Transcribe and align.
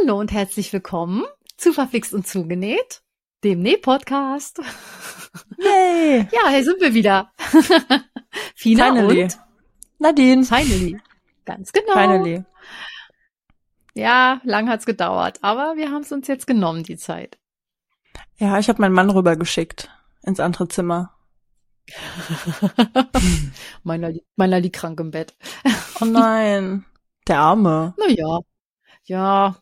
Hallo 0.00 0.18
und 0.18 0.32
herzlich 0.32 0.72
willkommen 0.72 1.24
zu 1.56 1.72
Verflixt 1.72 2.12
und 2.12 2.26
Zugenäht, 2.26 3.02
dem 3.44 3.60
Näh-Podcast. 3.60 4.60
Yay! 5.58 6.26
Ja, 6.32 6.50
hier 6.50 6.64
sind 6.64 6.80
wir 6.80 6.92
wieder. 6.92 7.30
Fina 8.54 8.86
Finally. 8.86 9.22
und 9.22 9.38
Nadine. 9.98 10.44
Finally. 10.44 11.00
Ganz 11.44 11.72
genau. 11.72 11.92
Finally. 11.92 12.44
Ja, 13.94 14.40
lang 14.44 14.68
hat's 14.68 14.86
gedauert, 14.86 15.38
aber 15.42 15.76
wir 15.76 15.90
haben 15.90 16.02
es 16.02 16.12
uns 16.12 16.26
jetzt 16.26 16.46
genommen, 16.46 16.82
die 16.82 16.96
Zeit. 16.96 17.38
Ja, 18.38 18.58
ich 18.58 18.68
habe 18.68 18.80
meinen 18.80 18.94
Mann 18.94 19.10
rübergeschickt 19.10 19.90
ins 20.22 20.40
andere 20.40 20.68
Zimmer. 20.68 21.14
meiner, 23.82 24.12
meiner 24.34 24.60
liegt 24.60 24.76
krank 24.76 24.98
im 25.00 25.10
Bett. 25.10 25.36
Oh 26.00 26.04
nein. 26.04 26.84
Der 27.28 27.38
Arme. 27.38 27.94
Na 27.96 28.08
ja, 29.06 29.56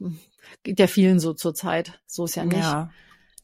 geht 0.62 0.78
ja 0.78 0.86
vielen 0.86 1.20
so 1.20 1.32
zur 1.34 1.54
Zeit. 1.54 2.00
So 2.06 2.24
ist 2.24 2.34
ja 2.36 2.44
nicht. 2.44 2.58
Ja, 2.58 2.90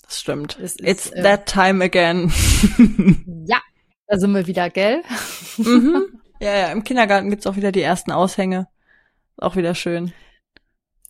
das 0.03 0.21
stimmt. 0.21 0.59
Es 0.59 0.77
ist, 0.77 0.81
It's 0.87 1.11
äh, 1.11 1.23
that 1.23 1.47
time 1.47 1.83
again. 1.85 2.33
Ja, 3.47 3.61
da 4.07 4.19
sind 4.19 4.33
wir 4.35 4.47
wieder, 4.47 4.71
gell? 4.71 5.03
mhm. 5.57 6.21
Ja, 6.43 6.57
ja, 6.57 6.73
im 6.73 6.85
Kindergarten 6.85 7.29
gibt's 7.29 7.47
auch 7.47 7.57
wieder 7.57 7.71
die 7.71 7.83
ersten 7.83 8.13
Aushänge. 8.13 8.67
Auch 9.37 9.57
wieder 9.57 9.75
schön. 9.75 10.15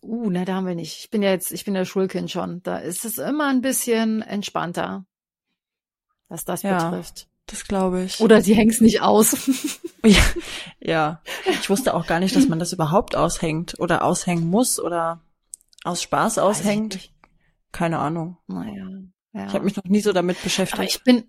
Uh, 0.02 0.28
ne, 0.28 0.44
da 0.44 0.54
haben 0.54 0.66
wir 0.66 0.74
nicht. 0.74 0.98
Ich 0.98 1.10
bin 1.10 1.22
ja 1.22 1.30
jetzt, 1.30 1.52
ich 1.52 1.64
bin 1.64 1.76
ja 1.76 1.84
Schulkind 1.84 2.30
schon. 2.32 2.62
Da 2.64 2.78
ist 2.78 3.04
es 3.04 3.18
immer 3.18 3.48
ein 3.48 3.60
bisschen 3.60 4.22
entspannter, 4.22 5.04
was 6.28 6.44
das 6.44 6.62
Ja. 6.62 6.90
betrifft. 6.90 7.28
Das 7.46 7.64
glaube 7.64 8.02
ich. 8.02 8.20
Oder 8.20 8.42
sie 8.42 8.54
hängt's 8.54 8.80
nicht 8.80 9.02
aus. 9.02 9.36
Ja, 10.04 10.22
ja. 10.80 11.22
Ich 11.60 11.68
wusste 11.70 11.94
auch 11.94 12.06
gar 12.06 12.20
nicht, 12.20 12.34
dass 12.36 12.48
man 12.48 12.58
das 12.58 12.72
überhaupt 12.72 13.16
aushängt 13.16 13.78
oder 13.78 14.04
aushängen 14.04 14.48
muss 14.48 14.80
oder 14.80 15.20
aus 15.84 16.02
Spaß 16.02 16.38
aushängt. 16.38 17.10
Keine 17.72 17.98
Ahnung. 17.98 18.36
Naja. 18.46 18.86
Ja. 19.32 19.46
Ich 19.46 19.54
habe 19.54 19.64
mich 19.64 19.76
noch 19.76 19.84
nie 19.84 20.00
so 20.00 20.12
damit 20.12 20.36
Aber 20.38 20.44
beschäftigt. 20.44 20.82
ich 20.96 21.04
bin, 21.04 21.24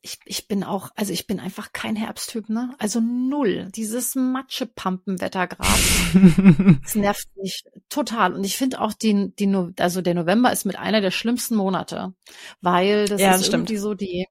ich, 0.00 0.20
ich 0.26 0.46
bin 0.46 0.62
auch, 0.62 0.90
also 0.94 1.12
ich 1.12 1.26
bin 1.26 1.40
einfach 1.40 1.72
kein 1.72 1.96
Herbsttyp, 1.96 2.48
ne? 2.48 2.72
Also 2.78 3.00
null. 3.00 3.68
Dieses 3.74 4.14
Matschepampenwetter 4.14 5.46
gerade. 5.48 5.66
Das 6.82 6.94
nervt 6.94 7.26
mich 7.36 7.64
total. 7.88 8.32
Und 8.34 8.44
ich 8.44 8.56
finde 8.56 8.80
auch 8.80 8.92
den, 8.92 9.34
die, 9.36 9.46
No- 9.46 9.72
also 9.78 10.02
der 10.02 10.14
November 10.14 10.52
ist 10.52 10.64
mit 10.66 10.78
einer 10.78 11.00
der 11.00 11.10
schlimmsten 11.10 11.56
Monate, 11.56 12.14
weil 12.60 13.08
das 13.08 13.20
Ja, 13.20 13.30
ist 13.32 13.38
das 13.40 13.46
stimmt. 13.48 13.62
irgendwie 13.70 13.76
so 13.78 13.94
die, 13.94 14.26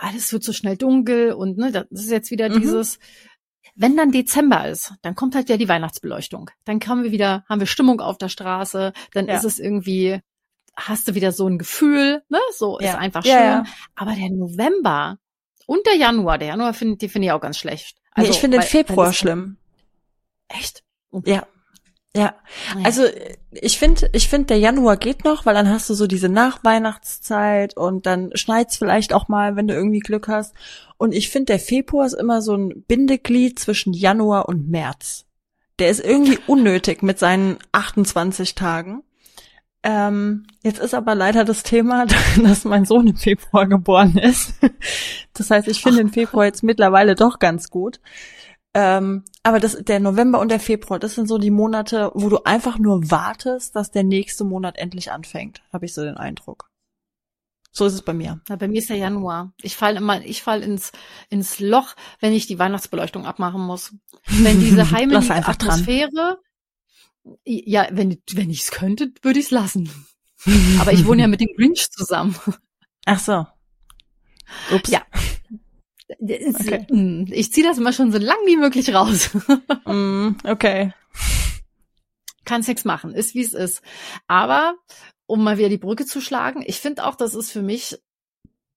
alles 0.00 0.32
wird 0.32 0.42
so 0.44 0.52
schnell 0.52 0.76
dunkel 0.76 1.32
und 1.32 1.56
ne, 1.58 1.70
das 1.72 1.86
ist 1.90 2.10
jetzt 2.10 2.30
wieder 2.30 2.48
Mhm. 2.48 2.60
dieses, 2.60 2.98
wenn 3.74 3.96
dann 3.96 4.10
Dezember 4.12 4.68
ist, 4.68 4.92
dann 5.02 5.14
kommt 5.14 5.34
halt 5.34 5.48
ja 5.48 5.56
die 5.56 5.68
Weihnachtsbeleuchtung. 5.68 6.50
Dann 6.64 6.80
haben 6.86 7.02
wir 7.04 7.12
wieder, 7.12 7.44
haben 7.48 7.60
wir 7.60 7.66
Stimmung 7.66 8.00
auf 8.00 8.18
der 8.18 8.28
Straße, 8.28 8.92
dann 9.12 9.26
Ja. 9.26 9.36
ist 9.36 9.44
es 9.44 9.58
irgendwie, 9.58 10.20
hast 10.76 11.06
du 11.08 11.14
wieder 11.14 11.32
so 11.32 11.46
ein 11.46 11.58
Gefühl, 11.58 12.22
ne, 12.28 12.38
so 12.56 12.78
ist 12.78 12.86
Ja. 12.86 12.98
einfach 12.98 13.22
schön. 13.22 13.32
Ja. 13.32 13.64
Aber 13.94 14.14
der 14.14 14.30
November 14.30 15.18
und 15.66 15.86
der 15.86 15.94
Januar, 15.96 16.38
der 16.38 16.48
Januar 16.48 16.74
finde 16.74 16.96
die 16.96 17.08
finde 17.08 17.26
ich 17.26 17.32
auch 17.32 17.40
ganz 17.40 17.58
schlecht. 17.58 17.98
nee, 18.16 18.24
ich 18.26 18.40
finde 18.40 18.58
den 18.58 18.66
Februar 18.66 19.12
schlimm. 19.12 19.56
Echt? 20.48 20.82
Oh, 21.10 21.22
Ja. 21.24 21.46
Ja. 22.14 22.34
Also 22.84 23.04
ich 23.52 23.78
finde, 23.78 24.10
ich 24.12 24.28
finde, 24.28 24.46
der 24.46 24.58
Januar 24.58 24.98
geht 24.98 25.24
noch, 25.24 25.46
weil 25.46 25.54
dann 25.54 25.70
hast 25.70 25.88
du 25.88 25.94
so 25.94 26.06
diese 26.06 26.28
Nachweihnachtszeit 26.28 27.74
und 27.76 28.04
dann 28.04 28.30
schneit's 28.34 28.76
vielleicht 28.76 29.14
auch 29.14 29.28
mal, 29.28 29.56
wenn 29.56 29.66
du 29.66 29.74
irgendwie 29.74 30.00
Glück 30.00 30.28
hast. 30.28 30.54
Und 30.98 31.12
ich 31.14 31.30
finde, 31.30 31.46
der 31.46 31.58
Februar 31.58 32.04
ist 32.04 32.12
immer 32.12 32.42
so 32.42 32.54
ein 32.54 32.84
Bindeglied 32.86 33.58
zwischen 33.58 33.94
Januar 33.94 34.46
und 34.48 34.68
März. 34.68 35.24
Der 35.78 35.88
ist 35.88 36.04
irgendwie 36.04 36.38
unnötig 36.46 37.02
mit 37.02 37.18
seinen 37.18 37.56
28 37.72 38.54
Tagen. 38.54 39.02
Ähm, 39.82 40.46
jetzt 40.62 40.78
ist 40.78 40.94
aber 40.94 41.14
leider 41.14 41.44
das 41.44 41.62
Thema, 41.62 42.06
dass 42.42 42.64
mein 42.64 42.84
Sohn 42.84 43.08
im 43.08 43.16
Februar 43.16 43.66
geboren 43.66 44.18
ist. 44.18 44.54
Das 45.32 45.50
heißt, 45.50 45.66
ich 45.66 45.80
finde 45.80 45.98
den 45.98 46.12
Februar 46.12 46.44
jetzt 46.44 46.62
mittlerweile 46.62 47.14
doch 47.14 47.38
ganz 47.38 47.70
gut. 47.70 48.00
Ähm, 48.74 49.24
aber 49.42 49.60
das, 49.60 49.76
der 49.84 50.00
November 50.00 50.40
und 50.40 50.50
der 50.50 50.60
Februar, 50.60 50.98
das 50.98 51.14
sind 51.14 51.28
so 51.28 51.38
die 51.38 51.50
Monate, 51.50 52.10
wo 52.14 52.28
du 52.28 52.44
einfach 52.44 52.78
nur 52.78 53.10
wartest, 53.10 53.76
dass 53.76 53.90
der 53.90 54.04
nächste 54.04 54.44
Monat 54.44 54.78
endlich 54.78 55.12
anfängt, 55.12 55.62
habe 55.72 55.84
ich 55.84 55.94
so 55.94 56.02
den 56.02 56.16
Eindruck. 56.16 56.70
So 57.74 57.86
ist 57.86 57.94
es 57.94 58.02
bei 58.02 58.12
mir. 58.12 58.40
Na, 58.48 58.56
bei 58.56 58.68
mir 58.68 58.78
ist 58.78 58.90
der 58.90 58.98
Januar. 58.98 59.54
Ich 59.62 59.76
fall 59.76 59.96
immer, 59.96 60.22
ich 60.22 60.42
fall 60.42 60.62
ins, 60.62 60.92
ins 61.30 61.58
Loch, 61.58 61.94
wenn 62.20 62.34
ich 62.34 62.46
die 62.46 62.58
Weihnachtsbeleuchtung 62.58 63.26
abmachen 63.26 63.62
muss. 63.62 63.94
Wenn 64.26 64.60
diese 64.60 64.90
heimelige 64.90 65.26
dran. 65.26 65.44
Atmosphäre, 65.44 66.38
ja, 67.44 67.88
wenn, 67.90 68.20
wenn 68.32 68.50
ich 68.50 68.60
es 68.60 68.70
könnte, 68.70 69.12
würde 69.22 69.38
ich 69.38 69.46
es 69.46 69.50
lassen. 69.50 69.90
Aber 70.80 70.92
ich 70.92 71.06
wohne 71.06 71.22
ja 71.22 71.28
mit 71.28 71.40
dem 71.40 71.54
Grinch 71.56 71.90
zusammen. 71.90 72.36
Ach 73.06 73.20
so. 73.20 73.46
Ups. 74.70 74.90
Ja. 74.90 75.02
Ist- 76.18 76.60
Okay. 76.60 76.86
mm, 76.90 77.24
Ich 77.32 77.52
ziehe 77.52 77.66
das 77.66 77.78
immer 77.78 77.92
schon 77.92 78.12
so 78.12 78.18
lang 78.18 78.36
wie 78.46 78.56
möglich 78.56 78.94
raus. 78.94 79.30
Mm, 79.86 80.36
okay. 80.44 80.92
Kannst 82.44 82.68
nichts 82.68 82.84
machen, 82.84 83.14
ist 83.14 83.34
wie 83.34 83.42
es 83.42 83.52
ist. 83.52 83.82
Aber 84.26 84.74
um 85.26 85.42
mal 85.44 85.58
wieder 85.58 85.68
die 85.68 85.78
Brücke 85.78 86.06
zu 86.06 86.20
schlagen, 86.20 86.62
ich 86.66 86.80
finde 86.80 87.04
auch, 87.06 87.14
das 87.14 87.34
ist 87.34 87.50
für 87.52 87.62
mich 87.62 87.98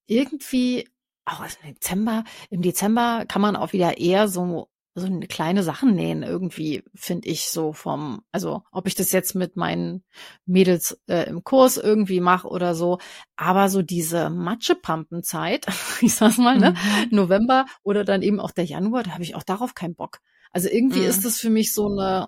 irgendwie 0.07 0.87
auch 1.25 1.43
im 1.43 1.73
Dezember. 1.73 2.23
Im 2.49 2.61
Dezember 2.61 3.25
kann 3.27 3.41
man 3.41 3.55
auch 3.55 3.73
wieder 3.73 3.97
eher 3.97 4.27
so 4.27 4.69
so 4.97 5.05
eine 5.07 5.27
kleine 5.27 5.61
Sachen 5.63 5.93
nähen 5.93 6.23
irgendwie 6.23 6.83
finde 6.95 7.27
ich 7.27 7.49
so 7.49 7.73
vom 7.73 8.21
also 8.31 8.63
ob 8.71 8.87
ich 8.87 8.95
das 8.95 9.11
jetzt 9.11 9.35
mit 9.35 9.57
meinen 9.57 10.03
Mädels 10.45 10.99
äh, 11.07 11.27
im 11.29 11.43
Kurs 11.43 11.77
irgendwie 11.77 12.21
mache 12.21 12.47
oder 12.47 12.75
so 12.75 12.99
aber 13.35 13.67
so 13.69 13.81
diese 13.81 14.29
Matschepampenzeit 14.29 15.67
ich 16.01 16.15
sag's 16.15 16.37
mal 16.37 16.57
ne 16.57 16.73
Mhm. 16.73 17.09
November 17.11 17.65
oder 17.83 18.03
dann 18.05 18.21
eben 18.21 18.39
auch 18.39 18.51
der 18.51 18.65
Januar, 18.65 19.03
da 19.03 19.11
habe 19.11 19.23
ich 19.23 19.35
auch 19.35 19.43
darauf 19.43 19.73
keinen 19.75 19.95
Bock. 19.95 20.19
Also 20.51 20.69
irgendwie 20.69 21.01
Mhm. 21.01 21.09
ist 21.09 21.25
das 21.25 21.37
für 21.39 21.49
mich 21.49 21.73
so 21.73 21.87
eine, 21.87 22.27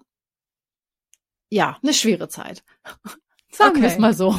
ja, 1.49 1.77
eine 1.81 1.93
schwere 1.93 2.27
Zeit. 2.29 2.63
Sagen 3.51 3.81
wir 3.81 3.87
es 3.87 3.93
Okay. 3.93 4.01
mal 4.01 4.13
so. 4.13 4.35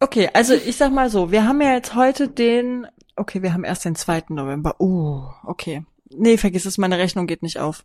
Okay, 0.00 0.28
also 0.34 0.54
ich 0.54 0.76
sag 0.76 0.92
mal 0.92 1.08
so, 1.10 1.30
wir 1.30 1.46
haben 1.46 1.60
ja 1.60 1.72
jetzt 1.74 1.94
heute 1.94 2.28
den, 2.28 2.86
okay, 3.16 3.42
wir 3.42 3.52
haben 3.54 3.64
erst 3.64 3.84
den 3.84 3.94
2. 3.94 4.34
November. 4.34 4.80
Uh, 4.80 5.28
okay. 5.44 5.84
Nee, 6.16 6.36
vergiss 6.36 6.66
es, 6.66 6.78
meine 6.78 6.98
Rechnung 6.98 7.26
geht 7.26 7.42
nicht 7.42 7.58
auf. 7.58 7.84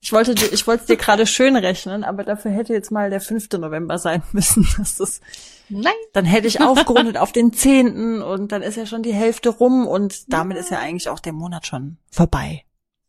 Ich 0.00 0.12
wollte 0.12 0.34
dir, 0.34 0.52
ich 0.52 0.66
wollte 0.66 0.82
es 0.82 0.86
dir 0.86 0.96
gerade 0.96 1.26
schön 1.26 1.56
rechnen, 1.56 2.04
aber 2.04 2.22
dafür 2.22 2.52
hätte 2.52 2.72
jetzt 2.72 2.92
mal 2.92 3.10
der 3.10 3.20
5. 3.20 3.48
November 3.58 3.98
sein 3.98 4.22
müssen. 4.32 4.66
Das 4.78 5.00
ist, 5.00 5.22
Nein. 5.68 5.92
dann 6.12 6.24
hätte 6.24 6.46
ich 6.46 6.60
aufgerundet 6.60 7.16
auf 7.16 7.32
den 7.32 7.52
10. 7.52 8.22
und 8.22 8.52
dann 8.52 8.62
ist 8.62 8.76
ja 8.76 8.86
schon 8.86 9.02
die 9.02 9.12
Hälfte 9.12 9.48
rum 9.48 9.86
und 9.86 10.32
damit 10.32 10.56
ist 10.56 10.70
ja 10.70 10.78
eigentlich 10.78 11.08
auch 11.08 11.18
der 11.18 11.32
Monat 11.32 11.66
schon 11.66 11.98
vorbei. 12.12 12.64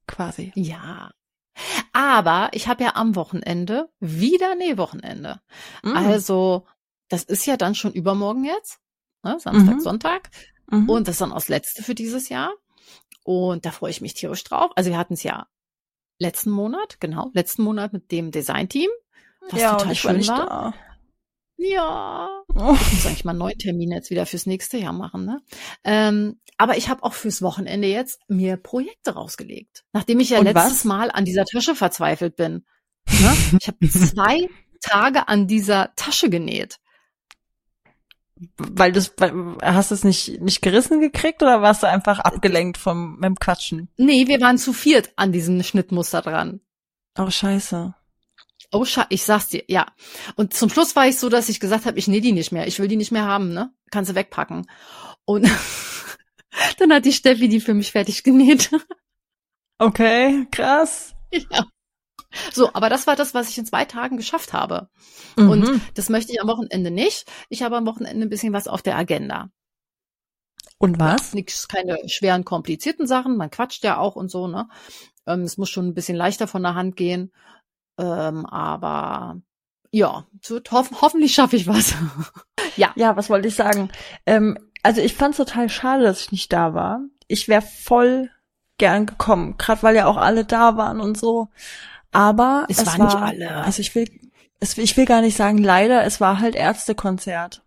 Quasi. 0.08 0.52
Ja. 0.56 1.12
Aber 1.94 2.50
ich 2.54 2.68
habe 2.68 2.84
ja 2.84 2.96
am 2.96 3.16
Wochenende 3.16 3.90
wieder 4.00 4.56
Nähwochenende. 4.56 5.42
Mm. 5.84 5.96
Also, 5.96 6.66
das 7.10 7.24
ist 7.24 7.46
ja 7.46 7.58
dann 7.58 7.76
schon 7.76 7.92
übermorgen 7.94 8.46
jetzt. 8.46 8.80
Ne? 9.24 9.38
Samstag, 9.40 9.76
Mhm. 9.76 9.80
Sonntag. 9.82 10.30
Mhm. 10.72 10.90
Und 10.90 11.08
das 11.08 11.16
ist 11.16 11.22
dann 11.22 11.32
auch 11.32 11.36
das 11.38 11.50
letzte 11.50 11.84
für 11.84 11.94
dieses 11.96 12.30
Jahr. 12.30 12.52
Und 13.32 13.64
da 13.68 13.70
freue 13.70 13.92
ich 13.92 14.02
mich 14.02 14.16
tierisch 14.16 14.44
drauf. 14.44 14.72
Also 14.76 14.90
wir 14.90 14.98
hatten 14.98 15.14
es 15.14 15.22
ja 15.22 15.46
letzten 16.18 16.50
Monat, 16.50 17.00
genau, 17.00 17.30
letzten 17.36 17.62
Monat 17.62 17.94
mit 17.94 18.12
dem 18.12 18.32
Designteam, 18.32 18.90
was 19.52 19.62
ja, 19.62 19.76
total 19.76 19.92
ich 19.92 20.04
war 20.04 20.14
schön 20.16 20.28
war. 20.30 20.48
da. 20.48 20.74
Ja, 21.58 22.30
Oh. 22.56 22.74
ich 22.82 22.94
muss 22.94 23.06
eigentlich 23.06 23.26
mal 23.26 23.32
einen 23.32 23.40
neuen 23.40 23.60
Termin 23.60 23.92
jetzt 23.92 24.10
wieder 24.10 24.26
fürs 24.26 24.48
nächste 24.48 24.78
Jahr 24.80 24.94
machen. 24.94 25.26
Ne? 25.26 25.42
Ähm, 25.84 26.40
aber 26.58 26.76
ich 26.78 26.90
habe 26.90 27.04
auch 27.04 27.14
fürs 27.14 27.44
Wochenende 27.44 27.88
jetzt 27.88 28.20
mir 28.28 28.58
Projekte 28.58 29.12
rausgelegt. 29.14 29.84
Nachdem 29.94 30.20
ich 30.22 30.32
ja 30.32 30.40
Und 30.40 30.46
letztes 30.46 30.72
was? 30.80 30.86
Mal 30.86 31.12
an 31.12 31.24
dieser 31.26 31.46
Tasche 31.46 31.76
verzweifelt 31.76 32.36
bin. 32.36 32.66
Ne? 33.08 33.38
Ich 33.62 33.68
habe 33.68 33.78
zwei 33.90 34.50
Tage 34.82 35.28
an 35.28 35.46
dieser 35.46 35.94
Tasche 35.96 36.32
genäht. 36.32 36.80
Weil 38.58 38.96
weil, 39.18 39.58
hast 39.62 39.92
du 39.92 39.96
es 39.96 40.04
nicht 40.04 40.42
nicht 40.42 40.62
gerissen 40.62 41.02
gekriegt 41.02 41.42
oder 41.44 41.62
warst 41.62 41.84
du 41.84 41.88
einfach 41.88 42.20
abgelenkt 42.20 42.78
vom 42.78 43.20
dem 43.22 43.36
Quatschen? 43.36 43.90
Nee, 43.98 44.28
wir 44.28 44.40
waren 44.40 44.58
zu 44.58 44.72
viert 44.74 45.12
an 45.18 45.32
diesem 45.32 45.62
Schnittmuster 45.62 46.22
dran. 46.22 46.62
Oh 47.18 47.30
Scheiße. 47.30 47.94
Oh, 48.72 48.86
Scha 48.86 49.08
ich 49.10 49.24
sag's 49.24 49.50
dir, 49.50 49.64
ja. 49.68 49.88
Und 50.36 50.54
zum 50.54 50.70
Schluss 50.70 50.96
war 50.96 51.08
ich 51.08 51.18
so, 51.18 51.28
dass 51.30 51.50
ich 51.50 51.60
gesagt 51.60 51.86
habe, 51.86 51.98
ich 51.98 52.08
nähe 52.08 52.22
die 52.22 52.32
nicht 52.32 52.52
mehr. 52.52 52.68
Ich 52.68 52.80
will 52.80 52.88
die 52.88 52.98
nicht 52.98 53.12
mehr 53.12 53.26
haben, 53.26 53.52
ne? 53.52 53.74
Kannst 53.90 54.12
du 54.12 54.16
wegpacken. 54.16 54.68
Und 55.26 55.50
dann 56.78 56.94
hat 56.94 57.06
die 57.06 57.14
Steffi 57.14 57.50
die 57.50 57.60
für 57.60 57.74
mich 57.74 57.92
fertig 57.92 58.24
genäht. 58.24 58.72
Okay, 59.82 60.46
krass. 60.52 61.16
ja. 61.32 61.66
So, 62.54 62.70
aber 62.74 62.90
das 62.90 63.08
war 63.08 63.16
das, 63.16 63.34
was 63.34 63.50
ich 63.50 63.58
in 63.58 63.66
zwei 63.66 63.86
Tagen 63.86 64.18
geschafft 64.18 64.54
habe. 64.54 64.90
Mhm. 65.36 65.50
Und 65.50 65.82
das 65.96 66.10
möchte 66.10 66.32
ich 66.32 66.42
am 66.42 66.48
Wochenende 66.48 66.92
nicht. 66.92 67.26
Ich 67.50 67.64
habe 67.64 67.78
am 67.78 67.86
Wochenende 67.86 68.26
ein 68.26 68.30
bisschen 68.30 68.54
was 68.54 68.68
auf 68.68 68.82
der 68.82 68.98
Agenda. 68.98 69.50
Und 70.78 71.00
was? 71.00 71.34
Nix, 71.34 71.68
keine 71.68 71.98
schweren, 72.08 72.46
komplizierten 72.46 73.06
Sachen. 73.06 73.36
Man 73.36 73.52
quatscht 73.52 73.84
ja 73.84 73.98
auch 73.98 74.16
und 74.16 74.32
so, 74.32 74.48
ne? 74.48 74.70
Ähm, 75.28 75.42
es 75.42 75.58
muss 75.58 75.70
schon 75.70 75.88
ein 75.88 75.94
bisschen 75.94 76.16
leichter 76.16 76.48
von 76.48 76.64
der 76.64 76.76
Hand 76.76 76.96
gehen. 76.96 77.34
Ähm, 77.98 78.46
aber 78.46 79.42
ja, 79.92 80.26
wird 80.48 80.72
hoff 80.72 80.90
hoffentlich 81.02 81.34
schaffe 81.34 81.58
ich 81.58 81.68
was. 81.68 81.94
ja. 82.78 82.94
Ja, 82.96 83.18
was 83.18 83.30
wollte 83.30 83.48
ich 83.48 83.56
sagen? 83.56 83.90
Ähm, 84.26 84.58
also 84.84 85.02
ich 85.02 85.16
fand 85.16 85.32
es 85.32 85.38
total 85.38 85.70
schade, 85.70 86.04
dass 86.04 86.22
ich 86.22 86.32
nicht 86.32 86.54
da 86.54 86.74
war. 86.74 87.02
Ich 87.28 87.48
wäre 87.48 87.62
voll 87.62 88.30
gern 88.78 89.06
gekommen, 89.06 89.58
gerade 89.58 89.84
weil 89.84 89.96
ja 89.96 90.06
auch 90.06 90.18
alle 90.18 90.46
da 90.46 90.78
waren 90.78 91.02
und 91.02 91.18
so. 91.18 91.50
Aber 92.12 92.66
es, 92.70 92.80
es 92.80 92.88
waren 92.88 93.00
war, 93.00 93.06
nicht 93.06 93.18
alle. 93.18 93.64
Also 93.64 93.82
ich 93.82 93.94
will, 93.96 94.10
es, 94.60 94.78
ich 94.78 94.98
will 94.98 95.06
gar 95.06 95.22
nicht 95.22 95.38
sagen 95.38 95.58
leider, 95.58 96.04
es 96.04 96.20
war 96.20 96.40
halt 96.40 96.56
Ärztekonzert. 96.56 97.64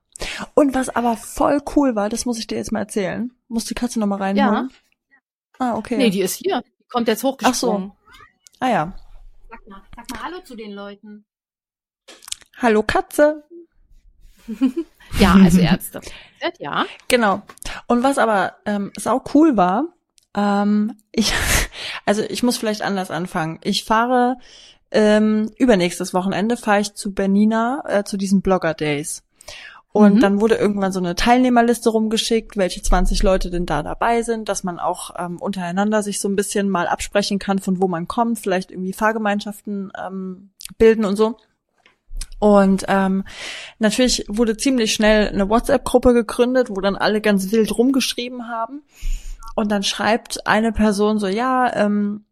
Und 0.54 0.74
was 0.74 0.88
aber 0.88 1.16
voll 1.16 1.60
cool 1.76 1.94
war, 1.94 2.08
das 2.08 2.26
muss 2.26 2.38
ich 2.38 2.46
dir 2.46 2.56
jetzt 2.56 2.72
mal 2.72 2.80
erzählen. 2.80 3.32
Muss 3.48 3.64
die 3.64 3.74
Katze 3.74 3.98
noch 3.98 4.06
mal 4.06 4.16
reinholen? 4.16 4.70
Ja. 4.70 5.16
Ah, 5.58 5.76
okay. 5.76 5.96
Nee, 5.96 6.10
die 6.10 6.22
ist 6.22 6.34
hier. 6.34 6.62
Die 6.78 6.88
kommt 6.88 7.08
jetzt 7.08 7.22
hochgesprungen. 7.22 7.92
Ach 7.92 8.14
so. 8.14 8.24
Ah 8.60 8.70
ja. 8.70 8.92
Sag 9.48 9.68
mal, 9.68 9.82
sag 9.96 10.10
mal 10.10 10.22
Hallo 10.22 10.40
zu 10.42 10.56
den 10.56 10.72
Leuten. 10.72 11.24
Hallo 12.56 12.82
Katze. 12.82 13.44
ja, 15.18 15.34
also 15.34 15.60
Ärzte. 15.60 16.00
ja. 16.58 16.86
Genau. 17.08 17.42
Und 17.86 18.02
was 18.02 18.18
aber 18.18 18.56
ähm, 18.66 18.92
sau 18.96 19.22
cool 19.34 19.56
war, 19.56 19.88
ähm, 20.34 20.96
ich, 21.10 21.32
also 22.06 22.22
ich 22.22 22.42
muss 22.42 22.56
vielleicht 22.56 22.82
anders 22.82 23.10
anfangen. 23.10 23.58
Ich 23.62 23.84
fahre 23.84 24.36
ähm, 24.92 25.50
übernächstes 25.56 26.12
Wochenende 26.12 26.56
fahre 26.56 26.80
ich 26.80 26.94
zu 26.94 27.12
Bernina 27.12 27.82
äh, 27.86 28.04
zu 28.04 28.16
diesen 28.16 28.42
Blogger 28.42 28.74
Days. 28.74 29.22
Und 29.92 30.16
mhm. 30.16 30.20
dann 30.20 30.40
wurde 30.40 30.54
irgendwann 30.54 30.92
so 30.92 31.00
eine 31.00 31.14
Teilnehmerliste 31.14 31.90
rumgeschickt, 31.90 32.56
welche 32.56 32.82
20 32.82 33.22
Leute 33.22 33.50
denn 33.50 33.66
da 33.66 33.82
dabei 33.82 34.22
sind, 34.22 34.48
dass 34.48 34.64
man 34.64 34.78
auch 34.78 35.10
ähm, 35.18 35.36
untereinander 35.40 36.02
sich 36.02 36.18
so 36.18 36.28
ein 36.28 36.36
bisschen 36.36 36.70
mal 36.70 36.86
absprechen 36.86 37.38
kann, 37.38 37.58
von 37.58 37.80
wo 37.80 37.88
man 37.88 38.08
kommt, 38.08 38.38
vielleicht 38.38 38.70
irgendwie 38.70 38.94
Fahrgemeinschaften 38.94 39.92
ähm, 40.02 40.50
bilden 40.78 41.04
und 41.04 41.16
so. 41.16 41.36
Und 42.38 42.86
ähm, 42.88 43.24
natürlich 43.78 44.24
wurde 44.28 44.56
ziemlich 44.56 44.94
schnell 44.94 45.28
eine 45.28 45.48
WhatsApp-Gruppe 45.48 46.14
gegründet, 46.14 46.70
wo 46.70 46.80
dann 46.80 46.96
alle 46.96 47.20
ganz 47.20 47.52
wild 47.52 47.76
rumgeschrieben 47.76 48.48
haben. 48.48 48.82
Und 49.54 49.70
dann 49.70 49.82
schreibt 49.82 50.46
eine 50.46 50.72
Person 50.72 51.18
so, 51.18 51.26
ja, 51.26 51.74
ähm, 51.74 52.24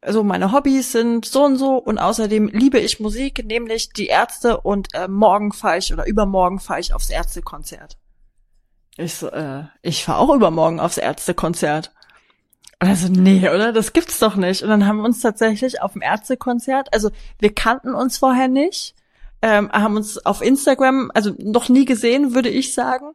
also 0.00 0.24
meine 0.24 0.52
Hobbys 0.52 0.92
sind 0.92 1.26
so 1.26 1.44
und 1.44 1.56
so 1.56 1.76
und 1.76 1.98
außerdem 1.98 2.48
liebe 2.48 2.78
ich 2.78 3.00
Musik, 3.00 3.44
nämlich 3.44 3.90
die 3.92 4.06
Ärzte 4.06 4.60
und 4.60 4.94
äh, 4.94 5.08
morgen 5.08 5.52
fahre 5.52 5.78
ich 5.78 5.92
oder 5.92 6.06
übermorgen 6.06 6.58
fahre 6.58 6.80
ich 6.80 6.94
aufs 6.94 7.10
Ärztekonzert. 7.10 7.98
Ich 8.96 9.14
so, 9.14 9.28
äh, 9.28 9.64
ich 9.82 10.04
fahre 10.04 10.18
auch 10.18 10.34
übermorgen 10.34 10.80
aufs 10.80 10.98
Ärztekonzert. 10.98 11.92
Also 12.78 13.08
nee, 13.08 13.46
oder? 13.48 13.72
Das 13.72 13.92
gibt's 13.92 14.18
doch 14.18 14.36
nicht. 14.36 14.62
Und 14.62 14.70
dann 14.70 14.86
haben 14.86 14.98
wir 14.98 15.04
uns 15.04 15.20
tatsächlich 15.20 15.82
auf 15.82 15.92
dem 15.92 16.02
Ärztekonzert, 16.02 16.92
also 16.94 17.10
wir 17.38 17.54
kannten 17.54 17.94
uns 17.94 18.16
vorher 18.16 18.48
nicht, 18.48 18.94
ähm, 19.42 19.70
haben 19.70 19.96
uns 19.96 20.24
auf 20.24 20.40
Instagram, 20.40 21.10
also 21.14 21.34
noch 21.38 21.68
nie 21.68 21.84
gesehen, 21.84 22.34
würde 22.34 22.48
ich 22.48 22.72
sagen. 22.72 23.12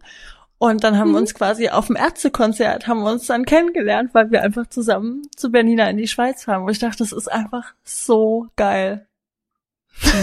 Und 0.65 0.83
dann 0.83 0.97
haben 0.97 1.09
mhm. 1.09 1.13
wir 1.13 1.19
uns 1.19 1.35
quasi 1.35 1.69
auf 1.69 1.87
dem 1.87 1.95
Ärztekonzert, 1.95 2.87
haben 2.87 3.03
wir 3.03 3.11
uns 3.11 3.27
dann 3.27 3.45
kennengelernt, 3.45 4.15
weil 4.15 4.31
wir 4.31 4.41
einfach 4.41 4.65
zusammen 4.65 5.21
zu 5.35 5.51
Bernina 5.51 5.87
in 5.91 5.97
die 5.97 6.07
Schweiz 6.07 6.45
fahren. 6.45 6.63
Wo 6.63 6.69
ich 6.69 6.79
dachte, 6.79 6.97
das 6.99 7.11
ist 7.11 7.31
einfach 7.31 7.73
so 7.83 8.47
geil. 8.55 9.07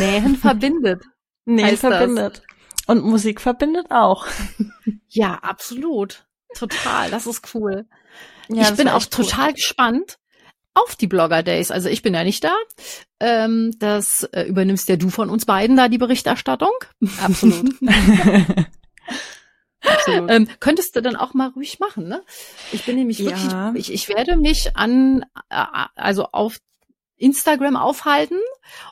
Nähen 0.00 0.36
verbindet. 0.36 1.04
Nähen 1.44 1.76
verbindet. 1.76 2.42
Das. 2.42 2.88
Und 2.88 3.04
Musik 3.04 3.40
verbindet 3.40 3.90
auch. 3.90 4.26
Ja, 5.14 5.34
absolut. 5.42 6.24
Total. 6.56 7.10
Das 7.10 7.26
ist 7.26 7.54
cool. 7.54 7.84
Ja, 8.48 8.70
ich 8.70 8.76
bin 8.76 8.88
auch 8.88 9.02
cool. 9.02 9.26
total 9.26 9.52
gespannt 9.52 10.18
auf 10.72 10.96
die 10.96 11.06
Blogger 11.06 11.42
Days. 11.42 11.70
Also 11.70 11.90
ich 11.90 12.00
bin 12.00 12.14
ja 12.14 12.24
nicht 12.24 12.42
da. 12.42 12.54
Ähm, 13.20 13.74
das 13.78 14.22
äh, 14.32 14.44
übernimmst 14.44 14.88
ja 14.88 14.96
du 14.96 15.10
von 15.10 15.28
uns 15.28 15.44
beiden 15.44 15.76
da 15.76 15.88
die 15.88 15.98
Berichterstattung. 15.98 16.72
Absolut. 17.22 17.74
Ähm, 20.28 20.48
könntest 20.60 20.96
du 20.96 21.02
dann 21.02 21.16
auch 21.16 21.34
mal 21.34 21.48
ruhig 21.48 21.78
machen, 21.80 22.08
ne? 22.08 22.22
Ich 22.72 22.84
bin 22.84 22.96
nämlich 22.96 23.18
wirklich, 23.20 23.50
ja. 23.50 23.72
ich, 23.74 23.92
ich 23.92 24.08
werde 24.08 24.36
mich 24.36 24.76
an, 24.76 25.24
äh, 25.50 25.64
also 25.94 26.26
auf 26.32 26.58
Instagram 27.16 27.76
aufhalten 27.76 28.38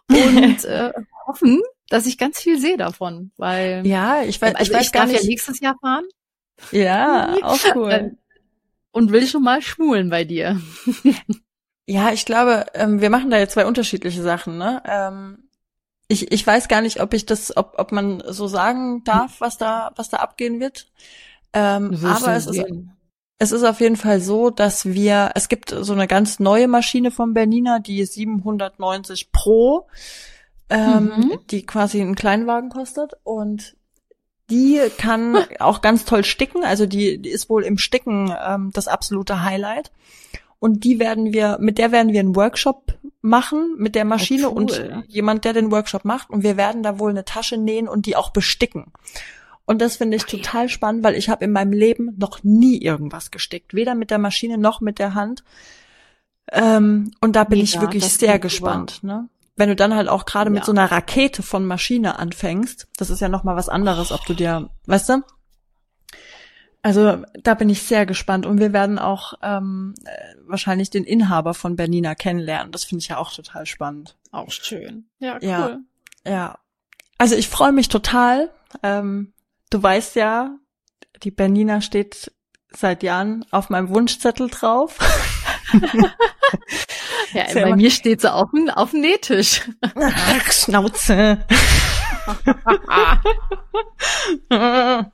und 0.08 0.64
äh, 0.64 0.92
hoffen, 1.26 1.60
dass 1.88 2.06
ich 2.06 2.18
ganz 2.18 2.40
viel 2.40 2.58
sehe 2.58 2.76
davon, 2.76 3.32
weil 3.36 3.86
ja, 3.86 4.22
ich 4.22 4.40
weiß, 4.40 4.54
also 4.54 4.70
ich 4.70 4.78
weiß 4.78 4.86
ich 4.86 4.92
gar 4.92 5.06
nicht. 5.06 5.22
ja 5.22 5.28
nächstes 5.28 5.60
Jahr 5.60 5.76
fahren. 5.80 6.04
Ja, 6.72 7.36
auch 7.42 7.58
cool. 7.74 7.90
Ähm, 7.90 8.18
und 8.92 9.12
will 9.12 9.26
schon 9.26 9.42
mal 9.42 9.62
schmulen 9.62 10.10
bei 10.10 10.24
dir. 10.24 10.60
ja, 11.86 12.12
ich 12.12 12.24
glaube, 12.24 12.66
ähm, 12.74 13.00
wir 13.00 13.10
machen 13.10 13.30
da 13.30 13.38
jetzt 13.38 13.54
zwei 13.54 13.66
unterschiedliche 13.66 14.22
Sachen, 14.22 14.58
ne? 14.58 14.82
Ich, 16.10 16.32
ich 16.32 16.44
weiß 16.44 16.66
gar 16.66 16.80
nicht, 16.80 17.00
ob 17.00 17.14
ich 17.14 17.24
das, 17.24 17.56
ob, 17.56 17.74
ob 17.78 17.92
man 17.92 18.20
so 18.26 18.48
sagen 18.48 19.04
darf, 19.04 19.40
was 19.40 19.58
da, 19.58 19.92
was 19.94 20.08
da 20.08 20.16
abgehen 20.16 20.58
wird. 20.58 20.88
Ähm, 21.52 21.96
aber 22.04 22.34
es 22.34 22.46
ist, 22.46 22.64
es 23.38 23.52
ist 23.52 23.62
auf 23.62 23.78
jeden 23.80 23.94
Fall 23.94 24.20
so, 24.20 24.50
dass 24.50 24.86
wir, 24.86 25.30
es 25.36 25.48
gibt 25.48 25.70
so 25.70 25.92
eine 25.92 26.08
ganz 26.08 26.40
neue 26.40 26.66
Maschine 26.66 27.12
von 27.12 27.32
Bernina, 27.32 27.78
die 27.78 28.04
790 28.04 29.30
Pro, 29.30 29.86
ähm, 30.68 31.12
mhm. 31.16 31.38
die 31.48 31.64
quasi 31.64 32.00
einen 32.00 32.16
Kleinwagen 32.16 32.70
kostet 32.70 33.12
und 33.22 33.76
die 34.50 34.80
kann 34.98 35.36
auch 35.60 35.80
ganz 35.80 36.04
toll 36.06 36.24
sticken, 36.24 36.64
also 36.64 36.86
die, 36.86 37.22
die 37.22 37.30
ist 37.30 37.48
wohl 37.48 37.62
im 37.62 37.78
Sticken 37.78 38.34
ähm, 38.44 38.70
das 38.72 38.88
absolute 38.88 39.44
Highlight 39.44 39.92
und 40.60 40.84
die 40.84 41.00
werden 41.00 41.32
wir, 41.32 41.58
mit 41.58 41.78
der 41.78 41.90
werden 41.90 42.12
wir 42.12 42.20
einen 42.20 42.36
Workshop 42.36 42.94
machen 43.22 43.74
mit 43.78 43.94
der 43.94 44.04
Maschine 44.04 44.48
oh, 44.48 44.52
cool. 44.52 44.56
und 44.56 45.04
jemand, 45.08 45.44
der 45.44 45.52
den 45.52 45.70
Workshop 45.72 46.04
macht 46.04 46.30
und 46.30 46.42
wir 46.42 46.56
werden 46.56 46.82
da 46.82 46.98
wohl 46.98 47.10
eine 47.10 47.24
Tasche 47.24 47.56
nähen 47.56 47.88
und 47.88 48.06
die 48.06 48.14
auch 48.14 48.30
besticken. 48.30 48.92
Und 49.64 49.80
das 49.80 49.96
finde 49.96 50.16
ich 50.16 50.24
okay. 50.24 50.38
total 50.38 50.68
spannend, 50.68 51.04
weil 51.04 51.14
ich 51.14 51.28
habe 51.28 51.44
in 51.44 51.52
meinem 51.52 51.72
Leben 51.72 52.14
noch 52.18 52.42
nie 52.42 52.80
irgendwas 52.80 53.30
gestickt, 53.30 53.74
weder 53.74 53.94
mit 53.94 54.10
der 54.10 54.18
Maschine 54.18 54.58
noch 54.58 54.80
mit 54.80 54.98
der 54.98 55.14
Hand. 55.14 55.44
Ähm, 56.52 57.12
und 57.20 57.36
da 57.36 57.44
bin 57.44 57.58
Mega, 57.58 57.64
ich 57.64 57.80
wirklich 57.80 58.04
sehr 58.04 58.38
gespannt. 58.38 59.02
Ne? 59.02 59.28
Wenn 59.56 59.68
du 59.68 59.76
dann 59.76 59.94
halt 59.94 60.08
auch 60.08 60.24
gerade 60.24 60.50
ja. 60.50 60.54
mit 60.54 60.64
so 60.64 60.72
einer 60.72 60.90
Rakete 60.90 61.42
von 61.42 61.64
Maschine 61.64 62.18
anfängst, 62.18 62.88
das 62.96 63.10
ist 63.10 63.20
ja 63.20 63.28
noch 63.28 63.44
mal 63.44 63.56
was 63.56 63.68
anderes, 63.68 64.10
ob 64.12 64.24
du 64.26 64.34
dir, 64.34 64.70
weißt 64.86 65.08
du? 65.10 65.22
Also 66.82 67.22
da 67.42 67.54
bin 67.54 67.68
ich 67.68 67.82
sehr 67.82 68.06
gespannt 68.06 68.46
und 68.46 68.58
wir 68.58 68.72
werden 68.72 68.98
auch 68.98 69.34
ähm, 69.42 69.94
äh, 70.04 70.34
wahrscheinlich 70.46 70.88
den 70.88 71.04
Inhaber 71.04 71.52
von 71.52 71.76
Bernina 71.76 72.14
kennenlernen. 72.14 72.72
Das 72.72 72.84
finde 72.84 73.02
ich 73.02 73.08
ja 73.08 73.18
auch 73.18 73.32
total 73.32 73.66
spannend. 73.66 74.16
Auch 74.30 74.50
schön. 74.50 75.06
Ja, 75.18 75.34
cool. 75.34 75.40
Ja, 75.46 75.78
ja. 76.26 76.58
Also 77.18 77.34
ich 77.34 77.48
freue 77.48 77.72
mich 77.72 77.88
total. 77.88 78.50
Ähm, 78.82 79.34
du 79.68 79.82
weißt 79.82 80.16
ja, 80.16 80.56
die 81.22 81.30
Bernina 81.30 81.82
steht 81.82 82.32
seit 82.70 83.02
Jahren 83.02 83.44
auf 83.50 83.68
meinem 83.68 83.90
Wunschzettel 83.90 84.48
drauf. 84.48 84.98
ja, 87.34 87.44
bei 87.52 87.76
mir 87.76 87.90
steht 87.90 88.22
sie 88.22 88.32
auf 88.32 88.50
dem, 88.52 88.70
auf 88.70 88.92
dem 88.92 89.02
Nähtisch. 89.02 89.68
Ach, 89.96 90.52
Schnauze. 90.52 91.44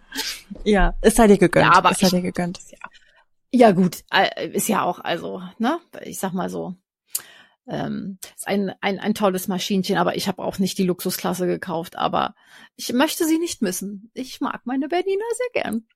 ja, 0.64 0.94
es 1.00 1.14
sei 1.14 1.26
dir 1.26 1.38
gegönnt. 1.38 1.66
Ja, 1.66 1.72
aber 1.74 1.90
es 1.90 1.98
sei 1.98 2.08
dir 2.10 2.22
gegönnt. 2.22 2.58
Ja, 2.70 2.78
ja 3.52 3.72
gut, 3.72 4.04
äh, 4.12 4.48
ist 4.50 4.68
ja 4.68 4.82
auch, 4.82 5.00
also, 5.00 5.42
ne, 5.58 5.78
ich 6.02 6.18
sag 6.18 6.32
mal 6.32 6.50
so, 6.50 6.74
ähm, 7.68 8.18
ist 8.36 8.46
ein, 8.46 8.72
ein, 8.80 8.98
ein 8.98 9.14
tolles 9.14 9.48
Maschinchen, 9.48 9.96
aber 9.96 10.16
ich 10.16 10.28
habe 10.28 10.42
auch 10.42 10.58
nicht 10.58 10.78
die 10.78 10.84
Luxusklasse 10.84 11.46
gekauft, 11.46 11.96
aber 11.96 12.34
ich 12.76 12.92
möchte 12.92 13.24
sie 13.26 13.38
nicht 13.38 13.62
missen. 13.62 14.10
Ich 14.14 14.40
mag 14.40 14.62
meine 14.64 14.88
Berliner 14.88 15.24
sehr 15.34 15.62
gern. 15.62 15.86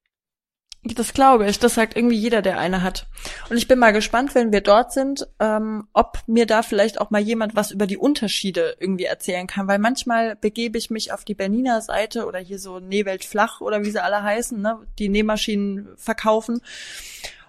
Das 0.83 1.13
glaube 1.13 1.47
ich. 1.49 1.59
Das 1.59 1.75
sagt 1.75 1.95
irgendwie 1.95 2.17
jeder, 2.17 2.41
der 2.41 2.59
eine 2.59 2.83
hat. 2.83 3.07
Und 3.51 3.59
ich 3.59 3.69
bin 3.69 3.79
mal 3.79 3.93
gespannt, 3.93 4.35
wenn 4.35 4.51
wir 4.51 4.63
dort 4.63 4.93
sind, 4.93 5.29
ähm, 5.39 5.87
ob 5.93 6.19
mir 6.27 6.47
da 6.47 6.63
vielleicht 6.63 7.01
auch 7.01 7.11
mal 7.11 7.21
jemand 7.21 7.55
was 7.55 7.71
über 7.71 7.87
die 7.87 7.99
Unterschiede 7.99 8.77
irgendwie 8.81 9.05
erzählen 9.05 9.47
kann. 9.47 9.69
Weil 9.69 9.79
manchmal 9.79 10.37
begebe 10.37 10.79
ich 10.79 10.89
mich 10.89 11.13
auf 11.13 11.25
die 11.25 11.35
Berniner 11.35 11.83
Seite 11.83 12.25
oder 12.25 12.39
hier 12.39 12.59
so 12.59 12.81
Nähwelt 12.81 13.25
flach 13.25 13.61
oder 13.61 13.85
wie 13.85 13.91
sie 13.91 14.03
alle 14.03 14.23
heißen, 14.23 14.61
ne, 14.61 14.79
die 14.99 15.11
Nähmaschinen 15.11 15.89
verkaufen. 15.97 16.63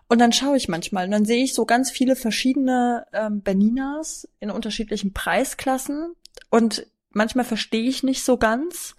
Und 0.10 0.20
dann 0.20 0.34
schaue 0.34 0.58
ich 0.58 0.68
manchmal 0.68 1.06
und 1.06 1.12
dann 1.12 1.24
sehe 1.24 1.42
ich 1.42 1.54
so 1.54 1.66
ganz 1.66 1.90
viele 1.90 2.18
verschiedene 2.18 3.06
ähm, 3.14 3.42
Berninas 3.42 4.28
in 4.42 4.52
unterschiedlichen 4.52 5.14
Preisklassen. 5.14 6.16
Und 6.50 6.86
manchmal 7.12 7.46
verstehe 7.46 7.88
ich 7.88 8.04
nicht 8.04 8.26
so 8.26 8.36
ganz, 8.36 8.98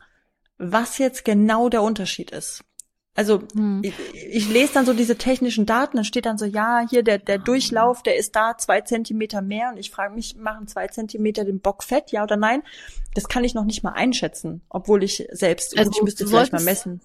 was 0.56 0.96
jetzt 0.96 1.26
genau 1.26 1.68
der 1.68 1.82
Unterschied 1.82 2.30
ist. 2.30 2.64
Also 3.14 3.42
hm. 3.54 3.83
ich, 3.85 3.95
ich 4.14 4.49
lese 4.49 4.73
dann 4.73 4.87
so 4.87 4.95
diese 4.95 5.19
technischen 5.19 5.66
Daten, 5.66 5.97
dann 5.97 6.04
steht 6.04 6.25
dann 6.25 6.38
so, 6.38 6.47
ja, 6.47 6.87
hier 6.88 7.02
der, 7.02 7.19
der 7.19 7.38
Durchlauf, 7.38 8.02
der 8.02 8.16
ist 8.16 8.35
da 8.35 8.57
zwei 8.57 8.81
Zentimeter 8.81 9.42
mehr 9.42 9.71
und 9.71 9.76
ich 9.76 9.90
frage 9.90 10.14
mich, 10.14 10.37
machen 10.37 10.66
zwei 10.66 10.88
Zentimeter 10.88 11.45
den 11.45 11.61
Bock 11.61 11.83
fett, 11.83 12.11
ja 12.11 12.23
oder 12.23 12.37
nein? 12.37 12.62
Das 13.14 13.28
kann 13.28 13.45
ich 13.45 13.52
noch 13.52 13.64
nicht 13.64 13.83
mal 13.83 13.92
einschätzen, 13.92 14.62
obwohl 14.71 15.02
ich 15.02 15.28
selbst, 15.31 15.76
also, 15.76 15.90
ich 15.90 16.02
müsste 16.02 16.26
vielleicht 16.26 16.52
mal 16.52 16.62
messen. 16.62 17.02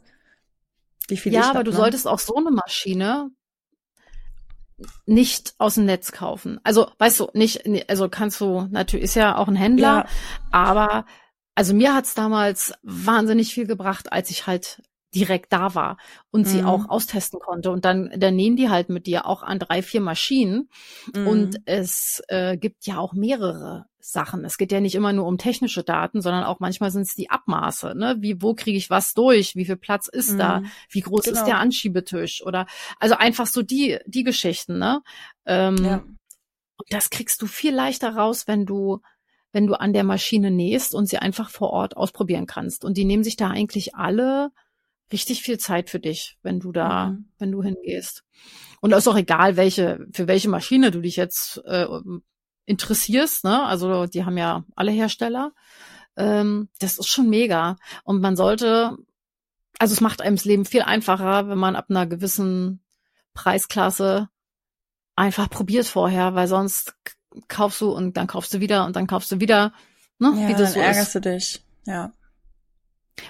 Wie 1.09 1.17
viel 1.17 1.33
ja, 1.33 1.49
aber 1.49 1.59
hab, 1.59 1.65
du 1.65 1.71
ne? 1.71 1.77
solltest 1.77 2.07
auch 2.07 2.19
so 2.19 2.35
eine 2.35 2.51
Maschine 2.51 3.29
nicht 5.05 5.55
aus 5.57 5.75
dem 5.75 5.85
Netz 5.85 6.11
kaufen. 6.13 6.59
Also, 6.63 6.89
weißt 6.99 7.19
du, 7.19 7.29
nicht, 7.33 7.89
also 7.89 8.07
kannst 8.07 8.39
du, 8.39 8.67
natürlich 8.69 9.05
ist 9.05 9.15
ja 9.15 9.35
auch 9.37 9.47
ein 9.49 9.55
Händler, 9.55 10.05
ja. 10.05 10.07
aber 10.51 11.05
also 11.55 11.73
mir 11.73 11.95
hat's 11.95 12.13
damals 12.13 12.73
wahnsinnig 12.83 13.51
viel 13.51 13.65
gebracht, 13.65 14.13
als 14.13 14.29
ich 14.29 14.45
halt 14.45 14.83
direkt 15.15 15.53
da 15.53 15.73
war 15.73 15.97
und 16.31 16.41
mhm. 16.41 16.45
sie 16.45 16.63
auch 16.63 16.89
austesten 16.89 17.39
konnte. 17.39 17.71
Und 17.71 17.85
dann, 17.85 18.11
dann 18.17 18.35
nehmen 18.35 18.57
die 18.57 18.69
halt 18.69 18.89
mit 18.89 19.07
dir 19.07 19.25
auch 19.25 19.43
an 19.43 19.59
drei, 19.59 19.81
vier 19.81 20.01
Maschinen. 20.01 20.69
Mhm. 21.15 21.27
Und 21.27 21.57
es 21.65 22.21
äh, 22.27 22.57
gibt 22.57 22.85
ja 22.85 22.97
auch 22.97 23.13
mehrere 23.13 23.85
Sachen. 23.99 24.45
Es 24.45 24.57
geht 24.57 24.71
ja 24.71 24.79
nicht 24.79 24.95
immer 24.95 25.13
nur 25.13 25.25
um 25.25 25.37
technische 25.37 25.83
Daten, 25.83 26.21
sondern 26.21 26.43
auch 26.43 26.59
manchmal 26.59 26.91
sind 26.91 27.03
es 27.03 27.15
die 27.15 27.29
Abmaße. 27.29 27.93
Ne? 27.95 28.17
Wie, 28.19 28.41
wo 28.41 28.53
kriege 28.53 28.77
ich 28.77 28.89
was 28.89 29.13
durch? 29.13 29.55
Wie 29.55 29.65
viel 29.65 29.77
Platz 29.77 30.07
ist 30.07 30.33
mhm. 30.33 30.37
da? 30.37 30.63
Wie 30.89 31.01
groß 31.01 31.25
genau. 31.25 31.37
ist 31.37 31.45
der 31.45 31.59
Anschiebetisch? 31.59 32.45
Oder 32.45 32.67
also 32.99 33.15
einfach 33.15 33.47
so 33.47 33.61
die, 33.61 33.99
die 34.05 34.23
Geschichten, 34.23 34.77
ne? 34.77 35.01
Ähm, 35.45 35.77
ja. 35.83 36.03
Und 36.79 36.93
das 36.93 37.09
kriegst 37.09 37.41
du 37.41 37.47
viel 37.47 37.73
leichter 37.73 38.15
raus, 38.15 38.47
wenn 38.47 38.65
du 38.65 39.01
wenn 39.53 39.65
du 39.65 39.73
an 39.73 39.93
der 39.93 40.03
Maschine 40.03 40.51
nähst 40.51 40.93
und 40.93 41.07
sie 41.07 41.17
einfach 41.17 41.49
vor 41.49 41.71
Ort 41.71 41.97
ausprobieren 41.97 42.45
kannst. 42.45 42.85
Und 42.85 42.97
die 42.97 43.05
nehmen 43.05 43.23
sich 43.23 43.37
da 43.37 43.49
eigentlich 43.49 43.95
alle 43.95 44.51
richtig 45.11 45.41
viel 45.41 45.57
Zeit 45.57 45.89
für 45.89 45.99
dich, 45.99 46.37
wenn 46.43 46.59
du 46.59 46.71
da, 46.71 47.07
mhm. 47.07 47.29
wenn 47.37 47.51
du 47.51 47.63
hingehst. 47.63 48.23
Und 48.81 48.93
ist 48.93 49.07
auch 49.07 49.17
egal, 49.17 49.57
welche, 49.57 50.05
für 50.13 50.27
welche 50.27 50.49
Maschine 50.49 50.91
du 50.91 51.01
dich 51.01 51.15
jetzt 51.15 51.61
äh, 51.65 51.87
interessierst, 52.65 53.43
ne? 53.43 53.63
Also 53.63 54.05
die 54.05 54.25
haben 54.25 54.37
ja 54.37 54.63
alle 54.75 54.91
Hersteller. 54.91 55.53
Ähm, 56.15 56.69
das 56.79 56.99
ist 56.99 57.07
schon 57.07 57.29
mega. 57.29 57.77
Und 58.03 58.21
man 58.21 58.35
sollte, 58.35 58.97
also 59.79 59.93
es 59.93 60.01
macht 60.01 60.21
einem 60.21 60.35
das 60.35 60.45
Leben 60.45 60.65
viel 60.65 60.81
einfacher, 60.81 61.49
wenn 61.49 61.57
man 61.57 61.75
ab 61.75 61.87
einer 61.89 62.05
gewissen 62.05 62.83
Preisklasse 63.33 64.29
einfach 65.15 65.49
probiert 65.49 65.87
vorher, 65.87 66.35
weil 66.35 66.47
sonst 66.47 66.95
kaufst 67.47 67.81
du 67.81 67.91
und 67.91 68.17
dann 68.17 68.27
kaufst 68.27 68.53
du 68.53 68.59
wieder 68.59 68.85
und 68.85 68.95
dann 68.95 69.07
kaufst 69.07 69.31
du 69.31 69.39
wieder, 69.39 69.73
ne? 70.19 70.33
Ja, 70.35 70.47
Wie 70.47 70.53
das 70.53 70.73
dann 70.73 70.73
so 70.73 70.79
ärgerst 70.79 71.15
ist. 71.15 71.15
du 71.15 71.21
dich, 71.21 71.63
ja. 71.85 72.11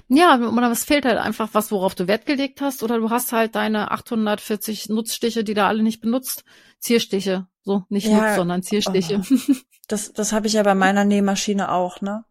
Ja, 0.10 0.38
oder 0.38 0.72
es 0.72 0.84
fehlt 0.84 1.06
halt 1.06 1.17
einfach 1.17 1.50
was, 1.53 1.72
worauf 1.72 1.96
du 1.96 2.08
Wert 2.08 2.25
gelegt 2.25 2.62
hast, 2.62 2.84
oder 2.84 2.98
du 2.98 3.10
hast 3.10 3.32
halt 3.32 3.56
deine 3.56 3.91
840 3.91 4.89
Nutzstiche, 4.89 5.44
die 5.44 5.53
da 5.53 5.67
alle 5.67 5.84
nicht 5.84 6.01
benutzt. 6.01 6.44
Zierstiche, 6.79 7.48
so 7.63 7.84
nicht 7.89 8.08
ja, 8.08 8.22
Nutz, 8.22 8.36
sondern 8.36 8.63
Zierstiche. 8.63 9.22
Oh. 9.29 9.53
Das, 9.89 10.12
das 10.12 10.34
habe 10.34 10.48
ich 10.48 10.53
ja 10.53 10.63
bei 10.63 10.75
meiner 10.75 11.06
Nähmaschine 11.06 11.72
auch, 11.72 12.01
ne? 12.01 12.25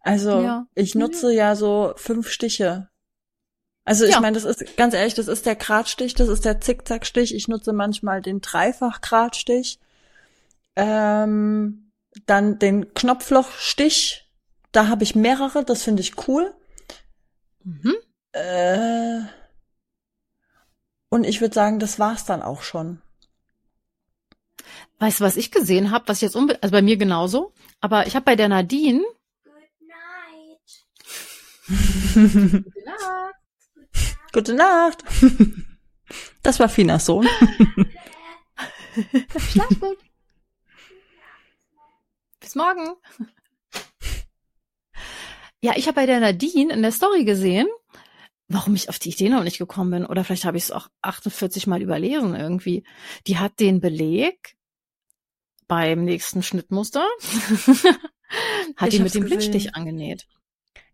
Also 0.00 0.40
ja. 0.40 0.66
ich 0.74 0.94
nutze 0.94 1.30
ja 1.30 1.54
so 1.54 1.92
fünf 1.96 2.30
Stiche. 2.30 2.88
Also 3.84 4.04
ich 4.04 4.12
ja. 4.12 4.20
meine, 4.20 4.38
das 4.38 4.44
ist 4.44 4.76
ganz 4.76 4.94
ehrlich, 4.94 5.14
das 5.14 5.28
ist 5.28 5.46
der 5.46 5.56
Gradstich, 5.56 6.14
das 6.14 6.28
ist 6.28 6.44
der 6.44 6.60
Zickzackstich. 6.60 7.34
Ich 7.34 7.48
nutze 7.48 7.72
manchmal 7.72 8.22
den 8.22 8.40
Dreifach-Gradstich. 8.40 9.78
Ähm, 10.74 11.92
dann 12.24 12.58
den 12.58 12.94
Knopflochstich. 12.94 14.28
Da 14.72 14.88
habe 14.88 15.04
ich 15.04 15.14
mehrere, 15.14 15.64
das 15.64 15.82
finde 15.82 16.00
ich 16.00 16.26
cool. 16.28 16.54
Mhm. 17.66 17.94
Äh, 18.30 19.22
und 21.08 21.24
ich 21.24 21.40
würde 21.40 21.54
sagen, 21.54 21.80
das 21.80 21.98
war's 21.98 22.24
dann 22.24 22.42
auch 22.42 22.62
schon. 22.62 23.02
Weißt 25.00 25.18
du, 25.20 25.24
was 25.24 25.36
ich 25.36 25.50
gesehen 25.50 25.90
habe, 25.90 26.06
was 26.06 26.20
jetzt 26.20 26.36
unbe 26.36 26.62
also 26.62 26.70
bei 26.70 26.80
mir 26.80 26.96
genauso, 26.96 27.52
aber 27.80 28.06
ich 28.06 28.14
habe 28.14 28.24
bei 28.24 28.36
der 28.36 28.48
Nadine 28.48 29.02
Good 29.42 29.54
night. 29.82 30.86
Gute 34.32 34.54
Nacht. 34.54 34.54
Gute 34.54 34.54
Nacht. 34.54 35.02
Das 36.42 36.60
war 36.60 36.68
Finas 36.68 37.04
Sohn. 37.04 37.26
Schlaf 39.38 39.80
gut. 39.80 39.98
Bis 42.38 42.54
morgen. 42.54 42.94
Ja, 45.62 45.74
ich 45.76 45.86
habe 45.86 45.96
bei 45.96 46.06
der 46.06 46.20
Nadine 46.20 46.72
in 46.72 46.82
der 46.82 46.92
Story 46.92 47.24
gesehen, 47.24 47.66
warum 48.48 48.74
ich 48.74 48.88
auf 48.88 48.98
die 48.98 49.10
Idee 49.10 49.28
noch 49.28 49.42
nicht 49.42 49.58
gekommen 49.58 49.90
bin. 49.90 50.06
Oder 50.06 50.24
vielleicht 50.24 50.44
habe 50.44 50.56
ich 50.56 50.64
es 50.64 50.70
auch 50.70 50.88
48 51.02 51.66
Mal 51.66 51.82
überlesen 51.82 52.34
irgendwie. 52.34 52.84
Die 53.26 53.38
hat 53.38 53.58
den 53.60 53.80
Beleg 53.80 54.56
beim 55.66 56.04
nächsten 56.04 56.42
Schnittmuster, 56.42 57.04
hat 58.76 58.88
ich 58.88 58.96
die 58.96 59.02
mit 59.02 59.14
dem 59.14 59.24
Blindstich 59.24 59.74
angenäht. 59.74 60.26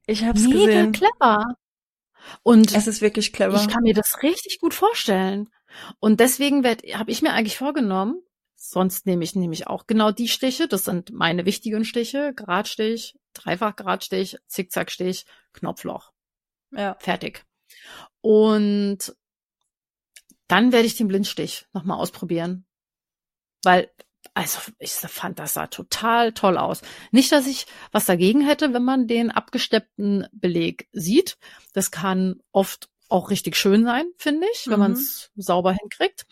Ich 0.06 0.24
habe 0.24 0.38
es 0.38 0.48
gesehen. 0.48 0.92
clever. 0.92 1.56
Und 2.42 2.74
es 2.74 2.86
ist 2.86 3.02
wirklich 3.02 3.32
clever. 3.32 3.60
Ich 3.60 3.68
kann 3.68 3.82
mir 3.82 3.94
das 3.94 4.22
richtig 4.22 4.58
gut 4.60 4.74
vorstellen. 4.74 5.50
Und 5.98 6.20
deswegen 6.20 6.64
habe 6.64 7.10
ich 7.10 7.22
mir 7.22 7.32
eigentlich 7.32 7.58
vorgenommen, 7.58 8.22
sonst 8.54 9.06
nehme 9.06 9.24
ich 9.24 9.34
nämlich 9.34 9.66
auch 9.66 9.86
genau 9.86 10.12
die 10.12 10.28
Stiche, 10.28 10.68
das 10.68 10.84
sind 10.84 11.12
meine 11.12 11.46
wichtigen 11.46 11.84
Stiche, 11.84 12.32
Gradstich, 12.34 13.14
Dreifach-Gradstich, 13.34 14.38
Zickzackstich, 14.46 15.26
Knopfloch. 15.52 16.12
Ja. 16.70 16.96
Fertig. 17.00 17.44
Und 18.20 19.14
dann 20.48 20.72
werde 20.72 20.86
ich 20.86 20.96
den 20.96 21.08
Blindstich 21.08 21.66
nochmal 21.72 21.98
ausprobieren. 21.98 22.66
Weil, 23.62 23.90
also 24.34 24.58
ich 24.78 24.92
fand, 24.92 25.38
das 25.38 25.54
sah 25.54 25.66
total 25.66 26.32
toll 26.32 26.58
aus. 26.58 26.82
Nicht, 27.10 27.32
dass 27.32 27.46
ich 27.46 27.66
was 27.90 28.06
dagegen 28.06 28.42
hätte, 28.42 28.74
wenn 28.74 28.84
man 28.84 29.06
den 29.06 29.30
abgesteppten 29.30 30.26
Beleg 30.32 30.88
sieht. 30.92 31.38
Das 31.72 31.90
kann 31.90 32.40
oft 32.52 32.88
auch 33.08 33.30
richtig 33.30 33.56
schön 33.56 33.84
sein, 33.84 34.06
finde 34.16 34.46
ich, 34.52 34.66
wenn 34.66 34.74
mhm. 34.74 34.80
man 34.80 34.92
es 34.92 35.30
sauber 35.36 35.72
hinkriegt. 35.72 36.26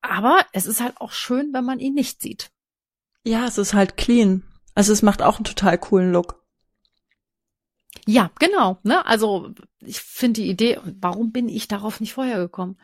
Aber 0.00 0.46
es 0.52 0.66
ist 0.66 0.80
halt 0.80 1.00
auch 1.00 1.12
schön, 1.12 1.52
wenn 1.52 1.64
man 1.64 1.80
ihn 1.80 1.94
nicht 1.94 2.22
sieht. 2.22 2.50
Ja, 3.24 3.46
es 3.46 3.58
ist 3.58 3.74
halt 3.74 3.96
clean. 3.96 4.42
Also 4.74 4.92
es 4.92 5.02
macht 5.02 5.22
auch 5.22 5.36
einen 5.36 5.44
total 5.44 5.78
coolen 5.78 6.12
Look. 6.12 6.42
Ja, 8.06 8.30
genau. 8.38 8.78
Ne? 8.82 9.04
Also 9.06 9.50
ich 9.80 10.00
finde 10.00 10.42
die 10.42 10.50
Idee, 10.50 10.78
warum 11.00 11.32
bin 11.32 11.48
ich 11.48 11.68
darauf 11.68 12.00
nicht 12.00 12.14
vorher 12.14 12.38
gekommen? 12.38 12.78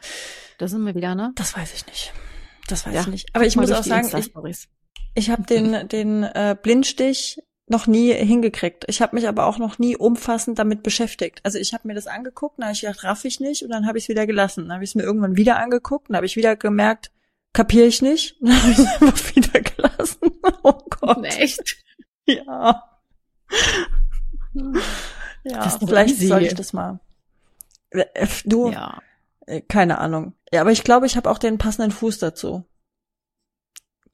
Da 0.59 0.69
sind 0.69 0.85
wir 0.85 0.95
wieder, 0.95 1.15
ne? 1.15 1.33
Das 1.35 1.57
weiß 1.57 1.75
ich 1.75 1.87
nicht. 1.87 2.13
Das 2.69 2.87
weiß 2.87 2.95
ja, 2.95 3.01
ich 3.03 3.07
nicht. 3.09 3.29
Aber 3.35 3.45
ich 3.45 3.57
muss 3.57 3.73
auch 3.73 3.83
sagen, 3.83 4.09
ich, 4.17 4.69
ich 5.15 5.31
habe 5.31 5.43
den, 5.43 5.89
den 5.89 6.23
äh, 6.23 6.57
Blindstich 6.61 7.43
noch 7.67 7.87
nie 7.87 8.13
hingekriegt. 8.13 8.85
Ich 8.89 9.01
habe 9.01 9.15
mich 9.15 9.29
aber 9.29 9.47
auch 9.47 9.59
noch 9.59 9.79
nie 9.79 9.97
umfassend 9.97 10.59
damit 10.59 10.83
beschäftigt. 10.83 11.41
Also 11.45 11.59
ich 11.59 11.73
habe 11.73 11.87
mir 11.87 11.95
das 11.95 12.09
angeguckt, 12.09 12.59
dann 12.59 12.67
habe 12.67 12.75
ich 12.75 12.81
gedacht, 12.81 13.05
raff 13.05 13.25
ich 13.25 13.39
nicht 13.39 13.63
und 13.63 13.71
dann 13.71 13.87
habe 13.87 13.99
ich 13.99 14.05
es 14.05 14.09
wieder 14.09 14.27
gelassen. 14.27 14.65
Dann 14.65 14.75
habe 14.75 14.85
ich 14.85 14.91
es 14.91 14.95
mir 14.97 15.05
irgendwann 15.05 15.37
wieder 15.37 15.59
angeguckt, 15.59 16.09
dann 16.09 16.17
habe 16.17 16.27
ich 16.27 16.37
wieder 16.37 16.57
gemerkt, 16.57 17.13
kapiere 17.53 17.87
ich 17.87 18.03
nicht. 18.03 18.37
Dann 18.41 18.63
habe 18.63 18.71
ich 18.71 18.79
es 18.79 18.87
einfach 18.87 19.37
wieder 19.37 19.61
gelassen. 19.61 20.19
Oh 20.63 20.79
Gott. 20.91 21.25
Echt? 21.25 21.77
Ja. 22.27 22.85
Ja, 25.43 25.69
vielleicht 25.71 26.19
soll 26.19 26.43
ich 26.43 26.55
das 26.55 26.73
mal. 26.73 27.01
Äh, 27.91 28.27
du, 28.45 28.71
ja. 28.71 29.01
Äh, 29.47 29.63
keine 29.63 29.99
Ahnung. 29.99 30.35
Ja, 30.53 30.61
aber 30.61 30.73
ich 30.73 30.85
glaube, 30.85 31.07
ich 31.07 31.17
habe 31.17 31.31
auch 31.31 31.39
den 31.39 31.59
passenden 31.59 31.91
Fuß 31.91 32.19
dazu. 32.19 32.65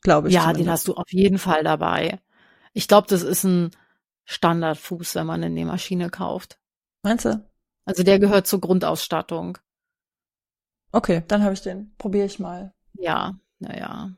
Glaube 0.03 0.29
ich. 0.29 0.35
Ja, 0.35 0.43
zumindest. 0.43 0.65
den 0.65 0.71
hast 0.71 0.89
du 0.89 0.95
auf 0.95 1.13
jeden 1.13 1.39
Fall 1.39 1.65
dabei. 1.65 2.21
Ich 2.73 2.89
glaube, 2.89 3.09
das 3.09 3.23
ist 3.23 3.45
ein 3.45 3.71
Standardfuß, 4.25 5.15
wenn 5.15 5.27
man 5.27 5.43
eine 5.43 5.53
Nähmaschine 5.53 6.11
kauft. 6.11 6.59
Meinst 7.03 7.25
du? 7.25 7.45
Also 7.85 8.03
der 8.03 8.19
gehört 8.19 8.47
zur 8.47 8.61
Grundausstattung. 8.61 9.59
Okay, 10.93 11.23
dann 11.29 11.43
habe 11.43 11.55
ich 11.55 11.63
den. 11.63 11.95
Probiere 11.99 12.27
ich 12.27 12.39
mal. 12.39 12.75
Ja, 12.99 13.35
naja. 13.59 14.13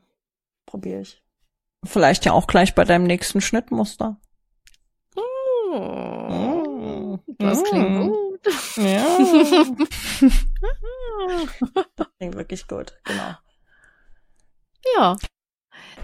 Probiere 0.65 1.01
ich. 1.01 1.21
Vielleicht 1.85 2.25
ja 2.25 2.33
auch 2.33 2.47
gleich 2.47 2.75
bei 2.75 2.83
deinem 2.83 3.05
nächsten 3.05 3.41
Schnittmuster. 3.41 4.17
Oh, 5.15 7.19
das 7.37 7.63
klingt 7.63 7.91
mm. 7.91 8.07
gut. 8.07 8.19
Ja. 8.77 9.17
das 11.95 12.07
klingt 12.17 12.35
wirklich 12.35 12.67
gut, 12.67 12.93
genau. 13.03 13.35
Ja. 14.95 15.17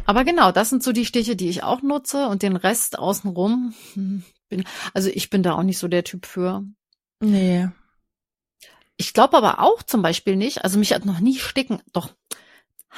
Aber 0.05 0.23
genau, 0.23 0.51
das 0.51 0.69
sind 0.69 0.83
so 0.83 0.91
die 0.91 1.05
Stiche, 1.05 1.35
die 1.35 1.49
ich 1.49 1.63
auch 1.63 1.81
nutze 1.81 2.27
und 2.27 2.43
den 2.43 2.55
Rest 2.55 2.99
außenrum 2.99 3.73
hm, 3.93 4.23
bin, 4.49 4.65
also 4.93 5.09
ich 5.09 5.29
bin 5.29 5.43
da 5.43 5.55
auch 5.55 5.63
nicht 5.63 5.79
so 5.79 5.87
der 5.87 6.03
Typ 6.03 6.25
für. 6.25 6.63
Nee. 7.19 7.69
Ich 8.97 9.13
glaube 9.13 9.35
aber 9.35 9.59
auch 9.59 9.83
zum 9.83 10.01
Beispiel 10.01 10.35
nicht, 10.35 10.63
also 10.63 10.79
mich 10.79 10.93
hat 10.93 11.05
noch 11.05 11.19
nie 11.19 11.37
Sticken, 11.37 11.81
doch 11.91 12.09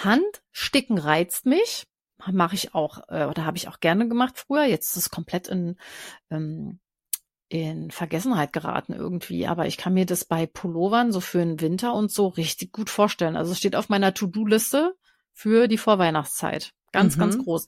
Handsticken 0.03 0.97
reizt 0.97 1.45
mich, 1.45 1.87
mache 2.31 2.55
ich 2.55 2.73
auch, 2.73 2.99
äh, 3.09 3.25
oder 3.25 3.45
habe 3.45 3.57
ich 3.57 3.67
auch 3.67 3.79
gerne 3.79 4.07
gemacht 4.07 4.37
früher. 4.37 4.65
Jetzt 4.65 4.91
ist 4.91 4.97
es 4.97 5.09
komplett 5.09 5.47
in, 5.47 5.77
ähm, 6.29 6.79
in 7.49 7.91
Vergessenheit 7.91 8.53
geraten 8.53 8.93
irgendwie. 8.93 9.47
Aber 9.47 9.67
ich 9.67 9.77
kann 9.77 9.93
mir 9.93 10.05
das 10.05 10.25
bei 10.25 10.45
Pullovern 10.45 11.11
so 11.11 11.19
für 11.19 11.39
den 11.39 11.61
Winter 11.61 11.93
und 11.93 12.11
so 12.11 12.27
richtig 12.27 12.71
gut 12.71 12.89
vorstellen. 12.89 13.35
Also 13.35 13.51
es 13.51 13.57
steht 13.57 13.75
auf 13.75 13.89
meiner 13.89 14.13
To-Do-Liste 14.13 14.95
für 15.33 15.67
die 15.67 15.77
Vorweihnachtszeit. 15.77 16.73
Ganz, 16.91 17.15
mhm. 17.15 17.21
ganz 17.21 17.37
groß. 17.37 17.67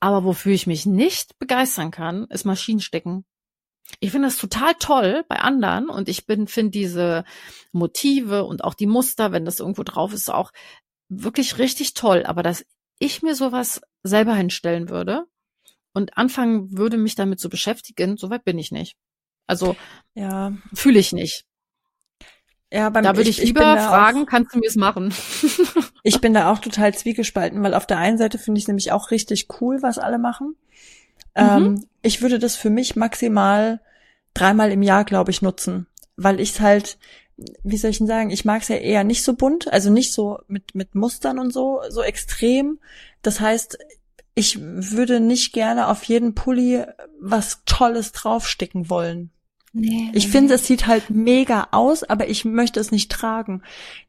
Aber 0.00 0.24
wofür 0.24 0.52
ich 0.52 0.66
mich 0.66 0.86
nicht 0.86 1.38
begeistern 1.38 1.90
kann, 1.90 2.26
ist 2.28 2.44
Maschinenstecken. 2.44 3.24
Ich 4.00 4.10
finde 4.10 4.28
das 4.28 4.38
total 4.38 4.74
toll 4.78 5.24
bei 5.28 5.36
anderen 5.36 5.88
und 5.88 6.08
ich 6.08 6.26
bin 6.26 6.46
finde 6.46 6.70
diese 6.70 7.24
Motive 7.72 8.44
und 8.44 8.64
auch 8.64 8.74
die 8.74 8.86
Muster, 8.86 9.32
wenn 9.32 9.44
das 9.44 9.60
irgendwo 9.60 9.82
drauf 9.82 10.12
ist, 10.12 10.30
auch 10.30 10.52
wirklich 11.20 11.58
richtig 11.58 11.94
toll. 11.94 12.24
Aber 12.26 12.42
dass 12.42 12.64
ich 12.98 13.22
mir 13.22 13.34
sowas 13.34 13.80
selber 14.02 14.34
hinstellen 14.34 14.88
würde 14.88 15.24
und 15.92 16.16
anfangen 16.16 16.76
würde, 16.76 16.96
mich 16.96 17.14
damit 17.14 17.40
zu 17.40 17.48
beschäftigen, 17.48 18.16
soweit 18.16 18.44
bin 18.44 18.58
ich 18.58 18.72
nicht. 18.72 18.96
Also 19.46 19.76
Ja. 20.14 20.52
fühle 20.72 20.98
ich 20.98 21.12
nicht. 21.12 21.44
Ja, 22.72 22.88
beim, 22.88 23.04
Da 23.04 23.16
würde 23.16 23.28
ich, 23.28 23.36
bin 23.36 23.46
lieber 23.46 23.60
da 23.60 23.88
fragen, 23.88 24.22
Auch, 24.22 24.26
kannst 24.26 24.54
du 24.54 24.58
mir 24.58 24.66
es 24.66 24.76
machen? 24.76 25.12
ich 26.02 26.22
bin 26.22 26.32
da 26.32 26.50
auch 26.50 26.58
total 26.58 26.94
zwiegespalten, 26.94 27.62
weil 27.62 27.74
auf 27.74 27.86
der 27.86 27.98
einen 27.98 28.16
Seite 28.16 28.38
finde 28.38 28.60
ich 28.60 28.66
nämlich 28.66 28.92
auch 28.92 29.10
richtig 29.10 29.48
cool, 29.60 29.82
was 29.82 29.98
alle 29.98 30.18
machen. 30.18 30.56
Mhm. 31.36 31.42
Ähm, 31.42 31.86
ich 32.00 32.22
würde 32.22 32.38
das 32.38 32.56
für 32.56 32.70
mich 32.70 32.96
maximal 32.96 33.80
dreimal 34.32 34.72
im 34.72 34.80
Jahr, 34.80 35.04
glaube 35.04 35.30
ich, 35.30 35.42
nutzen, 35.42 35.86
weil 36.16 36.40
ich 36.40 36.52
es 36.52 36.60
halt, 36.60 36.98
wie 37.36 37.76
soll 37.76 37.90
ich 37.90 37.98
denn 37.98 38.06
sagen, 38.06 38.30
ich 38.30 38.44
mag 38.44 38.62
es 38.62 38.68
ja 38.68 38.76
eher 38.76 39.04
nicht 39.04 39.22
so 39.22 39.34
bunt, 39.34 39.72
also 39.72 39.90
nicht 39.90 40.12
so 40.12 40.38
mit, 40.48 40.74
mit 40.74 40.94
Mustern 40.94 41.38
und 41.38 41.52
so, 41.52 41.80
so 41.88 42.02
extrem. 42.02 42.78
Das 43.22 43.40
heißt, 43.40 43.78
ich 44.34 44.58
würde 44.60 45.20
nicht 45.20 45.52
gerne 45.52 45.88
auf 45.88 46.04
jeden 46.04 46.34
Pulli 46.34 46.84
was 47.20 47.62
Tolles 47.66 48.12
draufsticken 48.12 48.88
wollen. 48.88 49.30
Nee, 49.74 50.10
Ich 50.12 50.28
finde, 50.28 50.54
es 50.54 50.66
sieht 50.66 50.86
halt 50.86 51.08
mega 51.08 51.68
aus, 51.70 52.04
aber 52.04 52.28
ich 52.28 52.44
möchte 52.44 52.78
es 52.78 52.92
nicht 52.92 53.10
tragen. 53.10 53.62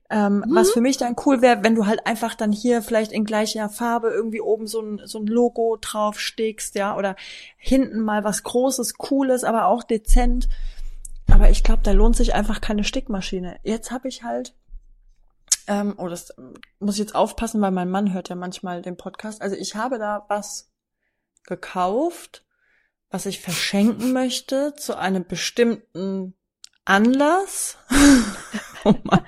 Ähm, 0.09 0.43
Was 0.49 0.71
für 0.71 0.81
mich 0.81 0.97
dann 0.97 1.15
cool 1.25 1.41
wäre, 1.41 1.63
wenn 1.63 1.75
du 1.75 1.85
halt 1.87 2.05
einfach 2.05 2.35
dann 2.35 2.51
hier 2.51 2.81
vielleicht 2.81 3.13
in 3.13 3.23
gleicher 3.23 3.69
Farbe 3.69 4.09
irgendwie 4.09 4.41
oben 4.41 4.67
so 4.67 4.81
ein, 4.81 5.01
so 5.05 5.19
ein 5.19 5.25
Logo 5.25 5.77
drauf 5.79 6.19
stickst, 6.19 6.75
ja, 6.75 6.97
oder 6.97 7.15
hinten 7.57 8.01
mal 8.01 8.25
was 8.25 8.43
Großes, 8.43 8.95
Cooles, 8.95 9.45
aber 9.45 9.67
auch 9.67 9.83
dezent. 9.83 10.49
Aber 11.31 11.49
ich 11.49 11.63
glaube, 11.63 11.81
da 11.83 11.91
lohnt 11.91 12.15
sich 12.15 12.33
einfach 12.33 12.61
keine 12.61 12.83
Stickmaschine. 12.83 13.59
Jetzt 13.63 13.91
habe 13.91 14.07
ich 14.07 14.23
halt, 14.23 14.55
ähm, 15.67 15.95
oh, 15.97 16.07
das 16.07 16.33
ähm, 16.37 16.53
muss 16.79 16.95
ich 16.95 16.99
jetzt 16.99 17.15
aufpassen, 17.15 17.61
weil 17.61 17.71
mein 17.71 17.89
Mann 17.89 18.13
hört 18.13 18.29
ja 18.29 18.35
manchmal 18.35 18.81
den 18.81 18.97
Podcast. 18.97 19.41
Also 19.41 19.55
ich 19.55 19.75
habe 19.75 19.99
da 19.99 20.25
was 20.29 20.71
gekauft, 21.45 22.45
was 23.09 23.25
ich 23.25 23.39
verschenken 23.39 24.13
möchte 24.13 24.73
zu 24.75 24.97
einem 24.97 25.25
bestimmten 25.25 26.35
Anlass. 26.85 27.77
oh 28.83 28.95
Mann. 29.03 29.23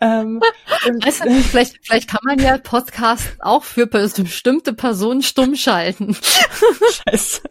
ähm, 0.00 0.40
Weißt 0.84 1.24
du, 1.24 1.30
vielleicht, 1.42 1.78
vielleicht 1.82 2.08
kann 2.08 2.20
man 2.24 2.38
ja 2.38 2.58
Podcast 2.58 3.36
auch 3.40 3.64
für 3.64 3.86
bestimmte 3.86 4.72
Personen 4.72 5.22
stumm 5.22 5.54
schalten. 5.54 6.14
Scheiße. 7.08 7.42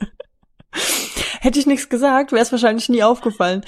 Hätte 1.41 1.59
ich 1.59 1.65
nichts 1.65 1.89
gesagt, 1.89 2.31
wäre 2.31 2.41
es 2.43 2.51
wahrscheinlich 2.51 2.87
nie 2.89 3.03
aufgefallen. 3.03 3.65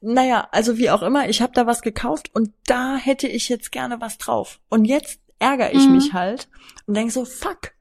Naja, 0.00 0.48
also 0.50 0.78
wie 0.78 0.90
auch 0.90 1.02
immer, 1.02 1.28
ich 1.28 1.40
habe 1.42 1.52
da 1.54 1.66
was 1.66 1.80
gekauft 1.82 2.30
und 2.34 2.52
da 2.66 2.96
hätte 2.96 3.28
ich 3.28 3.48
jetzt 3.48 3.70
gerne 3.72 4.00
was 4.00 4.18
drauf. 4.18 4.58
Und 4.68 4.84
jetzt 4.84 5.20
ärgere 5.38 5.72
ich 5.72 5.86
Mhm. 5.86 5.92
mich 5.92 6.12
halt 6.12 6.48
und 6.86 6.94
denk 6.94 7.12
so, 7.12 7.24
fuck. 7.24 7.72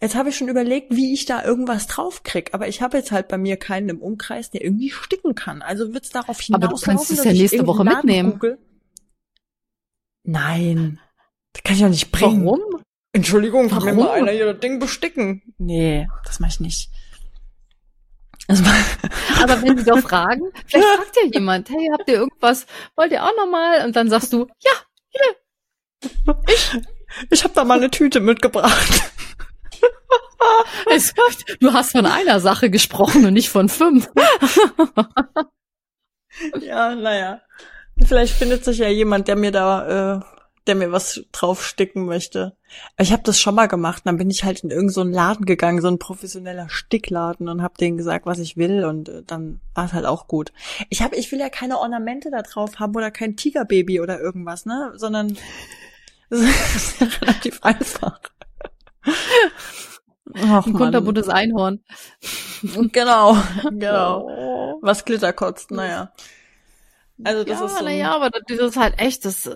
Jetzt 0.00 0.14
habe 0.16 0.28
ich 0.28 0.36
schon 0.36 0.48
überlegt, 0.48 0.94
wie 0.94 1.14
ich 1.14 1.24
da 1.24 1.42
irgendwas 1.42 1.86
drauf 1.86 2.22
krieg, 2.24 2.52
aber 2.52 2.68
ich 2.68 2.82
habe 2.82 2.98
jetzt 2.98 3.10
halt 3.12 3.28
bei 3.28 3.38
mir 3.38 3.56
keinen 3.56 3.88
im 3.88 4.02
Umkreis, 4.02 4.50
der 4.50 4.62
irgendwie 4.62 4.90
sticken 4.90 5.34
kann. 5.34 5.62
Also 5.62 5.94
wird's 5.94 6.10
darauf 6.10 6.38
Aber 6.50 6.66
hinauslaufen, 6.66 6.80
du 6.80 6.84
kannst 6.86 7.10
es 7.10 7.24
ja 7.24 7.32
nächste 7.32 7.66
Woche 7.66 7.84
Laden 7.84 7.96
mitnehmen. 7.96 8.32
google? 8.32 8.58
Nein, 10.24 11.00
das 11.52 11.62
kann 11.62 11.76
ich 11.76 11.82
doch 11.82 11.88
nicht 11.88 12.10
bringen. 12.12 12.44
Warum? 12.44 12.82
Entschuldigung, 13.12 13.68
kann 13.68 13.84
mir 13.84 13.94
mal 13.94 14.10
einer 14.10 14.32
hier 14.32 14.52
das 14.52 14.60
Ding 14.60 14.78
besticken? 14.78 15.54
Nee, 15.58 16.08
das 16.24 16.40
mache 16.40 16.50
ich 16.50 16.60
nicht. 16.60 16.90
Mach, 18.48 18.84
Aber 19.42 19.62
wenn 19.62 19.78
sie 19.78 19.84
doch 19.84 20.00
fragen, 20.00 20.42
vielleicht 20.66 20.86
fragt 20.86 21.16
ja 21.16 21.22
jemand, 21.32 21.70
hey, 21.70 21.88
habt 21.92 22.08
ihr 22.08 22.16
irgendwas, 22.16 22.66
wollt 22.96 23.12
ihr 23.12 23.24
auch 23.24 23.34
nochmal? 23.36 23.84
Und 23.84 23.96
dann 23.96 24.10
sagst 24.10 24.32
du, 24.32 24.46
ja, 24.62 24.72
ich 27.30 27.44
habe 27.44 27.54
da 27.54 27.64
mal 27.64 27.78
eine 27.78 27.90
Tüte 27.90 28.20
mitgebracht. 28.20 29.02
es, 30.90 31.14
du 31.60 31.72
hast 31.72 31.92
von 31.92 32.06
einer 32.06 32.40
Sache 32.40 32.70
gesprochen 32.70 33.24
und 33.24 33.34
nicht 33.34 33.48
von 33.48 33.68
fünf. 33.68 34.10
ja, 36.60 36.94
naja. 36.94 37.40
Vielleicht 38.04 38.34
findet 38.34 38.64
sich 38.64 38.78
ja 38.78 38.88
jemand, 38.88 39.28
der 39.28 39.36
mir 39.36 39.52
da, 39.52 40.16
äh, 40.16 40.20
der 40.66 40.74
mir 40.74 40.92
was 40.92 41.24
draufsticken 41.32 42.06
möchte. 42.06 42.56
Ich 42.98 43.12
habe 43.12 43.22
das 43.22 43.38
schon 43.38 43.54
mal 43.54 43.68
gemacht. 43.68 44.02
Dann 44.06 44.16
bin 44.16 44.30
ich 44.30 44.44
halt 44.44 44.60
in 44.60 44.70
irgendeinen 44.70 44.94
so 44.94 45.00
einen 45.02 45.12
Laden 45.12 45.46
gegangen, 45.46 45.80
so 45.80 45.88
ein 45.88 45.98
professioneller 45.98 46.68
Stickladen 46.68 47.48
und 47.48 47.62
habe 47.62 47.74
denen 47.78 47.96
gesagt, 47.96 48.26
was 48.26 48.38
ich 48.38 48.56
will 48.56 48.84
und 48.84 49.08
äh, 49.08 49.22
dann 49.26 49.60
war 49.74 49.86
es 49.86 49.92
halt 49.92 50.06
auch 50.06 50.26
gut. 50.26 50.52
Ich 50.88 51.02
habe, 51.02 51.16
ich 51.16 51.30
will 51.32 51.40
ja 51.40 51.48
keine 51.50 51.78
Ornamente 51.78 52.30
da 52.30 52.42
drauf 52.42 52.78
haben 52.78 52.96
oder 52.96 53.10
kein 53.10 53.36
Tigerbaby 53.36 54.00
oder 54.00 54.20
irgendwas, 54.20 54.64
ne, 54.64 54.92
sondern 54.96 55.36
das 56.30 56.40
ist 56.40 57.00
ja 57.00 57.06
relativ 57.20 57.62
einfach. 57.62 58.20
Ach, 60.36 60.66
Ein 60.66 60.72
kunterbuntes 60.72 61.28
Einhorn. 61.28 61.80
Genau, 62.92 63.36
genau. 63.68 64.78
Was 64.80 65.04
Glitter 65.04 65.34
kotzt, 65.34 65.70
naja. 65.70 66.14
Also 67.22 67.44
das 67.44 67.60
ja, 67.60 67.66
ist 67.66 67.72
so. 67.72 67.78
ein- 67.78 67.84
naja, 67.84 68.14
aber 68.14 68.30
das 68.30 68.58
ist 68.58 68.76
halt 68.76 68.98
echt, 68.98 69.24
das, 69.24 69.48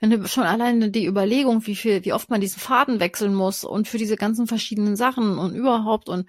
wenn 0.00 0.10
du 0.10 0.28
schon 0.28 0.44
alleine 0.44 0.90
die 0.90 1.06
Überlegung, 1.06 1.66
wie 1.66 1.74
viel, 1.74 2.04
wie 2.04 2.12
oft 2.12 2.30
man 2.30 2.40
diesen 2.40 2.60
Faden 2.60 3.00
wechseln 3.00 3.34
muss 3.34 3.64
und 3.64 3.88
für 3.88 3.98
diese 3.98 4.16
ganzen 4.16 4.46
verschiedenen 4.46 4.94
Sachen 4.94 5.38
und 5.38 5.54
überhaupt 5.54 6.08
und 6.08 6.28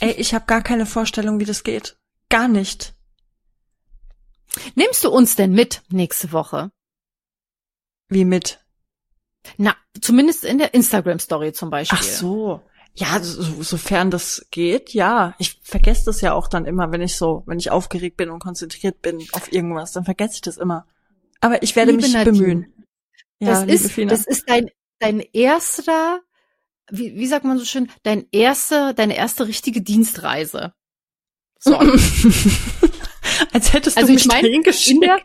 Ey, 0.00 0.12
ich 0.12 0.34
habe 0.34 0.46
gar 0.46 0.62
keine 0.62 0.86
Vorstellung, 0.86 1.38
wie 1.40 1.44
das 1.44 1.62
geht. 1.64 1.96
Gar 2.28 2.48
nicht. 2.48 2.94
nimmst 4.74 5.04
du 5.04 5.10
uns 5.10 5.36
denn 5.36 5.52
mit 5.52 5.82
nächste 5.90 6.32
Woche? 6.32 6.70
Wie 8.08 8.24
mit? 8.24 8.64
Na, 9.56 9.74
zumindest 10.00 10.44
in 10.44 10.58
der 10.58 10.74
Instagram-Story 10.74 11.52
zum 11.52 11.70
Beispiel. 11.70 11.98
Ach 12.00 12.04
so. 12.04 12.62
Ja, 12.94 13.22
so, 13.22 13.62
sofern 13.62 14.10
das 14.10 14.46
geht, 14.50 14.92
ja. 14.94 15.34
Ich 15.38 15.58
vergesse 15.62 16.04
das 16.06 16.20
ja 16.20 16.32
auch 16.34 16.48
dann 16.48 16.64
immer, 16.66 16.90
wenn 16.92 17.00
ich 17.00 17.16
so, 17.16 17.42
wenn 17.46 17.58
ich 17.58 17.70
aufgeregt 17.70 18.16
bin 18.16 18.30
und 18.30 18.40
konzentriert 18.40 19.00
bin 19.00 19.26
auf 19.32 19.52
irgendwas, 19.52 19.92
dann 19.92 20.04
vergesse 20.04 20.34
ich 20.34 20.40
das 20.40 20.56
immer. 20.58 20.86
Aber 21.40 21.62
ich 21.62 21.76
werde 21.76 21.92
Liebe 21.92 22.02
mich 22.02 22.12
Nadine, 22.12 22.36
bemühen. 22.38 22.74
Ja, 23.38 23.64
das 23.64 23.82
ist, 23.84 23.92
Fina. 23.92 24.10
das 24.10 24.26
ist 24.26 24.48
dein, 24.48 24.70
dein 24.98 25.20
erster, 25.20 26.20
wie, 26.90 27.14
wie 27.14 27.26
sagt 27.26 27.44
man 27.44 27.58
so 27.58 27.64
schön, 27.64 27.90
dein 28.02 28.26
erste, 28.32 28.92
deine 28.94 29.16
erste 29.16 29.46
richtige 29.46 29.80
Dienstreise. 29.82 30.74
So. 31.58 31.76
Als 33.52 33.72
hättest 33.72 33.96
Also 33.96 34.08
du 34.08 34.14
ich 34.18 34.24
mich 34.24 34.26
mein, 34.26 34.42
dahin 34.44 34.62
geschickt. 34.62 34.90
in 34.90 35.00
der- 35.00 35.20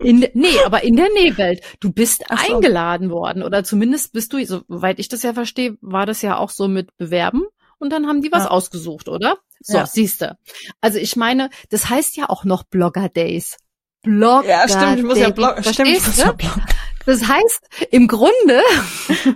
In, 0.00 0.26
nee, 0.34 0.46
aber 0.64 0.84
in 0.84 0.94
der 0.96 1.08
Nähwelt. 1.12 1.60
Du 1.80 1.92
bist 1.92 2.22
so. 2.28 2.54
eingeladen 2.54 3.10
worden 3.10 3.42
oder 3.42 3.64
zumindest 3.64 4.12
bist 4.12 4.32
du, 4.32 4.44
soweit 4.44 4.98
ich 5.00 5.08
das 5.08 5.22
ja 5.24 5.34
verstehe, 5.34 5.76
war 5.80 6.06
das 6.06 6.22
ja 6.22 6.36
auch 6.38 6.50
so 6.50 6.68
mit 6.68 6.96
Bewerben 6.96 7.42
und 7.78 7.90
dann 7.92 8.06
haben 8.06 8.22
die 8.22 8.30
was 8.30 8.44
Ja. 8.44 8.50
ausgesucht, 8.50 9.08
oder? 9.08 9.38
So, 9.60 9.78
Ja. 9.78 9.86
siehste. 9.86 10.38
Also 10.80 10.98
ich 10.98 11.16
meine, 11.16 11.50
das 11.70 11.88
heißt 11.90 12.16
ja 12.16 12.28
auch 12.28 12.44
noch 12.44 12.62
Blogger 12.62 13.08
Days. 13.08 13.56
Blogger 14.02 14.48
ja, 14.48 14.68
stimmt, 14.68 14.98
ich 14.98 15.04
muss 15.04 15.18
ja 15.18 15.26
Days. 15.26 15.34
bloggen. 15.34 15.64
Stimmt, 15.64 15.88
ich 15.88 16.06
muss 16.06 16.16
ja 16.16 16.32
bloggen. 16.32 16.62
Das 17.08 17.26
heißt, 17.26 17.88
im 17.90 18.06
Grunde, 18.06 18.60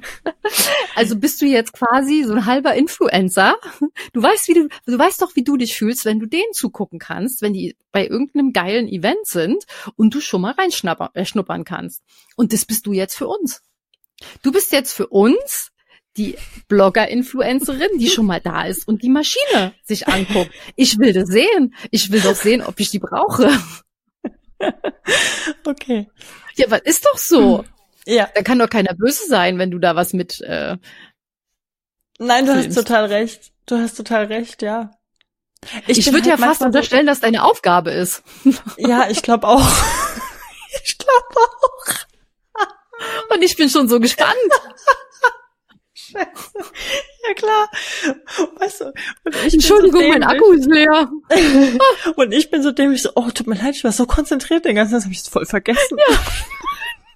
also 0.94 1.16
bist 1.16 1.40
du 1.40 1.46
jetzt 1.46 1.72
quasi 1.72 2.22
so 2.22 2.34
ein 2.34 2.44
halber 2.44 2.74
Influencer. 2.74 3.56
Du 4.12 4.22
weißt, 4.22 4.46
wie 4.48 4.52
du, 4.52 4.68
du 4.84 4.98
weißt 4.98 5.22
doch, 5.22 5.34
wie 5.36 5.42
du 5.42 5.56
dich 5.56 5.74
fühlst, 5.74 6.04
wenn 6.04 6.20
du 6.20 6.26
denen 6.26 6.52
zugucken 6.52 6.98
kannst, 6.98 7.40
wenn 7.40 7.54
die 7.54 7.74
bei 7.90 8.06
irgendeinem 8.06 8.52
geilen 8.52 8.88
Event 8.88 9.24
sind 9.26 9.64
und 9.96 10.14
du 10.14 10.20
schon 10.20 10.42
mal 10.42 10.52
reinschnuppern 10.52 11.62
äh, 11.62 11.64
kannst. 11.64 12.02
Und 12.36 12.52
das 12.52 12.66
bist 12.66 12.84
du 12.84 12.92
jetzt 12.92 13.16
für 13.16 13.26
uns. 13.26 13.62
Du 14.42 14.52
bist 14.52 14.70
jetzt 14.72 14.92
für 14.92 15.06
uns 15.06 15.70
die 16.18 16.36
Blogger-Influencerin, 16.68 17.96
die 17.98 18.10
schon 18.10 18.26
mal 18.26 18.42
da 18.42 18.66
ist 18.66 18.86
und 18.86 19.02
die 19.02 19.08
Maschine 19.08 19.72
sich 19.82 20.08
anguckt. 20.08 20.50
Ich 20.76 20.98
will 20.98 21.14
das 21.14 21.30
sehen. 21.30 21.74
Ich 21.90 22.12
will 22.12 22.20
doch 22.20 22.36
sehen, 22.36 22.60
ob 22.60 22.78
ich 22.80 22.90
die 22.90 22.98
brauche. 22.98 23.50
Okay. 25.64 26.08
Ja, 26.56 26.70
was 26.70 26.80
ist 26.82 27.04
doch 27.06 27.18
so. 27.18 27.64
Ja. 28.06 28.28
Da 28.34 28.42
kann 28.42 28.58
doch 28.58 28.68
keiner 28.68 28.94
böse 28.94 29.26
sein, 29.26 29.58
wenn 29.58 29.70
du 29.70 29.78
da 29.78 29.96
was 29.96 30.12
mit. 30.12 30.40
Äh, 30.40 30.76
Nein, 32.18 32.46
du 32.46 32.52
hast 32.52 32.60
Filmst. 32.62 32.78
total 32.78 33.06
recht. 33.06 33.52
Du 33.66 33.76
hast 33.78 33.94
total 33.94 34.26
recht, 34.26 34.62
ja. 34.62 34.90
ich 35.86 36.04
bin 36.04 36.14
würde 36.14 36.26
ja 36.28 36.32
halt 36.32 36.40
fast 36.40 36.60
manchmal 36.60 36.66
unterstellen, 36.68 37.06
dass 37.06 37.20
deine 37.20 37.44
Aufgabe 37.44 37.90
ist. 37.90 38.22
Ja, 38.76 39.08
ich 39.08 39.22
glaube 39.22 39.46
auch. 39.46 39.60
ich 40.84 40.98
glaube 40.98 41.36
auch. 41.36 41.86
Und 43.34 43.42
ich 43.42 43.56
bin 43.56 43.68
schon 43.68 43.88
so 43.88 44.00
gespannt. 44.00 44.36
Scheiße. 46.12 46.28
Ja 47.28 47.34
klar. 47.34 47.70
Weißt 48.58 48.80
du, 48.80 48.92
Entschuldigung, 49.52 50.02
so 50.02 50.08
mein. 50.08 50.24
Akku 50.24 50.50
ist 50.54 50.66
leer. 50.66 51.08
Und 52.16 52.32
ich 52.32 52.50
bin 52.50 52.64
so 52.64 52.72
dämlich 52.72 53.00
so, 53.02 53.10
oh, 53.14 53.30
tut 53.30 53.46
mir 53.46 53.54
leid, 53.54 53.76
ich 53.76 53.84
war 53.84 53.92
so 53.92 54.06
konzentriert 54.06 54.64
den 54.64 54.74
ganzen 54.74 54.94
Tag, 54.94 55.02
habe 55.04 55.12
ich 55.12 55.20
es 55.20 55.28
voll 55.28 55.46
vergessen. 55.46 55.98
Ja. 56.08 56.18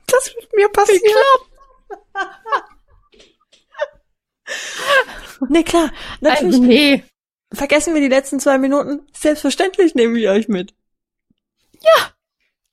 Das 0.09 0.33
wird 0.37 0.49
mir 0.55 0.69
passieren. 0.69 1.03
Nee, 5.49 5.65
klar. 5.65 5.91
Natürlich. 6.21 6.55
Also, 6.55 6.63
nee. 6.65 7.05
Vergessen 7.53 7.95
wir 7.95 8.01
die 8.01 8.09
letzten 8.09 8.39
zwei 8.41 8.59
Minuten. 8.59 9.07
Selbstverständlich 9.13 9.95
nehmen 9.97 10.15
wir 10.15 10.31
euch 10.31 10.47
mit. 10.49 10.75
Ja. 11.83 12.13